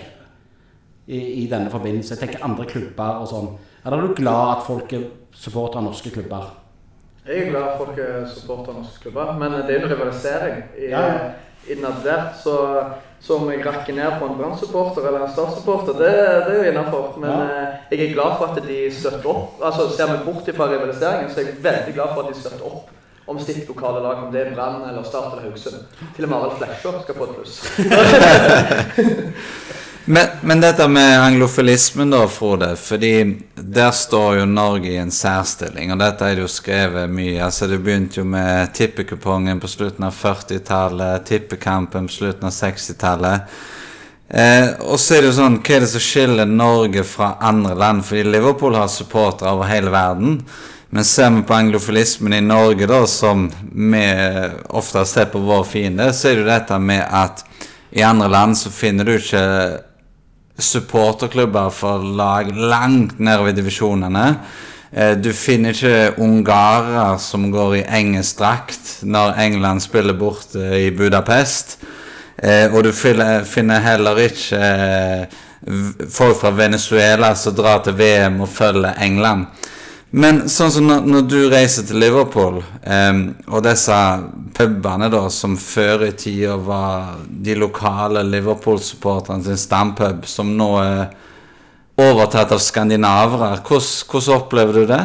[1.07, 2.15] i, i, denne forbindelse.
[2.15, 3.53] Jeg tenker andre klubber og sånn.
[3.85, 4.95] Er du glad at folk
[5.37, 6.51] supporter norske klubber?
[7.27, 8.01] Jeg er glad at folk
[8.33, 11.03] supporter norske klubber, men det er jo en rivalisering i, ja.
[11.73, 12.29] innad der.
[12.41, 12.55] Så,
[13.21, 16.15] så, om jeg rakker ned på en Brann-supporter eller en Start-supporter, det,
[16.47, 17.11] det, er jo innafor.
[17.21, 17.67] Men ja.
[17.67, 19.61] Eh, jeg er glad for at de støtter opp.
[19.61, 22.67] Altså Ser vi bort fra rivaliseringen, så er jeg veldig glad for at de støtter
[22.71, 22.97] opp
[23.31, 25.77] om sitt lokale lag, om det er Brann eller Start eller Haugesund.
[26.17, 27.61] Til og med Arild Flesjå skal få et pluss.
[30.17, 32.73] men, men, dette med anglofilismen, da, Frode.
[32.77, 33.13] fordi
[33.55, 35.93] der står jo Norge i en særstilling.
[35.95, 37.37] Og dette er det jo skrevet mye.
[37.45, 43.63] altså Det begynte jo med tippekupongen på slutten av 40-tallet, tippekampen på slutten av 60-tallet.
[44.27, 47.79] Eh, og så er det jo sånn, Hva er det som skiller Norge fra andre
[47.79, 48.03] land?
[48.11, 50.41] Fordi Liverpool har supportere over hele verden.
[50.91, 54.03] Men ser vi på anglofilismen i Norge, da, som vi
[54.69, 57.45] ofte ser på vår fiende, så er det jo dette med at
[57.91, 59.45] i andre land så finner du ikke
[60.61, 64.27] supporterklubber for lag langt nedover i divisjonene.
[64.91, 70.91] Eh, du finner ikke ungarer som går i engelsk drakt når England spiller borte i
[70.91, 71.79] Budapest.
[72.37, 75.41] Eh, og du finner heller ikke eh,
[76.11, 79.47] folk fra Venezuela som drar til VM og følger England.
[80.11, 83.95] Men sånn som når, når, du reiser til Liverpool, um, og disse
[84.57, 91.05] pubene da, som før i tida var de lokale Liverpool-supporterne sin stampub, som nå er
[92.01, 95.03] overtatt av skandinavere, hvordan, hvordan opplever du det?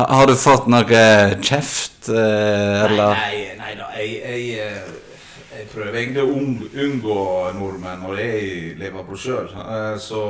[0.00, 1.06] Har, har, du fått noe
[1.46, 3.14] kjeft, uh, eller?
[3.14, 3.92] Nei, nei, nei da.
[3.96, 7.20] Jeg, jeg, eh, jeg, prøver egentlig å unngå
[7.60, 9.54] nordmenn når jeg er i Liverpool sjøl.
[9.54, 10.24] Uh, så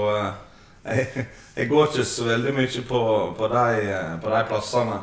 [1.56, 3.02] jeg, går ikke så veldig mye på,
[3.38, 4.98] på, de, på de plassene.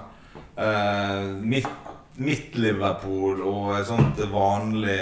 [0.53, 1.67] Uh, mitt,
[2.15, 4.99] mitt, Liverpool og et sånt vanlig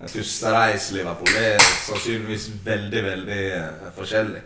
[0.00, 4.40] førstereis-Liverpool er sannsynligvis veldig, veldig uh, forskjellig.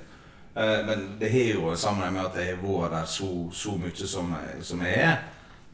[0.54, 4.10] Uh, men det har jo sammenheng med at jeg har vært der så, så mye
[4.10, 5.16] som jeg, som jeg er.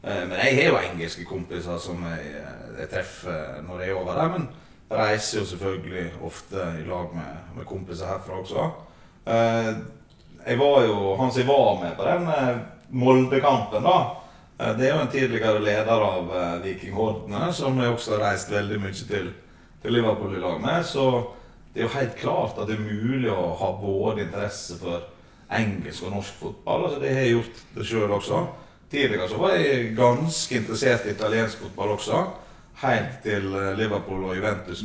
[0.01, 2.31] men jeg har jo engelske kompiser som jeg,
[2.79, 4.31] jeg treffer når jeg er over der.
[4.37, 4.47] Men
[4.91, 8.69] reiser jo selvfølgelig ofte i lag med, med kompiser herfra også.
[9.25, 9.73] Eh,
[10.45, 12.57] jeg var jo Han som var med på den eh,
[12.89, 14.17] Molde-kampen, da.
[14.57, 18.51] Eh, det er jo en tidligere leder av Viking Hordene, som jeg også har reist
[18.51, 19.29] veldig mye til,
[19.81, 20.85] til Liverpool i lag med.
[20.85, 21.05] Så
[21.73, 25.05] det er jo helt klart at det er mulig å ha både interesse for
[25.51, 26.85] engelsk og norsk fotball.
[26.87, 28.43] altså Det har jeg gjort det sjøl også.
[28.91, 32.25] Tidligere så var jeg ganske interessert i italiensk fotball også.
[32.81, 33.45] Helt til
[33.77, 34.81] Liverpool og Juventus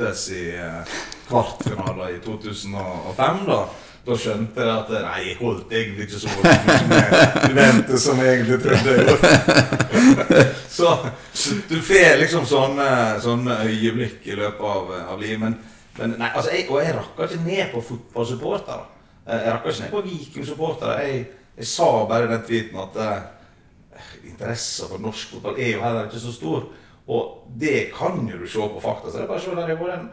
[0.00, 0.98] møttes i eh,
[1.28, 3.46] kvartfinaler i 2005.
[3.46, 3.62] da
[4.00, 8.38] da skjønte jeg at nei, jeg holdt egentlig ikke så godt med Juventus som jeg
[8.38, 10.44] egentlig trodde jeg gjorde.
[10.78, 10.94] så,
[11.36, 12.86] så du får liksom sånne,
[13.20, 15.42] sånne øyeblikk i løpet av, av livet.
[15.42, 15.58] Men,
[15.98, 18.88] men nei, altså jeg, og jeg rakka ikke ned på fotballsupportere.
[19.26, 20.96] Eh, jeg rakka ikke ned på vikingsupportere.
[21.04, 21.22] Jeg,
[21.60, 26.08] jeg sa bare i den tweeten at uh, interessen for norsk fotball er jo heller
[26.08, 26.70] ikke så stor.
[27.10, 29.10] Og det kan jo du se på fakta.
[29.10, 30.10] Så det er bare å se der det har vært en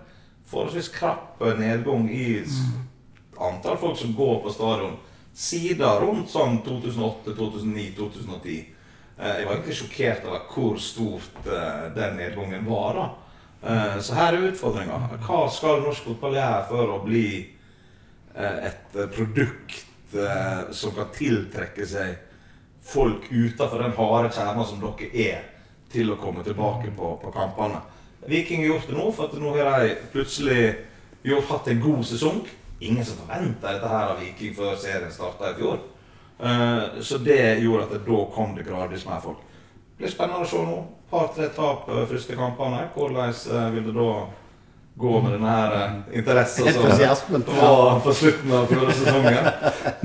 [0.48, 2.30] forholdsvis krapp nedgang i
[3.38, 4.96] antall folk som går på stadion
[5.38, 8.56] siden rundt sånn 2008, 2009, 2010.
[9.18, 12.98] Jeg var egentlig sjokkert over hvor stort uh, den nedgangen var.
[12.98, 13.08] da.
[13.62, 14.98] Uh, så her er utfordringa.
[15.26, 17.30] Hva skal norsk fotball gjøre for å bli
[18.38, 19.80] et produkt
[20.78, 22.12] som kan tiltrekke seg
[22.86, 25.48] folk utenfor den harde kjerna som dere er,
[25.92, 27.82] til å komme tilbake på, på kampene?
[28.28, 30.62] Viking har gjort det nå, for at nå har de plutselig
[31.24, 32.42] gjort, hatt en god sesong
[32.80, 35.80] ingen som forventa dette her av Viking før serien starta i fjor.
[36.38, 39.40] Uh, så det gjorde at det, da kom det gradvis mer folk.
[39.96, 40.82] Det blir spennende å se nå.
[41.10, 42.84] Par-tre tap uh, første kampene.
[42.94, 44.12] Hvordan uh, vil det da
[44.98, 45.74] gå med denne her
[46.18, 46.86] interessen som
[47.58, 49.52] var på slutten av sesongen?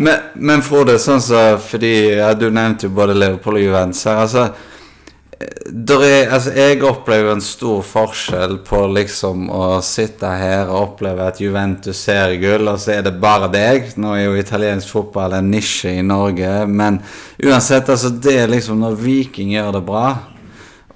[0.04, 4.24] men, men Frode, sånn så, fordi ja, du nevnte jo både Leopold og Juventus her.
[4.24, 4.50] altså
[5.42, 11.40] er, altså, jeg opplever en stor forskjell på liksom å sitte her og oppleve at
[11.42, 13.92] Juventus ser gull, og så er det bare deg.
[14.00, 17.00] Nå er jo italiensk fotball en nisje i Norge, men
[17.42, 20.06] uansett, altså det er liksom når Viking gjør det bra,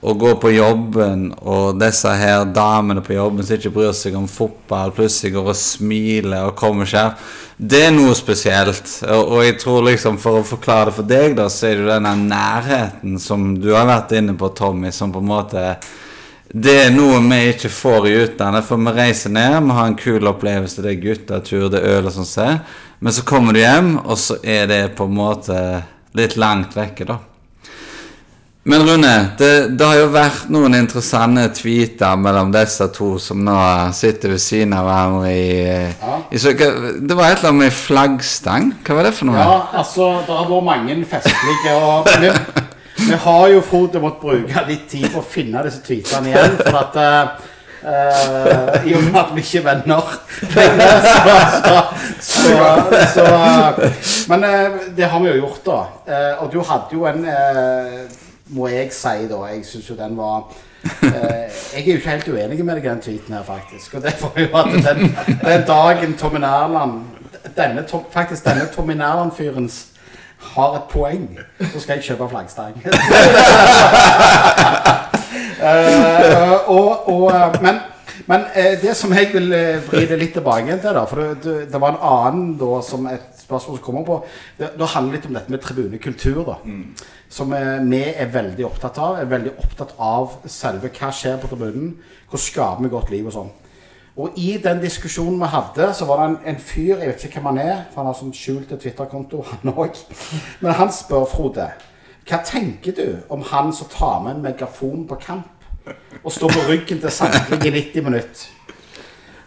[0.00, 4.28] å gå på jobben, og disse her damene på jobben som ikke bryr seg om
[4.28, 7.16] fotball, plutselig går og smiler og kommer seg
[7.56, 8.90] Det er noe spesielt.
[9.08, 11.92] Og, jeg tror liksom, for å forklare det for deg, da, så er det jo
[11.94, 15.62] denne nærheten som du har vært inne på, Tommy, som på en måte
[16.52, 18.64] det er noe vi ikke får i utlandet.
[18.68, 22.10] For vi reiser ned, vi har en kul opplevelse, det er guttetur, det er øl
[22.10, 22.60] og sånn.
[23.00, 25.58] Men så kommer du hjem, og så er det på en måte
[26.16, 27.18] litt langt vekke, da.
[28.68, 33.54] Men Rune, det, det, har jo vært noen interessante tweeter mellom disse to som nå
[33.94, 35.52] sitter ved siden av hverandre i,
[35.92, 36.16] ja.
[36.34, 38.72] i så, Det var et eller annet med flaggstang.
[38.82, 39.38] Hva var det for noe?
[39.38, 42.32] Ja, altså, Det har vært mange festlige og vi,
[43.04, 46.58] vi, har jo Frode måttet bruke litt tid på å finne disse tweetene igjen.
[46.64, 50.14] For at uh, I og med at vi ikke er venner
[51.62, 51.78] så,
[52.34, 52.60] så,
[53.14, 53.30] så,
[54.34, 55.82] Men uh, det har vi jo gjort, da.
[56.02, 57.28] Uh, og du hadde jo en
[58.46, 59.42] må jeg si, da.
[59.50, 60.52] Jeg syns jo den var
[60.84, 61.10] eh,
[61.74, 63.94] Jeg er jo ikke helt uenig med deg i den tweeten her, faktisk.
[63.94, 67.02] Og det får jo at den, den dagen Tommy Nærland
[68.10, 69.86] Faktisk denne Tommy Nærland-fyrens
[70.40, 71.38] har et poeng,
[71.72, 72.74] så skal jeg kjøpe flaggstang.
[75.62, 77.78] uh, og, og, eh, men
[78.26, 81.54] men eh, det som jeg vil eh, vri det litt tilbake til, da, for det,
[81.70, 84.16] det, var en annen da, som et spørsmål som kommer på,
[84.58, 86.40] det, det handler litt om dette med tribunekultur.
[86.48, 86.82] da, mm.
[87.28, 89.18] Som eh, vi er veldig opptatt av.
[89.18, 91.96] er veldig opptatt av selve hva skjer på tribunen.
[92.30, 93.50] Hvordan skaper vi godt liv og sånn.
[94.16, 97.40] Og i den diskusjonen vi hadde, så var det en, en fyr Jeg vet ikke
[97.42, 100.00] hvem han er, for han har sånn skjult Twitter-konto, han òg.
[100.62, 101.68] Men han spør Frode
[102.26, 105.52] hva tenker du om han som tar med en megafon på kamp?
[106.24, 108.46] og står på ryggen til samtlige i 90 minutter.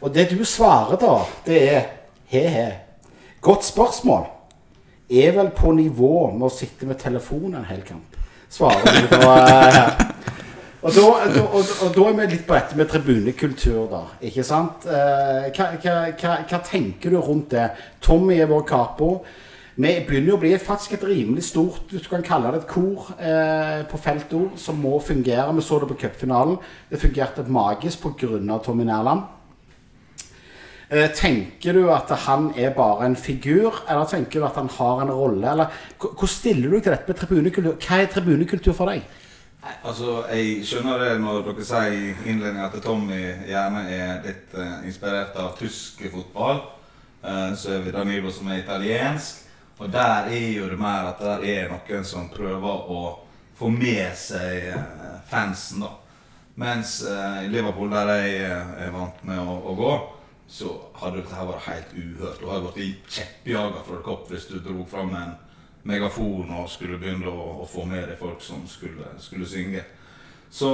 [0.01, 1.15] Og det du svarer da,
[1.45, 1.81] det er
[2.31, 2.69] he-he.
[3.41, 4.23] Godt spørsmål.
[5.09, 8.17] Er vel på nivå med å sitte med telefonen en hel kamp.
[8.49, 9.33] Svarer du da.
[9.49, 10.05] Eh,
[10.79, 11.05] og da,
[11.43, 14.03] og, og da, er vi litt på dette med tribunekultur, da.
[14.29, 14.85] Ikke sant?
[14.87, 17.65] Eh, hva, hva, hva, tenker du rundt det?
[18.05, 19.09] Tommy er vår capo.
[19.79, 23.81] Vi begynner å bli faktisk et rimelig stort du kan kalle det et kor eh,
[23.87, 25.49] på feltord som må fungere.
[25.55, 26.57] Vi så det på cupfinalen.
[26.91, 28.59] Det fungerte magisk pga.
[28.63, 29.38] Tommy Nærland.
[30.89, 35.03] Eh, tenker du at han er bare en figur, eller tenker du at han har
[35.03, 35.51] en rolle?
[35.51, 35.67] Eller
[36.01, 37.75] Hvordan stiller du til dette med tribunekultur?
[37.77, 39.03] Hva er tribunekultur for deg?
[39.83, 44.81] Altså, Jeg skjønner det når dere sier i innledningen at Tommy gjerne er litt uh,
[44.87, 46.65] inspirert av tysk fotball.
[47.21, 49.45] Uh, så er vi Danilo som er italiensk.
[49.77, 53.01] Og der er jo det mer at det er noen som prøver å
[53.59, 55.93] få med seg uh, fansen, da.
[56.59, 58.47] Mens i Liverpool, der jeg
[58.83, 59.91] er vant med å, å gå,
[60.49, 62.41] så hadde dette vært helt uhørt.
[62.41, 65.35] Du hadde blitt kjeppjaga fra et kopp hvis du dro fram en
[65.87, 69.83] megafon og skulle begynne å, å få med deg folk som skulle, skulle synge.
[70.49, 70.71] Så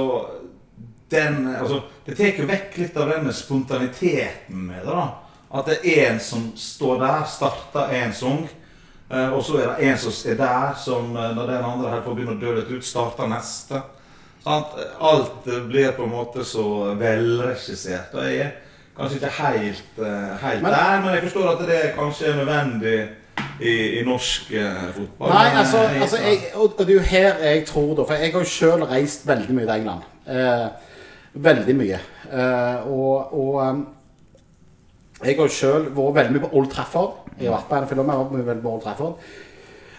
[1.12, 4.92] den altså, Det tar jo vekk litt av denne spontaniteten med det.
[4.96, 5.06] da.
[5.56, 8.48] At det er en som står der, starter en sang.
[9.10, 12.02] eh, og så er det en som er der, som eh, når den andre her
[12.02, 13.82] får begynne å dø litt ut, starter neste.
[14.46, 18.14] Alt blir på en måte så velregissert.
[18.14, 18.54] Og jeg er
[18.96, 23.08] kanskje ikke helt, eh, helt Men- der, men jeg forstår at det kanskje er nødvendig
[23.60, 25.30] i, i norsk eh, fotball.
[25.30, 28.32] Nei, altså, eh, altså jeg, og det er jo her jeg tror da For jeg
[28.32, 30.02] har jo sjøl reist veldig mye til England.
[30.28, 30.68] Eh,
[31.34, 32.00] veldig mye.
[32.32, 33.86] Eh, og og um,
[35.24, 37.12] jeg har jo sjøl vært veldig mye på Old Trafford.
[37.40, 39.14] Jeg har vært på en film, jeg har vært mye på Old Trafford.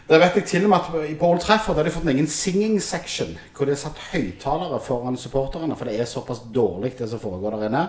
[0.09, 2.27] Der vet jeg til og med at på Old Trafford har de fått en egen
[2.31, 7.09] singing section, hvor det er satt høyttalere foran supporterne, for det er såpass dårlig det
[7.09, 7.81] som foregår der inne.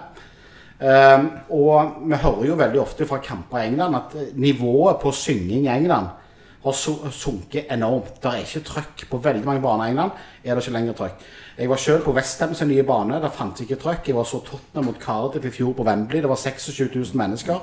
[0.79, 5.11] Um, og vi hører jo veldig ofte fra kamper i England at eh, nivået på
[5.11, 6.07] synging i England
[6.62, 8.20] har sunket enormt.
[8.22, 10.11] Det er ikke trøkk på veldig mange baner i England.
[10.45, 11.26] er det ikke lenger trøkk.
[11.59, 13.14] Jeg var selv på Westham sin nye bane.
[13.22, 14.09] Der fantes ikke trøkk.
[14.09, 16.20] Jeg var så Tottenham mot Cardiff i fjor på Wembley.
[16.20, 17.59] Det var 26 000 mennesker.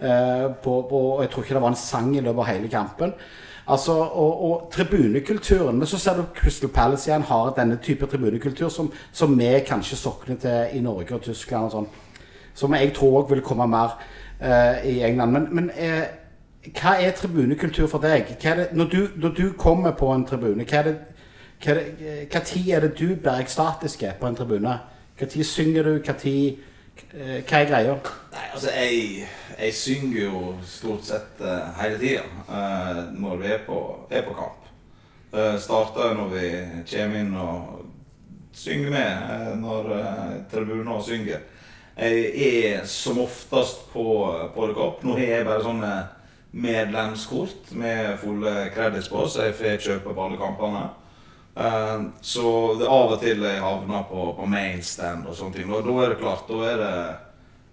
[0.00, 2.68] Eh, på, på, og jeg tror ikke det var en sang i løpet av hele
[2.68, 3.12] kampen.
[3.66, 8.68] Altså, og, og tribunekulturen Men så ser du Crystal Palace igjen har denne type tribunekultur
[8.68, 11.86] som, som vi kanskje sokner til i Norge og Tyskland og sånn.
[12.54, 13.96] Som jeg tror også vil komme mer
[14.40, 15.32] eh, i England.
[15.32, 16.04] Men, men eh,
[16.70, 18.36] hva er tribunekultur for deg?
[18.42, 20.98] Det, når, du, når du kommer på en tribune, hva er det
[21.62, 24.78] hva, er det, hva tid er det du blir ekstatisk på en tribune?
[25.18, 25.92] Hva tid synger du?
[26.02, 26.58] Hva tid
[27.14, 27.94] eh, Hva er greia?
[28.32, 29.28] Nei, altså jeg,
[29.58, 33.78] jeg synger jo stort sett uh, hele tida uh, når vi er på,
[34.10, 34.68] er på kamp.
[35.32, 36.50] Uh, starter når vi
[36.90, 37.86] kommer inn og
[38.52, 39.86] synger med eh, når
[40.50, 41.46] tribuner synger.
[41.96, 44.04] Jeg er som oftest på,
[44.54, 44.68] på.
[45.02, 45.92] Nå har jeg bare sånne
[46.52, 50.86] medlemskort med fulle credits på, så jeg får kjøpe på alle kampene.
[51.54, 55.68] Eh, så det av og til jeg havner på, på mainstand og sånne ting.
[55.72, 56.96] Og da er det klart, da er det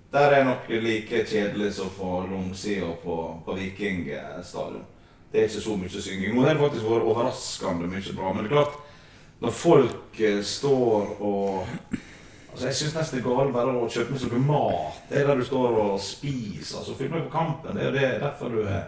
[0.09, 4.85] Der er nok like kjedelig som på langsida på, på Vikingstadion.
[5.31, 6.33] Det er ikke så mye synging.
[6.33, 8.31] Nå har det faktisk vært overraskende mye bra.
[8.33, 8.79] Men det er klart,
[9.39, 11.67] når folk eh, står og
[12.59, 14.95] Altså, Jeg syns nesten det er galt bare å kjøpe med noe mat.
[15.07, 16.81] Det er der du står og spiser.
[16.81, 17.77] altså Følg med på kampen.
[17.77, 18.81] Det er det, derfor du er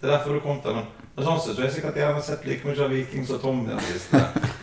[0.00, 0.86] det er derfor du kom til den.
[1.14, 3.68] Men sånn sett så har jeg sikkert gjerne sett like mye av Viking som Tommy
[3.68, 4.22] den siste,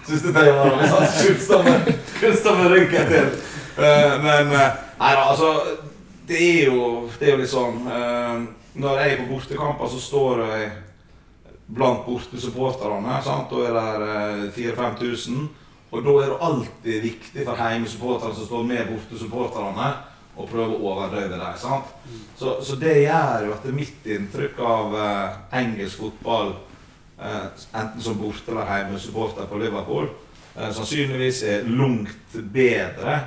[0.10, 0.89] Syns tre årene.
[1.24, 3.30] Hvis han kunstner ryggen til.
[3.78, 4.66] Uh, men uh,
[4.99, 5.53] nei da, altså
[6.28, 8.43] det er, jo, det er jo litt sånn uh,
[8.84, 10.68] Når jeg er på bortekamper, så står jeg
[11.80, 13.22] blant bortesupporterne.
[13.24, 15.47] Da er det 4000-5000.
[15.89, 19.89] Og da er det alltid viktig for heimesupporterne som står med bortesupporterne,
[20.39, 21.57] å prøve å overdøve dem.
[21.59, 21.89] sant?
[22.37, 26.53] Så, så det gjør jo at det er mitt inntrykk av eh, engelsk fotball,
[27.19, 30.07] eh, enten som borte- eller heimesupporter på Liverpool,
[30.55, 33.17] eh, sannsynligvis er langt bedre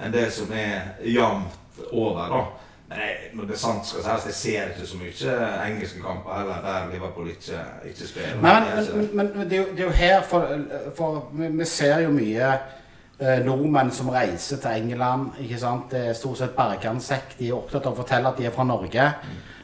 [0.00, 2.28] enn det som er jevnt over.
[2.36, 2.44] da.
[2.90, 5.34] Men jeg, når det er sant skal sies, jeg ser ikke så mye
[5.68, 8.40] engelske kamper heller der Liverpool ikke, ikke spiller.
[8.42, 9.14] Nei, er men, det.
[9.14, 10.56] men, men det, er jo, det er jo her For,
[10.96, 12.48] for vi, vi ser jo mye
[13.20, 15.38] eh, nordmenn som reiser til England.
[15.38, 15.86] ikke sant?
[15.94, 17.38] Det er stort sett bergansekk.
[17.38, 19.06] De er opptatt av å fortelle at de er fra Norge.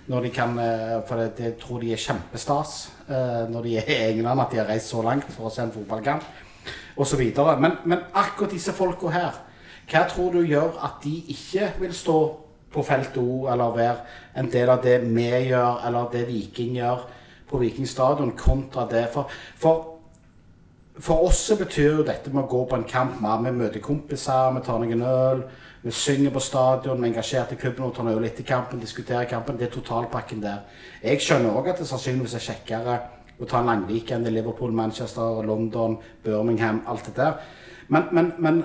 [0.06, 3.90] Når de kan, eh, For det, det tror de er kjempestas eh, når de er
[3.90, 6.22] i England, at de har reist så langt for å se en fotballkamp
[6.96, 7.26] osv.
[7.58, 9.42] Men, men akkurat disse folka her,
[9.90, 12.45] hva tror du gjør at de ikke vil stå
[12.76, 17.06] på felt O, eller være en del av det vi gjør, eller det Viking gjør
[17.48, 19.06] på Viking stadion, kontra det?
[19.12, 19.84] For, for,
[20.98, 23.42] for oss så betyr jo dette med å gå på en kamp mer.
[23.46, 25.44] Vi møter kompiser, vi tar noen øl,
[25.86, 28.82] vi synger på stadion, vi er engasjert i klubben og tar noe litt i kampen,
[28.82, 29.58] diskuterer kampen.
[29.58, 30.64] Det er totalpakken der.
[31.02, 32.96] Jeg skjønner òg at det sannsynligvis er kjekkere
[33.36, 37.38] å ta en langweekend i Liverpool, Manchester, London, Birmingham, alt det der.
[37.88, 38.64] Men, men, men,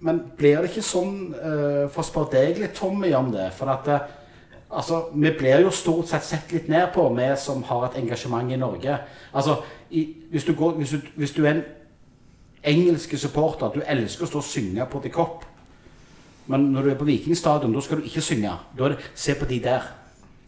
[0.00, 3.50] men blir det ikke sånn, uh, for å spørre deg litt, Tommy, om det?
[3.56, 4.16] For at uh,
[4.70, 8.52] Altså, Vi blir jo stort sett sett litt ned på, vi som har et engasjement
[8.52, 8.98] i Norge.
[9.34, 9.56] Altså,
[9.90, 11.64] i, hvis, du går, hvis, du, hvis du er en
[12.62, 15.42] engelsk supporter, du elsker å stå og synge på The Cop,
[16.46, 18.52] men når du er på Vikingstadion, da skal du ikke synge.
[18.78, 19.90] Da Se på de der.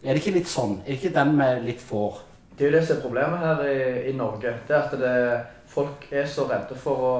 [0.03, 0.81] Er det ikke litt sånn?
[0.83, 2.23] Er det ikke den vi litt får?
[2.57, 4.51] Det er jo det som er problemet her i, i Norge.
[4.67, 5.13] Det er at det,
[5.71, 7.13] folk er så redde for å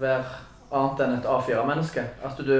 [0.00, 2.04] være annet enn et A4-menneske.
[2.24, 2.52] At du,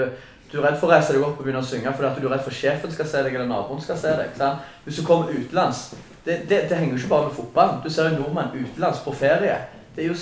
[0.53, 2.29] du er redd for å reise deg opp og begynne å synge fordi at du
[2.29, 4.33] er redd for sjefen skal se deg eller naboen skal se deg.
[4.39, 4.65] Sant?
[4.87, 5.91] Hvis du kommer utenlands
[6.23, 7.79] det, det, det henger jo ikke bare med fotball.
[7.83, 9.57] Du ser jo nordmenn utenlands på ferie.
[9.97, 10.19] Det er jo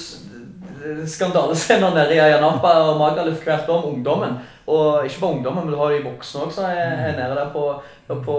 [1.07, 4.39] skandalescener nede i Ayanapa og Magaluf hvert år om ungdommen.
[4.67, 7.49] Og ikke bare ungdommer, men du har de voksne òg som er, er nede der
[7.53, 7.63] på,
[8.09, 8.37] på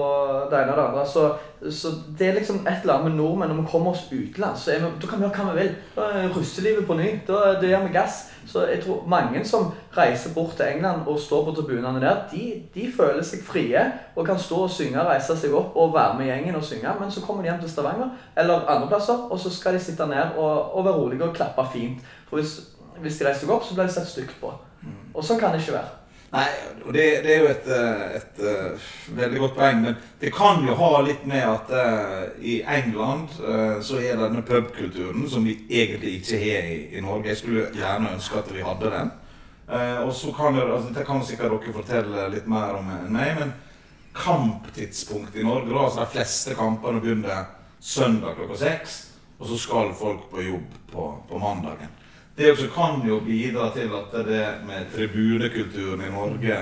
[0.51, 1.05] det ene og det andre.
[1.07, 1.23] Så,
[1.71, 3.49] så det er liksom et eller annet med nordmenn.
[3.49, 5.73] Når vi kommer oss utenlands, så vi, da kan vi gjøre hva vi vil.
[5.95, 7.09] Da er russelivet på ny.
[7.27, 8.21] Da, da gir vi gass.
[8.47, 12.63] Så jeg tror mange som reiser bort til England og står på tribunene der, de,
[12.73, 13.83] de føler seg frie
[14.15, 16.95] og kan stå og synge, reise seg opp og være med gjengen og synge.
[16.99, 20.07] Men så kommer de hjem til Stavanger eller andre plasser, og så skal de sitte
[20.09, 22.01] ned og, og være rolige og klappe fint.
[22.29, 22.57] For hvis,
[22.99, 24.53] hvis de reiser seg opp, så blir de sett stygt på.
[25.13, 26.00] Og sånn kan det ikke være.
[26.31, 26.47] Nei,
[26.85, 28.83] og det, det er jo et, eh, et, eh,
[29.17, 29.81] veldig godt poeng.
[29.83, 34.43] Men det kan jo ha litt med at uh, i England uh, så er denne
[34.47, 37.33] pubkulturen som vi egentlig ikke har i, i, Norge.
[37.33, 39.11] Jeg skulle gjerne ønske at vi hadde den.
[39.67, 43.11] Uh, og så kan det, altså, det kan sikkert dere fortelle litt mer om enn
[43.11, 43.51] meg, men
[44.15, 49.01] kamptidspunkt i Norge da, altså De fleste kampene begynner søndag klokka seks,
[49.39, 51.91] og så skal folk på jobb på, på mandagen.
[52.37, 56.57] Det også kan jo bidra til at det med tribunekulturen i Norge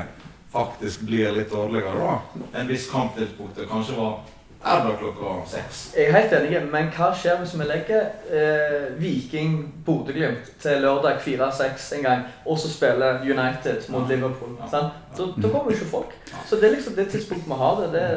[0.51, 1.93] faktisk blir litt dårligere.
[1.99, 2.59] da.
[2.61, 4.19] En viss kamptidspunkt kanskje var
[4.65, 5.83] lørdag klokka seks.
[5.97, 9.53] Jeg er helt enig, men hva skjer hvis vi legger eh, Viking
[9.85, 14.57] Bodø-Glimt til lørdag 4-6 en gang, og så spiller United mot Liverpool?
[14.59, 14.71] Ja.
[14.73, 16.17] Da, da kommer jo ikke folk.
[16.49, 17.93] Så det er liksom det tidspunktet vi har det.
[17.93, 18.09] det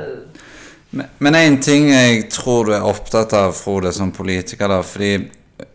[1.19, 5.15] men én ting jeg tror du er opptatt av, Frode, som politiker, da, fordi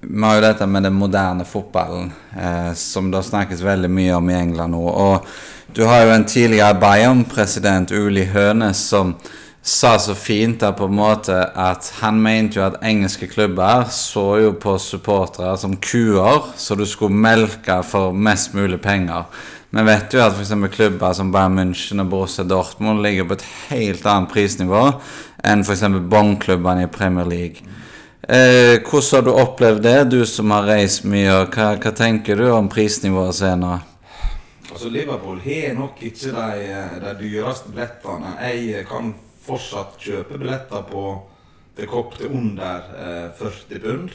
[0.01, 4.29] vi har jo dette med den moderne fotballen, eh, som det snakkes veldig mye om
[4.29, 4.83] i England nå.
[4.87, 5.27] Og
[5.73, 9.15] du har jo en tidligere Bayern-president, Uli Hønes, som
[9.67, 14.37] sa så fint da på en måte at han mente jo at engelske klubber så
[14.39, 19.25] jo på supportere som kuer, så du skulle melke for mest mulig penger.
[19.75, 20.53] Vi vet jo at f.eks.
[20.71, 24.85] klubber som Bayern München og Borussia Dortmund ligger på et helt annet prisnivå
[25.43, 25.83] enn f.eks.
[26.07, 27.67] Bong-klubbene i Premier League.
[28.29, 31.45] Eh, hvordan har du opplevd det, du som har reist mye?
[31.47, 33.77] Hva, hva tenker du om prisnivået senere?
[34.67, 38.33] Altså, Liverpool har nok ikke de, de dyreste billettene.
[38.43, 39.13] Jeg kan
[39.47, 41.05] fortsatt kjøpe billetter på
[41.77, 44.13] til kopp til under eh, 40 pund.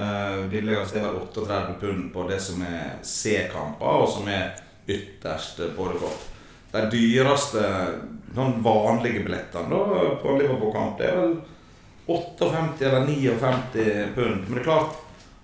[0.00, 4.54] Eh, billigst er 38 pund på det som er C-kamper, og som er
[4.88, 6.28] ytterst godt.
[6.72, 7.68] De dyreste
[8.32, 11.42] sånn vanlige billettene da, på Liverpool-kamp, det er vel
[12.06, 14.44] 58 eller 59 pund.
[14.46, 14.86] Men det er klart,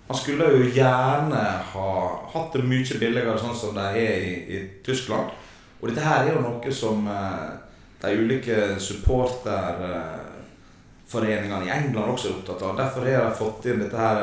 [0.09, 4.59] han skulle jo gjerne ha hatt det mye billigere, sånn som de er i, i
[4.85, 5.29] Tyskland.
[5.81, 7.49] Og dette her er jo noe som eh,
[8.01, 12.77] de ulike supporterforeningene i England også er opptatt av.
[12.81, 14.17] Derfor har de fått inn dette her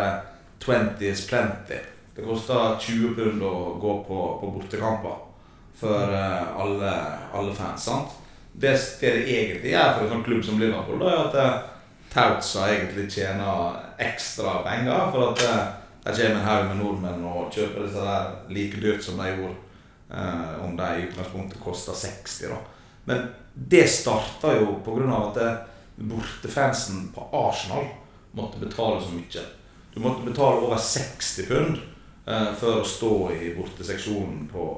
[0.65, 1.79] 20 is plenty.
[2.15, 5.15] Det koster 20 pund å gå på, på bortekamper
[5.75, 6.93] for eh, alle,
[7.33, 7.83] alle fans.
[7.83, 8.09] sant?
[8.51, 8.71] Det,
[9.01, 11.55] det det egentlig gjør for en sånn klubb som Liverpool, da, er at eh,
[12.15, 15.11] Tautsa egentlig tjener ekstra penger.
[15.11, 15.65] For at eh,
[16.05, 19.55] det kommer en haug med nordmenn og kjøper disse der like dyrt som de gjorde.
[20.09, 22.59] Eh, om de i utgangspunktet kosta 60, da.
[23.05, 25.17] Men det starta jo pga.
[25.17, 25.57] at eh,
[25.95, 27.85] bortefansen på Arsenal
[28.31, 29.43] måtte betale så mye.
[29.93, 31.77] Du måtte betale over 60 pund
[32.27, 34.69] eh, for å stå i borteseksjonen på,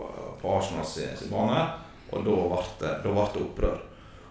[0.41, 0.97] på Arsenals
[1.29, 1.67] bane.
[2.11, 3.79] Og da ble det opprør.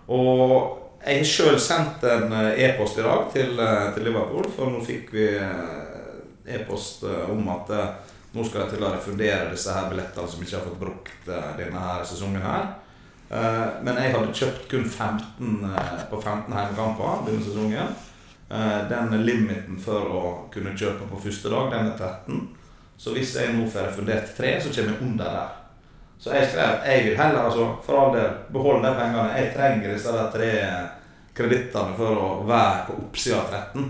[0.07, 4.73] Og jeg har sjøl sendt en eh, e-post i dag til, eh, til, Liverpool, for
[4.73, 7.71] nå fikk vi eh, e-post om at
[8.35, 11.83] nå skal jeg til å refundere disse her billettene som ikke har fått brukt denne
[11.83, 12.67] her sesongen her.
[13.83, 15.65] Men jeg hadde kjøpt kun 15
[16.11, 17.95] på 15 hjemmekamper denne sesongen.
[18.93, 20.23] Den limiten for å
[20.55, 22.45] kunne kjøpe på første dag, den er 13.
[23.01, 25.57] Så hvis jeg nå får refundert tre, så kommer jeg under der.
[26.23, 29.35] Så jeg skrev jeg vil heller altså, for all del beholde de pengene.
[29.41, 30.53] Jeg trenger disse tre
[31.37, 33.87] kredittene for å være på oppsida av 13.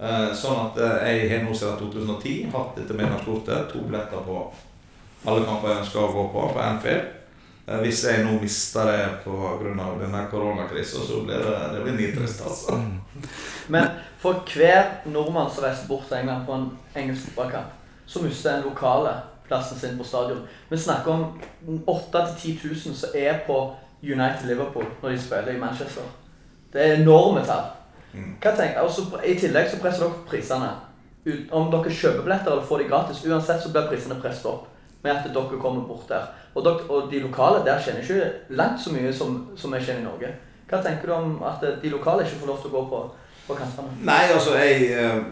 [0.00, 3.68] Eh, sånn at eh, jeg har nå siden 2010 hatt dette medlemskortet.
[3.72, 4.42] To billetter på
[5.28, 7.10] alle kamper jeg ønsker å gå på på Anfield.
[7.66, 9.90] Eh, hvis jeg nå mister det pga.
[10.00, 12.78] denne koronakrisa, så blir det, det blir nitrist, altså.
[12.80, 13.26] Mm.
[13.68, 13.90] Men
[14.22, 17.76] for hver nordmann som reiser bort til England på en engelsk fotballkamp,
[18.06, 19.12] så mister en lokale
[19.46, 20.46] plassen sin på stadion.
[20.68, 21.40] Vi snakker om
[21.86, 26.02] 8000-10 000 som er på United Liverpool når de spiller i Manchester.
[26.72, 27.70] Det er enorme tall.
[28.12, 28.34] Mm.
[28.42, 30.70] Hva tenker, også, I tillegg så presser dere prisene.
[31.52, 34.68] Om dere kjøper billetter eller får de gratis, uansett så blir prisene presset opp
[35.04, 36.30] med at dere kommer bort der.
[36.54, 40.04] Og, dere, og de lokale der kjenner ikke langt så mye som, som jeg kjenner
[40.04, 40.32] i Norge.
[40.70, 43.04] Hva tenker du om at de lokale ikke får lov til å gå på,
[43.48, 43.94] på kantene?
[44.06, 45.22] Nei, altså jeg eh,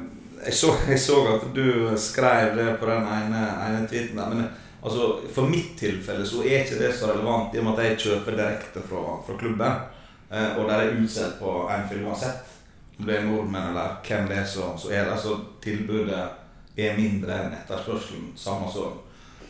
[0.46, 4.28] jeg så, jeg så, at du skrev det på den ene, ene tweeten der.
[4.34, 4.46] Men
[4.82, 8.02] altså, for mitt tilfelle så er ikke det så relevant, i og med at jeg
[8.06, 9.80] kjøper direkte fra, fra klubben.
[10.30, 12.44] Eh, og der er utsolgt på Anfield uansett.
[12.98, 16.24] Om det er nordmenn eller hvem det er, så, så er det altså tilbudet
[16.78, 18.32] er mindre enn etterspørselen.
[18.36, 18.98] Samme sånn.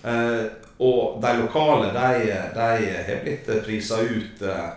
[0.04, 0.46] Eh,
[0.78, 2.66] Og de lokale de, de
[3.08, 4.68] har blitt prisa ut eh,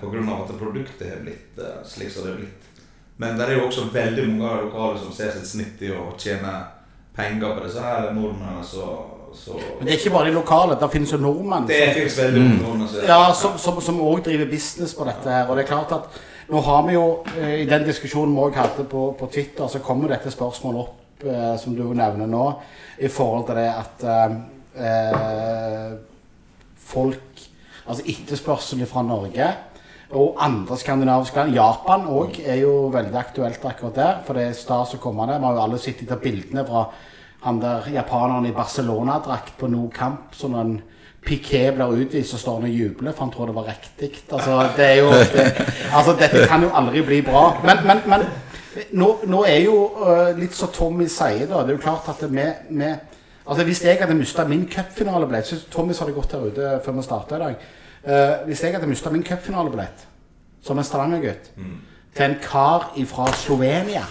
[0.00, 0.22] pga.
[0.32, 2.70] at produktet har blitt eh, slik som det har blitt.
[3.20, 6.54] Men det er jo også veldig mange lokale som ser sitt snitt i å tjene
[7.12, 8.64] penger på disse her nordmennene.
[8.64, 8.86] Så,
[9.34, 10.76] så Men det er ikke bare de lokale.
[10.80, 14.26] Det finnes jo nordmenn det finnes veldig mange nordmenn som ja, som, som, som også
[14.30, 15.48] driver business på dette her.
[15.48, 16.20] Og det er klart at
[16.50, 17.06] nå har vi jo,
[17.38, 21.24] eh, i den diskusjonen vi også hadde på, på Twitter, så kommer dette spørsmålet opp,
[21.24, 22.46] eh, som du nevner nå,
[22.98, 24.38] i forhold til det at eh,
[24.86, 25.90] eh,
[26.90, 27.46] folk
[27.90, 29.46] Altså etterspørsel fra Norge
[30.14, 31.54] og andre skandinaviske land.
[31.54, 35.40] Japan òg er jo veldig aktuelt akkurat der, for det er stas å komme der.
[35.40, 36.84] Vi har jo alle sett de bildene fra
[37.42, 40.34] han der japaneren i Barcelona-drakt på No kamp.
[40.34, 40.80] som en
[41.26, 44.22] Piqué blir utvist, og står og jubler, for han tror det var riktig.
[44.32, 47.60] Altså, det er jo det, Altså, dette kan jo aldri bli bra.
[47.64, 48.24] Men, men, men
[48.92, 51.60] nå, nå er jo uh, litt som Tommy sier, da.
[51.60, 52.92] Det er jo klart at vi, vi
[53.50, 57.02] Altså, hvis jeg hadde mista min cupfinalebillett Tommy sa det godt der ute før vi
[57.02, 57.64] starta i dag.
[58.04, 60.06] Uh, hvis jeg hadde mista min cupfinalebillett
[60.62, 61.50] som en Stavanger-gutt
[62.16, 64.04] til en kar fra Slovenia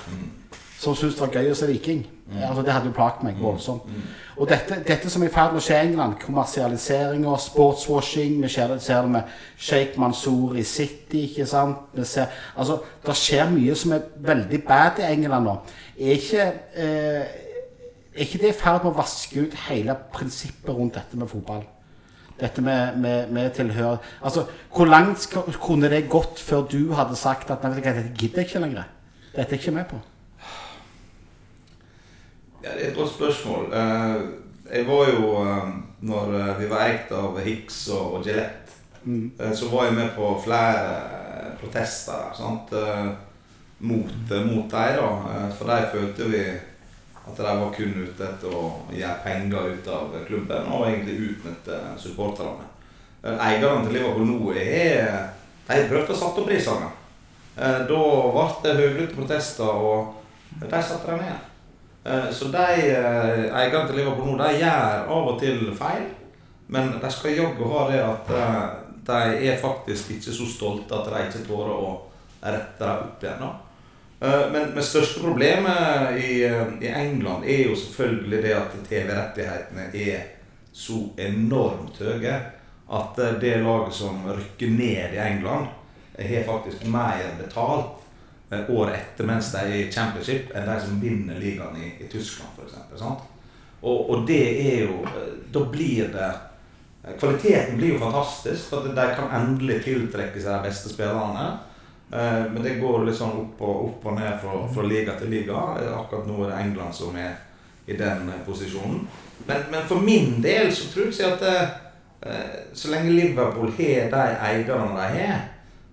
[0.80, 2.06] som syntes det var gøy å se Viking
[2.40, 3.90] altså, Det hadde jo plaget meg voldsomt.
[4.40, 8.52] Og dette, dette som er i ferd med å skje i England, kommersialiseringa, sportswashing Vi
[8.54, 11.92] ser det, ser det med Sheikh Mansour i City, ikke sant?
[12.08, 15.58] Ser, altså, det skjer mye som er veldig bad i England nå.
[16.00, 16.46] Er ikke
[16.80, 17.38] eh,
[18.20, 21.62] er ikke det i ferd med å vaske ut hele prinsippet rundt dette med fotball?
[22.40, 25.28] Dette med, med, med tilhør Altså, Hvor langt
[25.60, 28.88] kunne det gått før du hadde sagt at nei, dette gidder jeg ikke lenger?
[29.36, 30.00] Dette er jeg ikke med på.
[32.62, 33.74] Ja, det er et godt spørsmål.
[33.74, 34.22] Eh,
[34.72, 35.70] Jeg var jo, eh,
[36.02, 39.32] når eh, vi var eid av Hicks og Gillette, mm.
[39.54, 41.00] så var jeg med på flere
[41.62, 42.72] protester sant?
[43.80, 44.12] mot,
[44.46, 45.52] mot dem.
[45.58, 46.44] For de følte vi
[47.30, 51.80] at de var kun ute etter å gjøre penger ut av klubben og egentlig utnytte
[51.98, 52.68] supporterne.
[53.24, 55.30] Eierne til Liverpool nå er
[55.68, 56.92] De prøvde å sette opp prisene.
[57.56, 58.02] Da
[58.36, 61.49] ble det høylytte protester, og de satte dem ned.
[62.04, 66.06] Eh, Så de eh, eierne til Liverpool nå, de gjør av og til feil.
[66.70, 68.62] Men de skal jaggu ha det at eh,
[69.10, 71.96] de er faktisk ikke så stolte at de ikke tårer å
[72.44, 73.50] rette dem opp igjen.
[74.20, 76.44] Men det største problemet i,
[76.92, 80.26] England er jo selvfølgelig det at TV-rettighetene er
[80.76, 82.34] så enormt høye
[83.00, 85.72] at det laget som rykker ned i England,
[86.20, 88.09] har faktisk mer betalt
[88.52, 92.58] året etter mens de er i championship, enn de som vinner ligaen i, i Tyskland
[92.58, 93.04] f.eks.
[93.82, 98.90] Og, og det er jo eh, Da blir det eh, Kvaliteten blir jo fantastisk, for
[98.90, 101.46] de kan endelig tiltrekke seg de beste spillerne.
[102.12, 105.32] Eh, Men det går litt sånn opp og, opp og ned fra, fra liga til
[105.32, 105.62] liga.
[105.80, 107.38] Eh, Akkurat nå er det England som er
[107.88, 109.06] i den eh, posisjonen.
[109.48, 111.78] Men, men for min del så tror jeg at eh,
[112.26, 115.48] eh, så lenge Liverpool har de eierne de har, eh,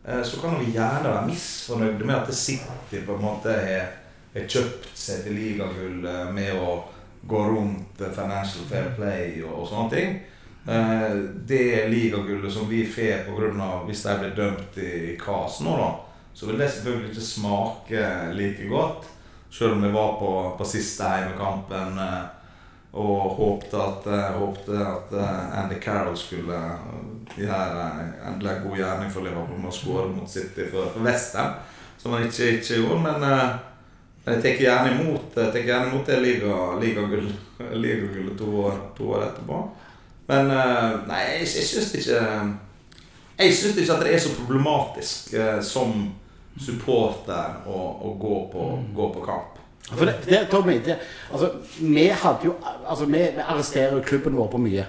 [0.06, 3.88] så kan vi gjerne være misfornøyde med at City på en måte har,
[4.36, 6.76] kjøpt seg til ligagull eh, med å
[7.26, 10.18] gå rundt eh, Financial Fair Play og, og sånne ting.
[10.68, 11.16] Eh,
[11.48, 13.70] det ligagullet som vi får pga.
[13.86, 15.90] hvis de blir dømt i, KAS nå, da,
[16.34, 19.12] så vil det selvfølgelig ikke smake like godt.
[19.50, 22.22] Selv om vi var på, på siste heimekampen eh,
[22.96, 27.86] og håpte at, eh, håpte at eh, Andy Carroll skulle eh, gjøre
[28.30, 31.54] endelig en god gjerning for Liverpool med å skåre mot City for, Westham,
[32.00, 33.00] som han ikke, ikke gjorde.
[33.04, 33.26] Men
[34.26, 37.04] jeg tar gjerne imot jeg tar gjerne imot det liga- liga
[37.84, 39.60] ligagullet to, år- to år etterpå.
[40.30, 40.48] Men
[41.06, 42.22] nei, jeg, jeg syns ikke
[43.38, 45.92] Jeg syns ikke at det er så problematisk som
[46.58, 47.78] supporter å,
[48.08, 48.64] å gå, på,
[48.96, 49.55] gå på kamp.
[49.86, 50.96] For det, det, Tommy, det,
[51.30, 52.54] altså, vi hadde jo
[52.88, 54.86] Altså, vi, vi arresterer jo klubben vår på mye.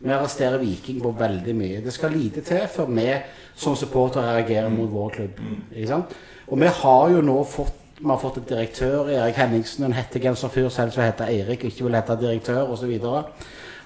[0.00, 1.80] Vi arresterer Viking på veldig mye.
[1.84, 3.06] Det skal lite til før vi
[3.54, 5.40] som supportere reagerer mot vår klubb.
[5.72, 6.14] Ikke sant?
[6.46, 10.66] Og vi har jo nå fått vi har fått en direktør, Erik Henningsen, en hettegenserfyr
[10.68, 12.90] selv som heter Eirik og ikke vil hete direktør osv.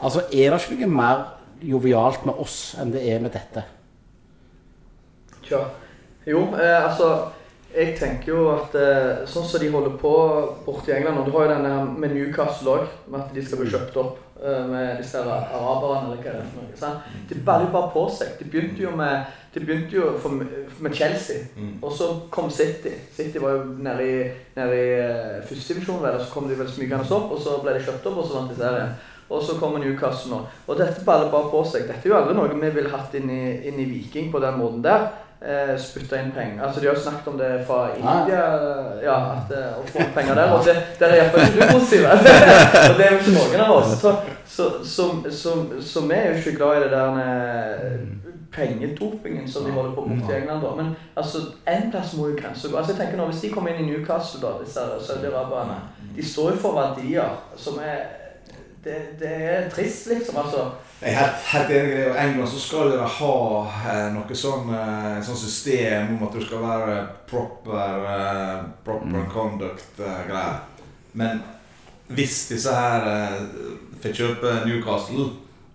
[0.01, 1.21] Altså, er det ikke noe mer
[1.61, 3.67] jovialt med oss enn det er med dette?
[5.45, 5.61] Tja.
[6.27, 7.11] Jo, eh, altså
[7.79, 10.13] Jeg tenker jo at eh, sånn som de holder på
[10.65, 13.61] borte i England og Du har jo denne med Newcastle òg, med at de skal
[13.61, 16.79] bli kjøpt opp eh, med disse araberne eller hva det er for noe.
[16.81, 17.13] Sant?
[17.31, 18.33] De baller bare på seg.
[18.41, 20.35] De begynte jo med, de begynte jo for,
[20.83, 21.45] med Chelsea,
[21.79, 22.97] og så kom City.
[23.15, 24.17] City var jo nede i,
[24.59, 27.87] nede i eh, førstedivisjon, og så kom de vel smygende opp, og så ble de
[27.87, 28.99] kjøpt opp, og så vant de serien.
[29.29, 30.43] Og så kommer Newcastle nå.
[30.67, 31.85] Og dette baller bare på seg.
[31.87, 34.57] Dette er jo aldri noe vi ville hatt inn i, inn i Viking på den
[34.57, 35.11] måten der.
[35.41, 36.65] Eh, spytta inn penger.
[36.65, 38.41] Altså, De har jo snakket om det fra India,
[39.03, 40.51] ja, at, eh, å få penger der.
[40.51, 42.07] Og det, der er iallfall ikke du positiv.
[42.91, 43.93] og det er jo ikke noen av oss.
[44.01, 44.17] Så,
[44.49, 48.19] Så, så, så, så vi er jo ikke glad i det der med
[48.53, 50.63] pengedopingen som de holder på med i England.
[50.67, 50.75] da.
[50.75, 52.77] Men altså, en plass må jo grensa gå.
[52.77, 55.79] Altså, jeg tenker nå, Hvis de kommer inn i Newcastle, da, disse saudiaraberne,
[56.17, 58.09] de står jo for verdier som er
[58.85, 60.37] det, det er trist, liksom.
[60.43, 60.71] altså.
[61.03, 62.07] Jeg er helt, enig i det.
[62.07, 63.35] I England så skal dere ha
[63.87, 66.97] eh, noe sånn, eh, sånn system om at du skal være
[67.31, 70.59] proper, eh, proper conduct-greier.
[71.13, 71.45] Men
[72.11, 73.07] hvis disse her
[74.03, 75.29] får kjøpe Newcastle,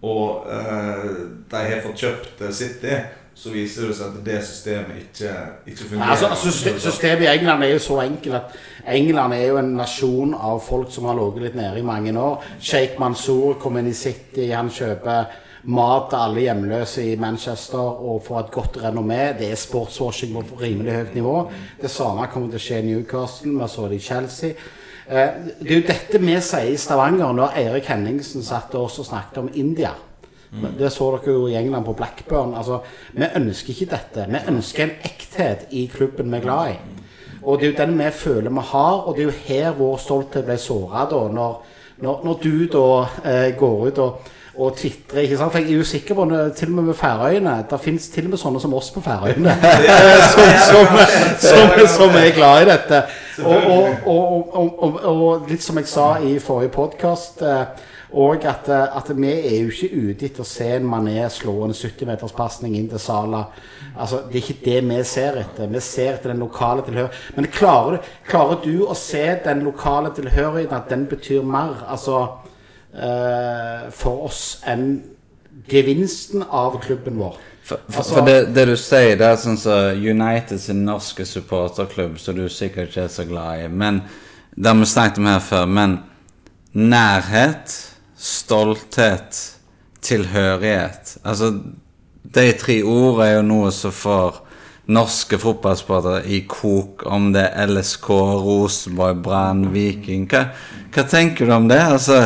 [0.03, 1.09] og eh,
[1.51, 2.99] de har fått kjøpt City,
[3.33, 5.31] så viser det seg at det systemet ikke,
[5.71, 6.27] ikke fungerer.
[6.27, 6.51] Altså,
[6.83, 8.57] systemet i England er jo så enkelt at
[8.87, 12.43] England er jo en nasjon av folk som har ligget litt nede i mange år.
[12.59, 15.39] Sheikh Mansour kom inn i City, han kjøper
[15.71, 19.21] mat til alle hjemløse i Manchester og får et godt renommé.
[19.39, 21.35] Det er sportswashing på rimelig høyt nivå.
[21.81, 24.49] Det samme kommer til å skje i Newcastle, vi så det i Chelsea.
[25.07, 25.29] Eh,
[25.61, 29.49] Det er jo dette vi sier i Stavanger når Eirik Henningsen satt og snakket om
[29.53, 29.93] India.
[30.77, 32.53] Det så dere jo i England på Blackburn.
[32.53, 32.81] Altså,
[33.13, 34.27] vi ønsker ikke dette.
[34.29, 37.02] Vi ønsker en ekthet i klubben vi er glad i.
[37.45, 39.97] Og det er jo den vi føler vi har, og det er jo her vår
[39.97, 41.25] stolthet ble såra da.
[41.33, 41.59] Når,
[42.03, 42.87] når, når du da
[43.29, 45.23] eh, går ut og, og tvitrer.
[45.23, 45.51] ikke sant?
[45.51, 48.29] For jeg er jo sikker på, til og med med Færøyene Det fins til og
[48.29, 49.55] med sånne som oss på Færøyene.
[50.33, 50.99] som, som,
[51.47, 53.03] som, som er glad i dette.
[53.43, 57.43] Og, og, og, litt som jeg sa i forrige podkast
[58.13, 61.55] og at, eh, at vi er jo ikke ute etter å se en Mané slå
[61.65, 63.47] en 70-meterspasning inn til Sala.
[63.99, 65.67] Altså, det er ikke det vi ser etter.
[65.69, 67.35] Vi ser etter den lokale tilhørigheten.
[67.35, 72.23] Men klarer, du- klarer du å se den lokale tilhørigheten, at den betyr mer altså,
[72.95, 75.01] uh, for oss enn
[75.69, 77.37] gevinsten av klubben vår?
[77.63, 81.25] For, for, Altså- for det, det du sier, det er sånn som United sin norske
[81.25, 83.67] supporterklubb, som du sikkert ikke er så glad i.
[83.69, 84.01] Men
[84.55, 85.65] Det har vi snakket om her før.
[85.65, 85.99] Men
[86.73, 87.71] nærhet,
[88.17, 89.39] stolthet,
[90.01, 91.47] tilhørighet Altså,
[92.23, 94.39] de tre ordene er jo noe som får
[94.93, 98.09] norske fotballsportere i kok, om det er LSK,
[98.43, 100.25] Rosenborg, Brann, Viking.
[100.31, 100.47] Hva,
[100.91, 101.79] hva tenker du om det?
[101.79, 102.25] Altså,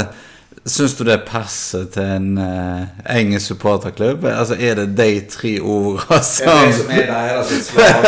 [0.68, 4.26] Syns du det passer til en uh, engelsk supporterklubb?
[4.28, 8.04] Altså, Er det de tre ordene Det er det som er deres sitt slag,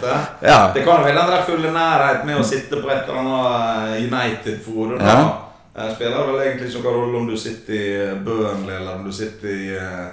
[0.00, 0.12] på.
[0.46, 0.60] Ja.
[0.74, 4.06] Det kan være den der fulle nærhet med å sitte på et eller annet eh,
[4.06, 5.00] United-forum.
[5.00, 5.16] Ja.
[5.16, 5.82] da.
[5.82, 7.90] Eh, Spiller vel egentlig ikke noen rolle om du sitter i
[8.28, 10.06] Burnley eller om du sitter i eh,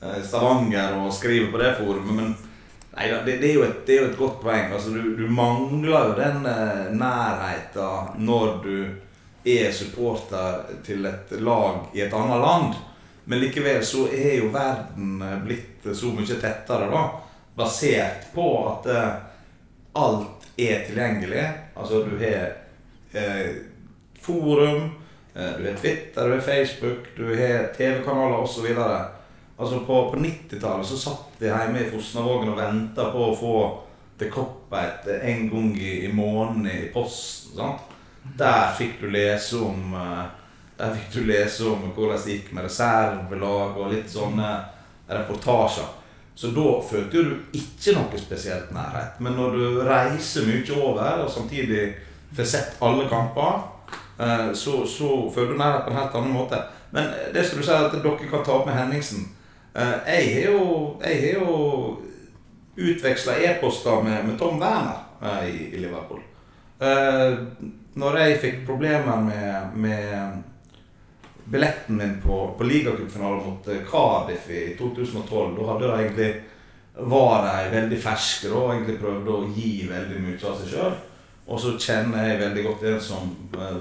[0.00, 2.30] Stavanger og skriver på det forumet, men
[2.90, 4.72] Nei, det, det, er et, det er jo et godt poeng.
[4.74, 8.74] Altså, du, du mangler jo den eh, nærheten når du
[9.46, 12.74] er supporter til et lag i et annet land.
[13.24, 17.04] Men likevel så er jo verden eh, blitt så mye tettere, da.
[17.56, 19.14] Basert på at eh,
[20.02, 21.46] alt er tilgjengelig.
[21.78, 22.50] Altså du har
[23.14, 23.54] eh,
[24.20, 24.90] forum,
[25.32, 28.68] eh, du har Twitter, du har Facebook, du har TV-kanaler osv.
[29.60, 33.56] Altså på, på 90-tallet så satt vi hjemme i Fosnavågen og venta på å få
[34.20, 37.58] til koppet en gang i, i måneden i posten.
[37.58, 37.90] sant?
[38.40, 40.22] Der fikk du lese om eh,
[40.78, 44.48] Der fikk du lese om hvordan det gikk med reservelag og litt sånne
[45.10, 45.90] reportasjer.
[46.34, 49.18] Så da følte du ikke noe spesielt nærhet.
[49.20, 51.82] Men når du reiser mye over og samtidig
[52.32, 53.60] får sett alle kamper,
[54.16, 56.62] eh, så, så føler du nærhet på en helt annen måte.
[56.96, 59.28] Men det som du sier at dere kan ta opp med Henningsen
[59.74, 60.62] Jeg har jo,
[61.04, 62.00] jeg jo
[62.80, 66.22] utveksla e-poster med, med Tom Werner eh, i, i Liverpool.
[66.80, 67.38] Eh,
[68.00, 70.42] når jeg fikk problemer med, med
[71.50, 76.30] billetten min på, på ligacupfinalen mot eh, Cardiff i 2012, da hadde jeg egentlig
[77.00, 80.98] var de veldig ferske og egentlig prøvde å gi veldig mye av seg sjøl.
[81.50, 83.78] Og så kjenner jeg veldig godt en som eh,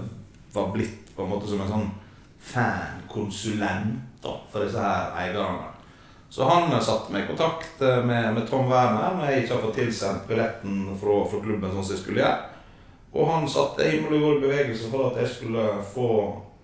[0.53, 1.89] var blitt på en måte som en sånn
[2.49, 5.78] fan-konsulent for disse her eierne.
[6.29, 9.55] Så han eh, satte meg i kontakt eh, med, med Tom Werner når jeg ikke
[9.55, 12.55] har fått tilsendt billetten fra, fra klubben sånn som jeg skulle gjøre.
[13.09, 16.09] Og han satte himmel og jord i bevegelse for at jeg skulle få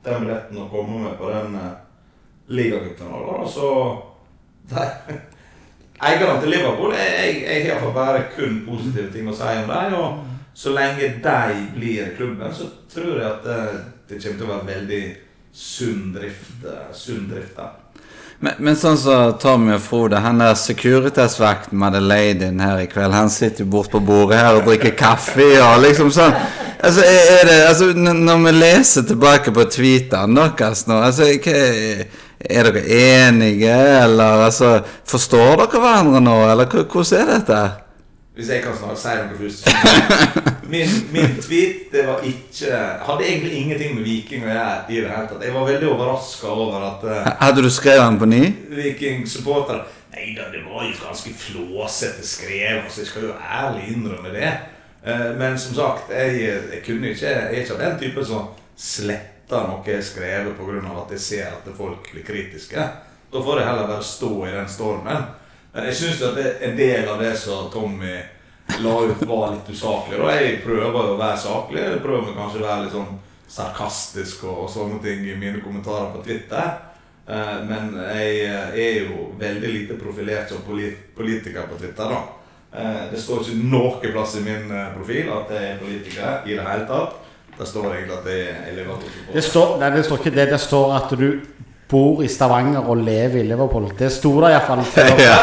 [0.05, 1.71] den billetten og komme med på den uh,
[2.53, 3.47] ligacupfinalen.
[3.49, 3.69] Så
[4.69, 4.85] de,
[6.05, 9.95] Eierne til Liverpool Jeg, jeg, har bare kun positive ting å si om dem.
[9.97, 13.61] Og så lenge de blir klubben, så tror jeg at det,
[14.09, 15.01] det kommer til å være veldig
[15.55, 17.84] sunn drift, eh, sunn drift der.
[18.43, 23.15] Men, men sånn som Tommy og Frode, han der Securitas-vakten vi Ladyen her i kveld,
[23.15, 26.35] han sitter jo bort på bordet her og drikker kaffe og liksom sånn
[26.85, 32.83] Altså, er, det Altså, når vi leser tilbake på tweetene deres nå, altså Er dere
[32.83, 33.73] enige,
[34.03, 34.75] eller altså
[35.07, 37.63] Forstår dere hverandre nå, eller hvordan er dette?
[38.35, 39.69] Hvis jeg kan snart si noe først.
[40.71, 44.77] Min, min tweet det var ikke hadde egentlig ingenting med Viking å gjøre.
[44.89, 45.43] i det hele tatt.
[45.45, 48.41] Jeg var veldig overraska over at uh, Hadde du skrevet den på ny?
[48.73, 49.83] Viking-supportere
[50.15, 54.51] Nei da, det var jo ganske flåsete skrevet, så jeg skal jo ærlig innrømme det.
[55.03, 56.37] Eh, men som sagt, jeg,
[56.71, 58.45] jeg kunne ikke Jeg er ikke av den typen som
[58.79, 60.93] sletter noe jeg har skrevet pga.
[61.03, 62.85] at jeg ser at folk blir kritiske.
[63.31, 65.27] Da får jeg heller bare stå i den stormen.
[65.75, 68.15] Men jeg syns at det, en del av det som Tommy
[68.79, 70.21] la ut, var litt usaklig.
[70.21, 71.81] Og jeg prøver å være saklig.
[71.83, 73.17] Jeg prøver kanskje å være litt sånn
[73.51, 76.71] sarkastisk og, og sånne ting i mine kommentarer på Twitter.
[77.27, 82.15] Eh, men jeg er jo veldig lite profilert som polit politiker på Twitter.
[82.15, 82.23] da.
[82.75, 86.55] Eh, det står ikke noe plass i min eh, profil at jeg er politiker i
[86.55, 87.19] det hele tatt.
[87.55, 89.35] Det står egentlig at jeg er Liverpool-supporter.
[89.35, 90.47] Det står, nei, det står ikke det.
[90.51, 91.27] Det står at du
[91.89, 93.89] bor i Stavanger og lever i Liverpool.
[93.99, 95.11] Det sto der iallfall før.
[95.21, 95.35] Ja.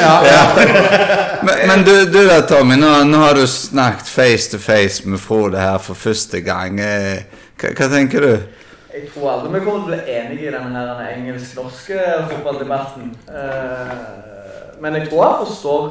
[0.00, 0.12] Ja.
[0.30, 0.42] Ja,
[1.42, 5.18] Men, men du, du da, Tommy, nå, nå har du snakket face to face med
[5.22, 6.80] Frode her for første gang.
[6.80, 7.24] Eh,
[7.60, 8.32] Hva, hva tenker du?
[8.96, 12.00] Jeg tror aldri vi kommer til å bli enige i denne engelsk-norske
[12.30, 13.10] fotballdebatten.
[13.28, 13.94] Eh,
[14.80, 15.86] Men jeg tror jeg forstår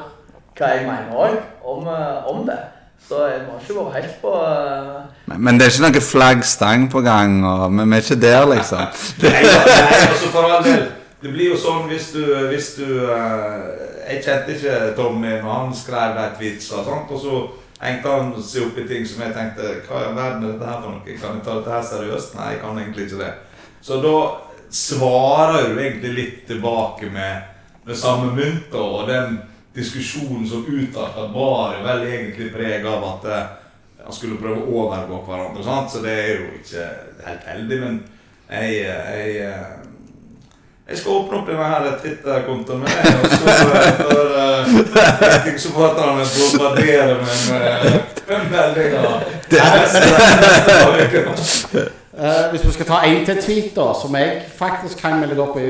[0.57, 2.59] hva jeg mener òg om, eh, om det.
[3.05, 6.85] Så jeg må ikke være helt på eh, Men, men det er ikke noe flaggstang
[6.91, 8.85] på gang, og, men vi er ikke der, liksom.
[9.25, 10.87] Nei, nei, altså for all del.
[11.21, 13.61] Det blir jo sånn hvis du, hvis du uh,
[14.05, 17.13] Jeg kjente ikke Tommy når han skrev et vitser, sant?
[17.13, 17.39] og så
[17.81, 20.69] hengte han seg opp i ting som jeg tenkte Hva i all verden er dette
[20.69, 21.17] her for noe?
[21.21, 22.37] Kan jeg ta dette her seriøst?
[22.37, 23.31] Nei, jeg kan egentlig ikke det.
[23.85, 24.15] Så da
[24.75, 27.49] svarer du egentlig litt tilbake med,
[27.85, 29.37] med samme mynt, og den
[29.75, 33.45] diskusjonen som utarta, bar vel egentlig preg av at eh,
[34.05, 35.63] han skulle prøve å overgå hverandre.
[35.65, 35.91] Sant?
[35.91, 36.83] Så det er jo ikke
[37.25, 37.97] helt heldig, men
[38.49, 39.65] jeg, jeg, eh,
[40.85, 43.45] jeg skal åpne opp denne her Twitter-kontoen med deg, og så
[44.45, 44.99] eh, får
[45.33, 49.01] han supporterne bombardere meg med, meldinger.
[49.49, 49.59] Det
[52.15, 55.57] Eh, hvis vi skal ta en til tweet, da, som jeg faktisk kan melde opp
[55.59, 55.65] i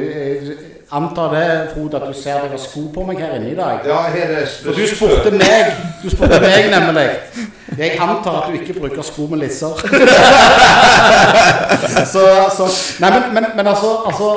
[0.92, 3.86] antar det, Frode, at du ser dere sko på meg her inne i dag.
[3.88, 5.74] Ja, her er For du spurte meg,
[6.04, 7.08] du spurte meg nemlig.
[7.78, 9.68] Jeg antar at du ikke bruker sko med lisser.
[12.14, 12.26] så,
[12.58, 12.70] så
[13.00, 14.30] Nei, men, men, men altså, altså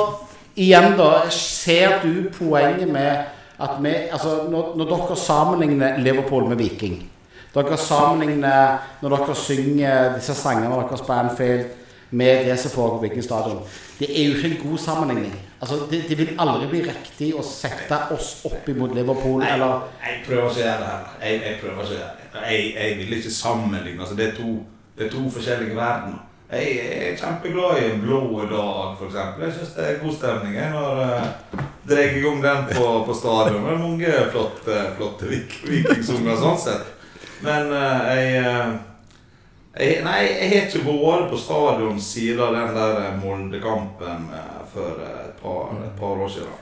[0.59, 1.29] Igjen, da.
[1.31, 3.11] Ser du poenget med
[3.59, 7.03] at vi Altså, når, når dere sammenligner Liverpool med Viking
[7.55, 11.78] Dere sammenligner når dere synger disse sangene deres på Anfield
[12.09, 13.59] med det som foregår på Viking stadion.
[13.99, 15.35] Det er jo ikke en god sammenligning.
[15.61, 19.89] Altså, det, det vil aldri bli riktig å sette oss opp imot Liverpool Nei, eller
[19.99, 21.11] jeg prøver ikke å gjøre det her.
[21.21, 22.43] Jeg, jeg prøver ikke å gjøre det.
[22.47, 24.01] Jeg, jeg vil ikke sammenligne.
[24.01, 24.55] Altså, det, er to,
[24.97, 26.25] det er to forskjellige verdener.
[26.49, 29.17] Jeg er kjempeglad i en blå dag, f.eks.
[29.37, 33.17] Jeg syns det er god stemning jeg, når uh, drar i gang den på, på
[33.19, 33.67] stadion.
[33.67, 36.89] Det er mange flotte, flotte vik vikingsanger sånn sett.
[37.45, 38.88] Men uh, jeg, uh,
[39.79, 45.37] jeg Nei, jeg har ikke vært på stadion siden den der Molde-kampen uh, for et
[45.41, 46.57] par, et par år siden.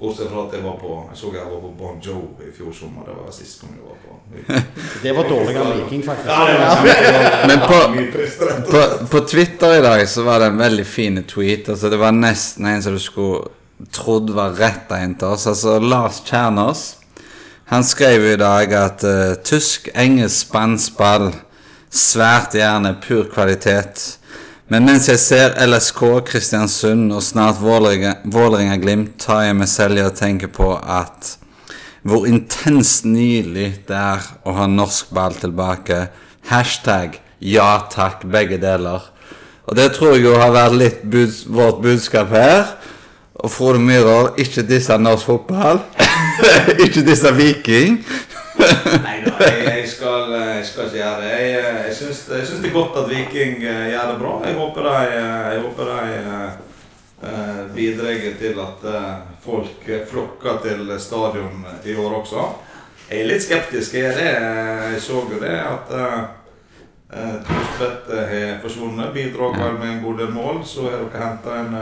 [0.00, 2.72] Bortsett fra at jeg var på Jeg så jeg var på Bon Jovi i fjor
[2.74, 3.06] sommer.
[3.06, 4.10] Det var sist gang jeg var på.
[5.04, 6.28] Det var dårligere enn Viking, faktisk.
[6.28, 7.44] Ja, det var.
[7.46, 7.78] Men på,
[8.70, 11.68] på, på Twitter i dag så var det en veldig fin tweet.
[11.68, 13.44] Altså Det var nesten en som du skulle
[13.94, 15.46] trodd var rett inn til oss.
[15.46, 16.84] Altså Lars Kjernås.
[17.70, 21.30] Han skrev i dag at uh, tysk, engelsk, spansk ball
[21.94, 24.18] svært gjerne pur kvalitet.
[24.72, 30.14] Men mens jeg ser LSK, Kristiansund og snart Vålerenga-Glimt, tar jeg meg selv i å
[30.14, 31.36] tenke på at
[32.04, 36.06] hvor intenst nydelig det er å ha norsk ball tilbake.
[36.50, 39.04] Hashtag ja takk, begge deler.
[39.64, 42.74] Og det tror jeg jo har vært litt buds vårt budskap her.
[43.40, 45.80] Og Frode Myhrer, ikke disse norsk fotball.
[46.84, 47.98] ikke disse Viking.
[49.04, 51.30] Nei da, jeg, jeg, skal, jeg skal ikke gjøre det.
[51.32, 54.34] Jeg, jeg, syns, det er godt at Viking eh, gjør det bra.
[54.44, 54.94] Jeg håper de,
[55.54, 56.14] jeg håper de
[57.24, 59.10] eh, bidrar til at eh,
[59.44, 62.48] folk flokker til stadion i år også.
[63.10, 63.98] Jeg er litt skeptisk.
[63.98, 64.32] Jeg det.
[64.32, 66.22] Jeg så jo det at uh,
[67.76, 69.12] Tvedt har forsvunnet.
[69.12, 70.62] Bidrar vel med en god del mål.
[70.66, 71.76] Så har dere henta en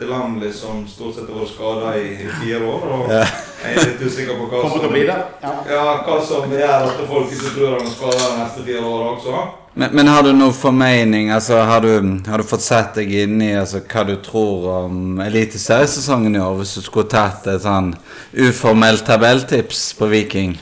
[0.00, 2.84] uh, Delanley liksom stort sett har vært skada i, i fire år.
[2.96, 5.16] Og jeg er litt usikker på hva Kommer til å som bli det.
[5.42, 5.54] Ja.
[5.70, 9.10] ja, hva som gjør at folk ikke tror han er skada de neste fire åra
[9.16, 9.42] også.
[9.72, 11.30] Men, men har du noen formening?
[11.30, 15.20] Altså, har, du, har du fått sett deg inn i altså, hva du tror om
[15.22, 17.92] eliteseriesesongen i år, hvis du skulle tatt et sånn
[18.34, 20.56] uformelt tabelltips på Viking?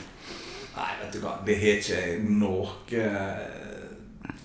[0.77, 2.69] Nei, vet du hva, det har ikke jeg noe
[3.01, 3.41] eh,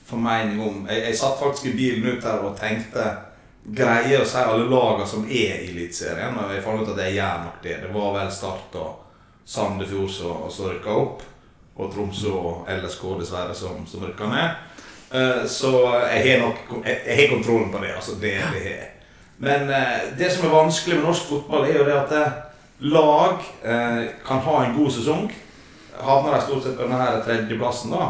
[0.08, 0.82] formening om.
[0.88, 3.04] Jeg, jeg satt faktisk i bilen ut her og tenkte
[3.64, 6.36] Greier å si alle lagene som er i Eliteserien.
[6.36, 7.78] Og jeg fant ut at jeg gjør nok det.
[7.80, 9.00] Det var vel Start og,
[9.44, 10.10] Sandefjord
[10.52, 11.22] som rykka opp,
[11.76, 14.54] og Tromsø og LSK dessverre som, som rykka ned.
[15.12, 15.72] Eh, Så
[16.12, 17.94] jeg har nok jeg, jeg har kontrollen på det.
[17.94, 18.86] altså det, det har.
[19.38, 22.38] Men eh, det som er vanskelig med norsk fotball, er jo det at eh,
[22.80, 23.40] lag
[24.26, 25.26] kan ha en god sesong.
[26.00, 28.08] Havner de stort sett på denne tredjeplassen, da.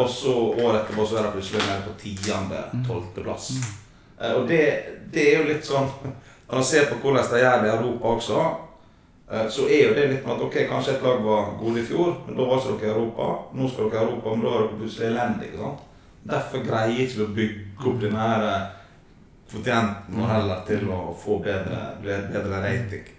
[0.00, 3.50] Og så året etterpå så er de plutselig nede på tiende, tolvteplass.
[4.20, 4.62] Eh, og det,
[5.12, 5.90] det er jo litt sånn
[6.46, 8.42] Når man ser på hvordan de gjør det i Europa også,
[9.32, 11.86] eh, så er jo det litt med at ok, kanskje et lag var gode i
[11.88, 13.26] fjor, men da var ikke dere i Europa.
[13.58, 15.72] Nå skal dere i Europa, men da er dere plutselig elendige.
[16.30, 18.68] Derfor greier ikke å bygge opp den her eh,
[19.50, 23.10] fortjenten heller til å få bedre, bedre rating.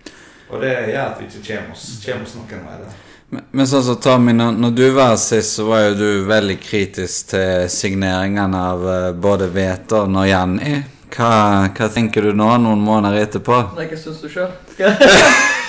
[0.48, 2.96] Og det gjør at vi ikke kommer oss, kommer oss noen vei.
[3.30, 6.28] Men, men sånn som Tommy, når, når du var her sist, så var jo du
[6.30, 10.78] veldig kritisk til signeringene av eh, både Veton og Janni.
[11.12, 11.32] Hva,
[11.76, 13.60] hva tenker du nå, noen måneder etterpå?
[13.76, 14.52] Nei, hva syns du sjøl?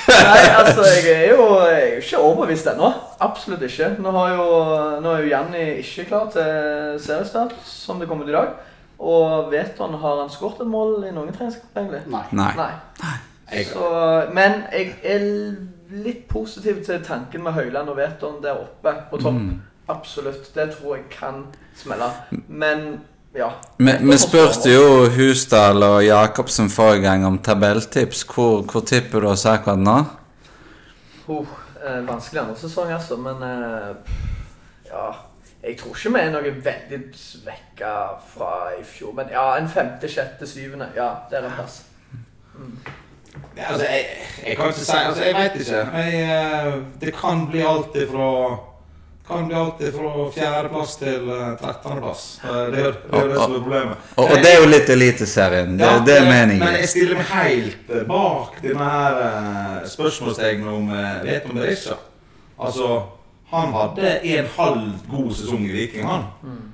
[0.09, 2.91] Nei, altså, jeg er jo, jeg er jo ikke overbevist ennå.
[3.27, 3.91] Absolutt ikke.
[4.03, 4.47] Nå, har jo,
[5.03, 8.55] nå er jo Janni ikke klar til seriestart, som det kom ut i dag.
[8.99, 12.05] Og Veton har han skåret et mål i noen treningskamper, egentlig?
[12.15, 12.25] Nei.
[12.39, 12.71] Nei.
[13.03, 13.19] Nei.
[13.67, 13.91] Så,
[14.37, 15.27] men jeg er
[15.90, 19.39] litt positiv til tanken med Høyland og Veton der oppe på topp.
[19.40, 19.60] Mm.
[19.89, 20.51] Absolutt.
[20.55, 21.47] Det tror jeg kan
[21.77, 22.10] smelle.
[22.48, 23.01] Men
[23.32, 23.51] ja.
[23.78, 28.23] Vi, vi spurte jo Husdal og Jacobsen forrige gang om tabelltips.
[28.23, 29.97] Hvor, hvor tipper du oss akkurat nå?
[31.28, 33.16] Oh, eh, vanskelig andre sesong, altså.
[33.16, 33.97] Men eh,
[34.89, 35.09] ja
[35.62, 37.94] Jeg tror ikke vi er noe veldig svekka
[38.35, 39.16] fra i fjor.
[39.16, 40.93] Men ja, en femte, sjette, syvende.
[40.97, 41.82] Ja, det er plass.
[43.56, 44.06] Ja, altså, jeg,
[44.47, 45.85] jeg kan ikke si Altså, jeg veit ikke.
[45.98, 48.32] Jeg, eh, det kan bli alt ifra
[49.28, 52.23] kan bli alt fra fjerdeplass til eh, trettendeplass.
[52.43, 52.85] Det er det,
[53.19, 54.06] er det som er problemet.
[54.16, 55.74] Og, og det er jo litt Eliteserien.
[55.77, 60.89] Det, Ja, det er Men jeg stiller meg helt eh, bak denne her spørsmålstegnet om
[61.27, 61.98] Veton Berisha.
[62.59, 63.02] Altså,
[63.52, 66.24] han hadde en halv god sesong i Viking, han.
[66.43, 66.65] Mm.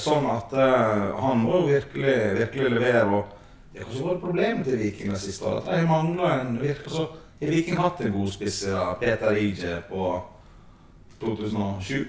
[0.00, 3.06] sånn at han må jo virkelig, virkelig levere.
[3.08, 3.36] Og
[3.76, 5.66] det har ikke vært problemet til Viking det siste året.
[5.68, 7.02] De mangler en virker så
[7.40, 10.22] har Viking hatt en god spiss, siden Peter Ige på
[11.20, 12.06] 2007.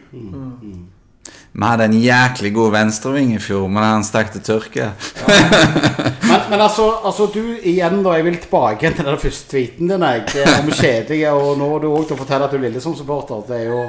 [1.58, 4.92] Vi hadde en jæklig god venstreving i fjor, men han stakk til ja.
[6.28, 10.06] Men, men altså, altså, du igjen da, jeg vil tilbake til den første tweeten din
[10.06, 10.26] jeg,
[10.60, 13.42] om kjedelige, og nå er du òg til å fortelle at du er Lillesand-supporter.
[13.48, 13.82] Det er jo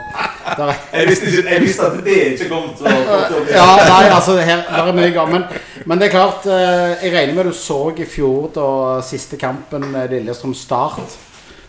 [0.56, 4.02] der er, Jeg visste, ikke, jeg visste at det ikke kom til å Ja, nei,
[4.06, 5.44] altså, her her er mye gammel.
[5.44, 8.68] Men, men det er klart, eh, jeg regner med du så i fjor da
[9.04, 11.18] siste kampen eh, Lillestrøm Start.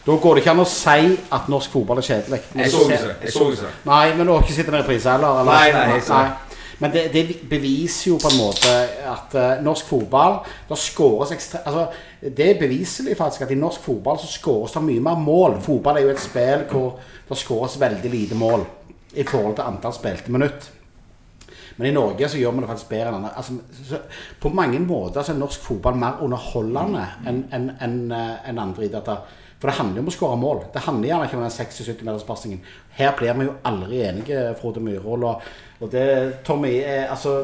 [0.10, 2.40] Da går det ikke an å si at norsk fotball er kjedelig.
[2.58, 3.34] Jeg så ikke det.
[3.34, 3.68] Så ikke.
[3.86, 5.42] Nei, men du har ikke sittet en reprise heller?
[5.44, 5.52] eller?
[5.54, 6.62] Nei, nei, jeg så det.
[6.80, 8.72] Men det, det beviser jo på en måte
[9.12, 10.38] at uh, norsk fotball
[10.70, 11.60] Det skåres ekstra...
[11.68, 11.86] Altså,
[12.24, 15.60] det er beviselig faktisk at i norsk fotball så skåres det mye mer mål.
[15.62, 16.96] Fotball er jo et spill hvor
[17.30, 18.66] det skåres veldig lite mål
[19.14, 20.72] i forhold til antall spilte minutt.
[21.78, 23.36] Men i Norge så gjør vi det faktisk bedre enn andre.
[23.38, 23.60] Altså,
[23.92, 24.00] så,
[24.42, 29.38] på mange måter så er norsk fotball mer underholdende enn en, en, en andre idretter.
[29.60, 30.62] For det handler om å skåre mål.
[30.74, 32.60] Det handler gjerne ikke om den 76-meterspassingen.
[32.96, 35.26] Her blir vi jo aldri enige, Frode Myhrvold.
[35.28, 35.50] Og,
[35.84, 36.06] og det,
[36.48, 37.42] Tommy, er, altså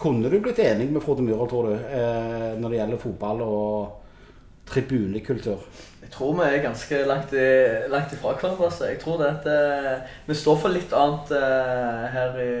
[0.00, 4.68] Kunne du blitt enig med Frode Myhrvold, tror du, eh, når det gjelder fotball og
[4.68, 5.64] tribunekultur?
[6.00, 7.48] Jeg tror vi er ganske langt, i,
[7.92, 8.68] langt ifra hverandre.
[8.68, 8.86] Altså.
[8.90, 12.54] Jeg tror det at eh, vi står for litt annet eh, her i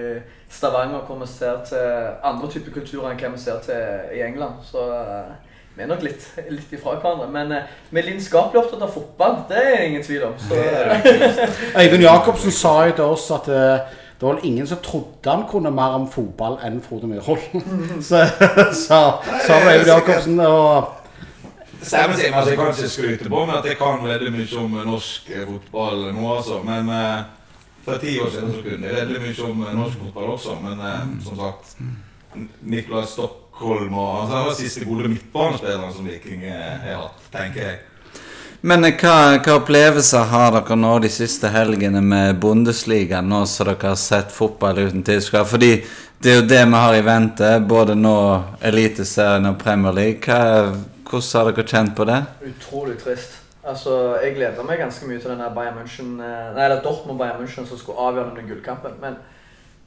[0.48, 4.60] Stavanger, hvor vi ser til andre typer kulturer enn hva vi ser til i England.
[4.68, 7.30] Så eh, vi er nok litt, litt ifra hverandre.
[7.32, 9.40] Men eh, vi er lidenskapelig opptatt av fotball.
[9.48, 10.36] Det er det ingen tvil om.
[10.42, 10.60] Så,
[11.80, 15.46] Øyvind Jacobsen sa jo til oss at eh, det var vel ingen som trodde han
[15.48, 17.44] kunne mer om fotball enn Frode Myhrvold.
[18.08, 18.24] Så
[18.86, 20.40] sa Eivind Øyvind Jacobsen.
[20.40, 20.96] og
[21.82, 25.30] Stemmer altså, Jeg kan ikke skryte på meg at jeg kan veldig mye om norsk
[25.32, 26.60] eh, fotball nå, altså.
[26.64, 27.22] Men eh,
[27.84, 30.58] for ti år siden så kunne jeg veldig mye om eh, norsk fotball også.
[30.66, 31.76] Men eh, som sagt
[32.60, 33.06] Nicolai
[33.60, 37.78] Stockholm og altså, Han var siste gode midtbanespilleren som Viking eh, har hatt, tenker jeg.
[38.60, 43.68] Men eh, hva, hva opplevelser har dere nå de siste helgene med Bundesliga, nå som
[43.68, 45.44] dere har sett fotball uten tilskuere?
[45.48, 45.72] Fordi
[46.20, 48.16] det er jo det vi har i vente, både nå
[48.70, 50.24] Eliteserien og Premier League.
[50.24, 50.72] Hva,
[51.10, 52.20] hvordan har dere kjent på det?
[52.54, 53.36] Utrolig trist.
[53.60, 57.20] Altså, Jeg gleder meg ganske mye til den der Bayern München, eh, nei, eller Dortmund
[57.20, 58.96] Bayern München som skulle avgjøre den gullkampen.
[59.04, 59.20] Men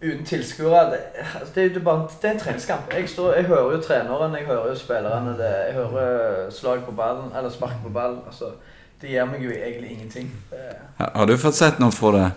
[0.03, 0.99] uten tilskuere det,
[1.39, 2.93] altså, det, er jo bare, det er en treningskamp.
[2.93, 5.33] Jeg, står, jeg hører jo treneren, jeg hører jo spillerne.
[5.39, 8.19] Det, jeg hører slag på ballen, eller spark på ballen.
[8.27, 8.51] Altså,
[9.01, 10.31] det gir meg jo egentlig ingenting.
[10.51, 10.59] Det,
[10.99, 12.27] Har du fått sett noe fra det?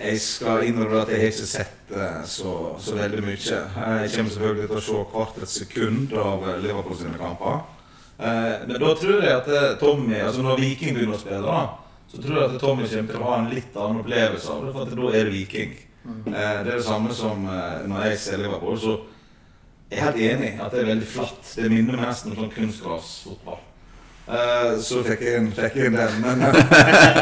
[0.00, 3.58] Jeg skal innrømme at jeg har ikke sett eh, så, så veldig mye.
[3.58, 7.60] Eh, Jeg kommer selvfølgelig til å se hvert et sekund av eh, Liverpool sine kamper.
[8.16, 11.60] Eh, Men da tror jeg at eh, Tommy, altså når Viking begynner å spille, da,
[12.08, 14.72] så tror jeg at Tommy kommer til å ha en litt annen opplevelse av det,
[14.78, 15.76] for at da er det Viking.
[16.06, 18.78] Eh, det er det samme som eh, når jeg ser Liverpool.
[18.80, 18.96] Så
[19.90, 21.52] jeg er helt enig at det er veldig flatt.
[21.56, 23.60] Det minner meg nesten om sånn kunstgrasfotball.
[24.30, 26.20] Eh, så fikk jeg inn, fikk jeg inn den.
[26.22, 26.44] Men,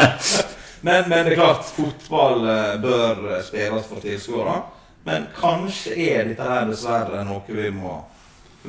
[0.87, 4.61] men, men det er klart, fotball eh, bør spilles for tilskuere.
[5.09, 7.97] Men kanskje er dette her dessverre noe vi må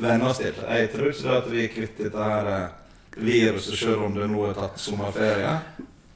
[0.00, 0.56] venne oss til.
[0.56, 2.68] Jeg tror ikke at vi er kvitt dette her eh,
[3.20, 5.58] viruset selv om det nå er tatt sommerferie.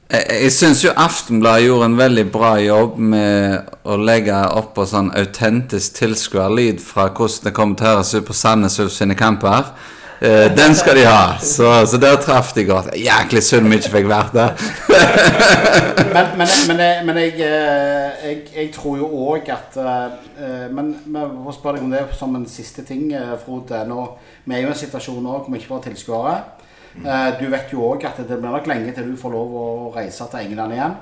[0.05, 4.85] Jeg, jeg syns jo Aftenbladet gjorde en veldig bra jobb med å legge opp på
[4.85, 9.17] sånn autentisk tilskuerlyd fra hvordan det kommer til å høres ut på Sandnes Ulf sine
[9.17, 9.71] kamper.
[10.15, 12.93] Uh, den skal de ha, så, så der traff de godt.
[12.95, 14.53] Jæklig synd vi ikke fikk vært der.
[16.15, 21.23] Men, men, men, men jeg, eh, jeg, jeg tror jo òg at eh, Men vi
[21.43, 23.09] må spørre deg om det som en siste ting,
[23.41, 23.81] Frode.
[23.89, 24.05] Nå,
[24.45, 26.37] vi er jo i en situasjon nå hvor vi ikke får tilskuere.
[27.03, 29.93] Eh, Du vet jo òg at det blir nok lenge til du får lov å
[29.95, 30.95] reise til England igjen.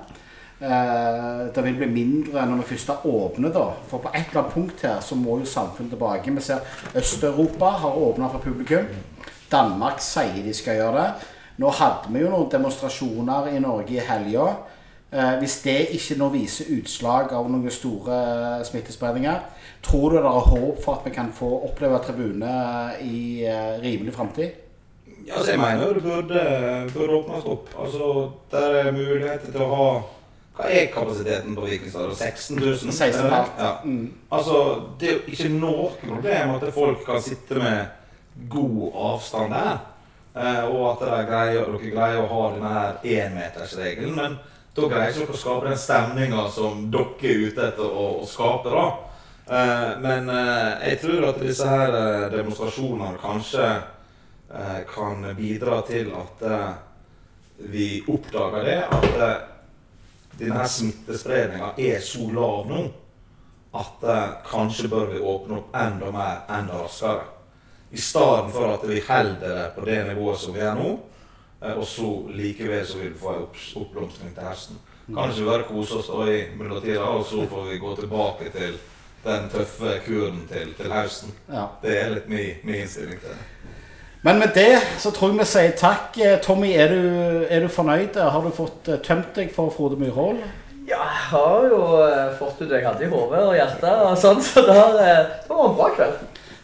[0.61, 3.69] Eh, Det vil bli mindre når vi først åpner, da.
[3.87, 6.31] For på et eller annet punkt her så må jo samfunnet tilbake.
[6.35, 6.59] Vi ser
[6.95, 8.87] Øst-Europa har åpna for publikum.
[9.51, 11.13] Danmark sier de skal gjøre det.
[11.59, 14.55] Nå hadde vi jo noen demonstrasjoner i Norge i helga.
[15.11, 19.39] Eh, hvis det ikke nå viser utslag av noen store smittespredninger,
[19.83, 22.49] tror du det er håp for at vi kan få oppleve tribune
[23.01, 23.45] i
[23.83, 24.62] rimelig framtid?
[25.27, 26.41] Ja, altså jeg mener det burde,
[26.93, 27.69] burde åpnes opp.
[27.79, 29.87] Altså, Der er muligheter til å ha
[30.57, 32.11] Hva er kapasiteten på Vikingstad?
[32.15, 32.73] 16 000?
[32.93, 33.53] 16,5.
[33.57, 33.69] Ja.
[33.83, 34.11] Mm.
[34.31, 34.57] Altså,
[34.99, 37.85] det er jo ikke noe problem at folk kan sitte med
[38.49, 39.79] god avstand der.
[40.35, 44.13] eh, Og at dere greier, dere greier å ha denne her énmetersregelen.
[44.15, 44.37] Men
[44.75, 48.29] da greier ikke dere å skape den stemninga som dere er ute etter å, å
[48.29, 48.69] skape.
[48.69, 48.85] da.
[49.49, 53.71] Eh, Men eh, jeg tror at disse her demonstrasjonene kanskje
[54.89, 56.73] kan bidra til at eh,
[57.57, 58.79] vi oppdager det.
[58.91, 59.35] At eh,
[60.39, 62.83] denne smittespredninga er så lav nå
[63.73, 67.25] at eh, kanskje bør vi åpne opp enda mer, enda raskere.
[67.93, 70.95] I stedet for at vi holder det på det nivået som vi er nå,
[71.61, 73.47] eh, og så likevel så vil vi få en
[73.81, 74.81] oppblomstring til høsten.
[75.13, 78.77] Kan ikke bare kose oss da i mellomtida, og så får vi gå tilbake til
[79.23, 81.33] den tøffe kuren til, til høsten.
[81.49, 81.67] Ja.
[81.81, 83.62] Det er litt min, min innstilling til det.
[84.23, 86.15] Men med det så tror jeg vi sier takk.
[86.23, 88.15] Eh, Tommy, er du, er du fornøyd?
[88.23, 90.37] Har du fått eh, tømt deg for Frode Myrhol?
[90.87, 94.15] Ja, jeg har jo eh, fått ut det jeg hadde i hodet og hjertet og
[94.19, 96.23] sånn, så det, har, det var en bra kveld.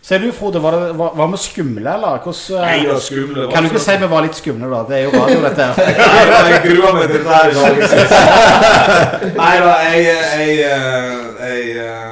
[0.09, 2.21] Ser du, Frode, var, det, var, var vi skumle, eller?
[2.23, 3.47] Hvordan, Nei, det var skumle.
[3.51, 4.79] Kan du ikke sånn- si vi var litt skumle, da?
[4.87, 5.67] Det er jo radio, dette.
[5.67, 5.75] her.
[6.31, 7.73] Nei, jeg gruer meg til dette her i dag.
[9.41, 12.08] Nei da, jeg, jeg, jeg, jeg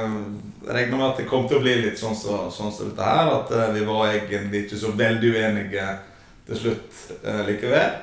[0.74, 3.32] regner med at det kom til å bli litt sånn som sånn som dette her.
[3.40, 5.88] At eh, vi var egentlig ikke så veldig uenige
[6.48, 7.98] til slutt eh, likevel.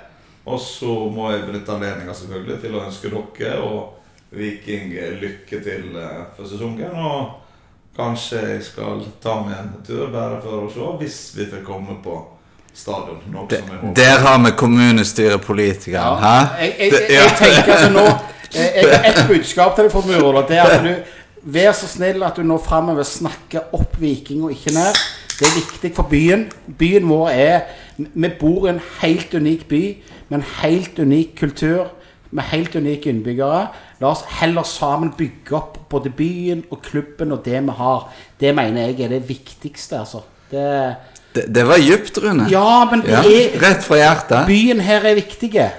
[0.44, 4.00] Og så må jeg benytte anledninga selvfølgelig til å ønske dere og
[4.34, 6.92] Viking lykke til eh, for sesongen.
[6.92, 11.64] Og kanskje jeg skal ta meg en tur bare for å se hvis vi får
[11.66, 12.20] komme på
[12.74, 13.22] stadion.
[13.34, 13.92] Håper.
[13.94, 16.18] der har vi kommunestyrepolitikeren.
[16.18, 16.36] Hæ?
[16.60, 17.26] Jeg, jeg, jeg, ja.
[17.28, 18.06] jeg tenker at nå
[18.54, 20.92] jeg har ett budskap til deg, fra Myrhol, det er at du
[21.44, 24.96] Vær så snill at du nå framover snakker opp Viking og ikke ned.
[25.34, 26.46] Det er viktig for byen.
[26.78, 27.60] Byen vår er
[27.98, 29.82] Vi bor i en helt unik by
[30.30, 31.90] med en helt unik kultur.
[32.34, 33.66] Med helt unike innbyggere.
[34.00, 38.08] La oss heller sammen bygge opp både byen og klubben og det vi har.
[38.40, 40.22] Det mener jeg er det viktigste, altså.
[40.50, 40.94] Det,
[41.34, 42.46] Det, det var djupt, Rune.
[42.50, 44.46] ja, men det Ja, er Rett fra hjertet.
[44.46, 45.70] Byen her er viktig.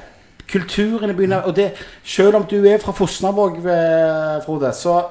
[0.51, 1.71] Kulturen i byen og det,
[2.03, 5.01] Selv om du er fra Fosnavåg, eh, Frode, så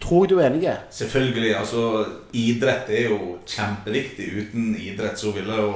[0.00, 0.76] tror jeg du er enig.
[0.90, 1.56] Selvfølgelig.
[1.56, 4.28] altså Idrett er jo kjempeviktig.
[4.42, 5.72] Uten idrett så ville jo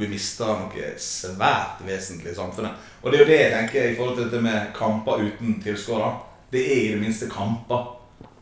[0.00, 2.90] vi mista noe svært vesentlig i samfunnet.
[3.02, 6.12] Og det er jo det jeg tenker i forhold til dette med kamper uten tilskuere.
[6.50, 7.96] Det er i det minste kamper.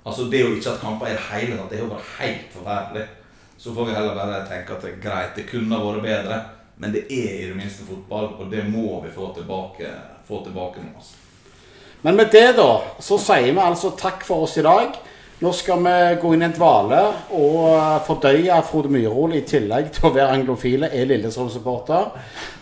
[0.08, 2.52] Altså Det å ikke ha kamper i det hele tatt, det er jo bare helt
[2.54, 3.06] forferdelig.
[3.58, 6.38] Så får vi heller bare tenke at det er greit, det kunne ha vært bedre.
[6.78, 9.90] Men det er i det minste fotball, og det må vi få tilbake,
[10.28, 10.92] få tilbake nå.
[10.94, 11.27] altså.
[12.02, 12.70] Men med det, da,
[13.02, 14.94] så sier vi altså takk for oss i dag.
[15.38, 17.00] Nå skal vi gå inn i en dvale
[17.34, 22.08] og fordøye Frode Myrhol i tillegg til å være anglofile, er Lillestrøm-supporter.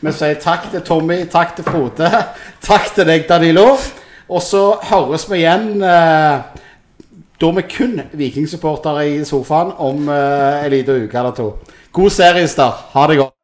[0.05, 2.11] Vi sier takk til Tommy, takk til Frode,
[2.69, 3.71] takk til deg, Danilo.
[4.29, 6.67] Og så høres vi igjen eh,
[7.41, 11.49] da vi kun vikingsupportere i sofaen om eh, en liten uke eller to.
[11.97, 12.91] God seriestart.
[12.93, 13.36] Ha det godt.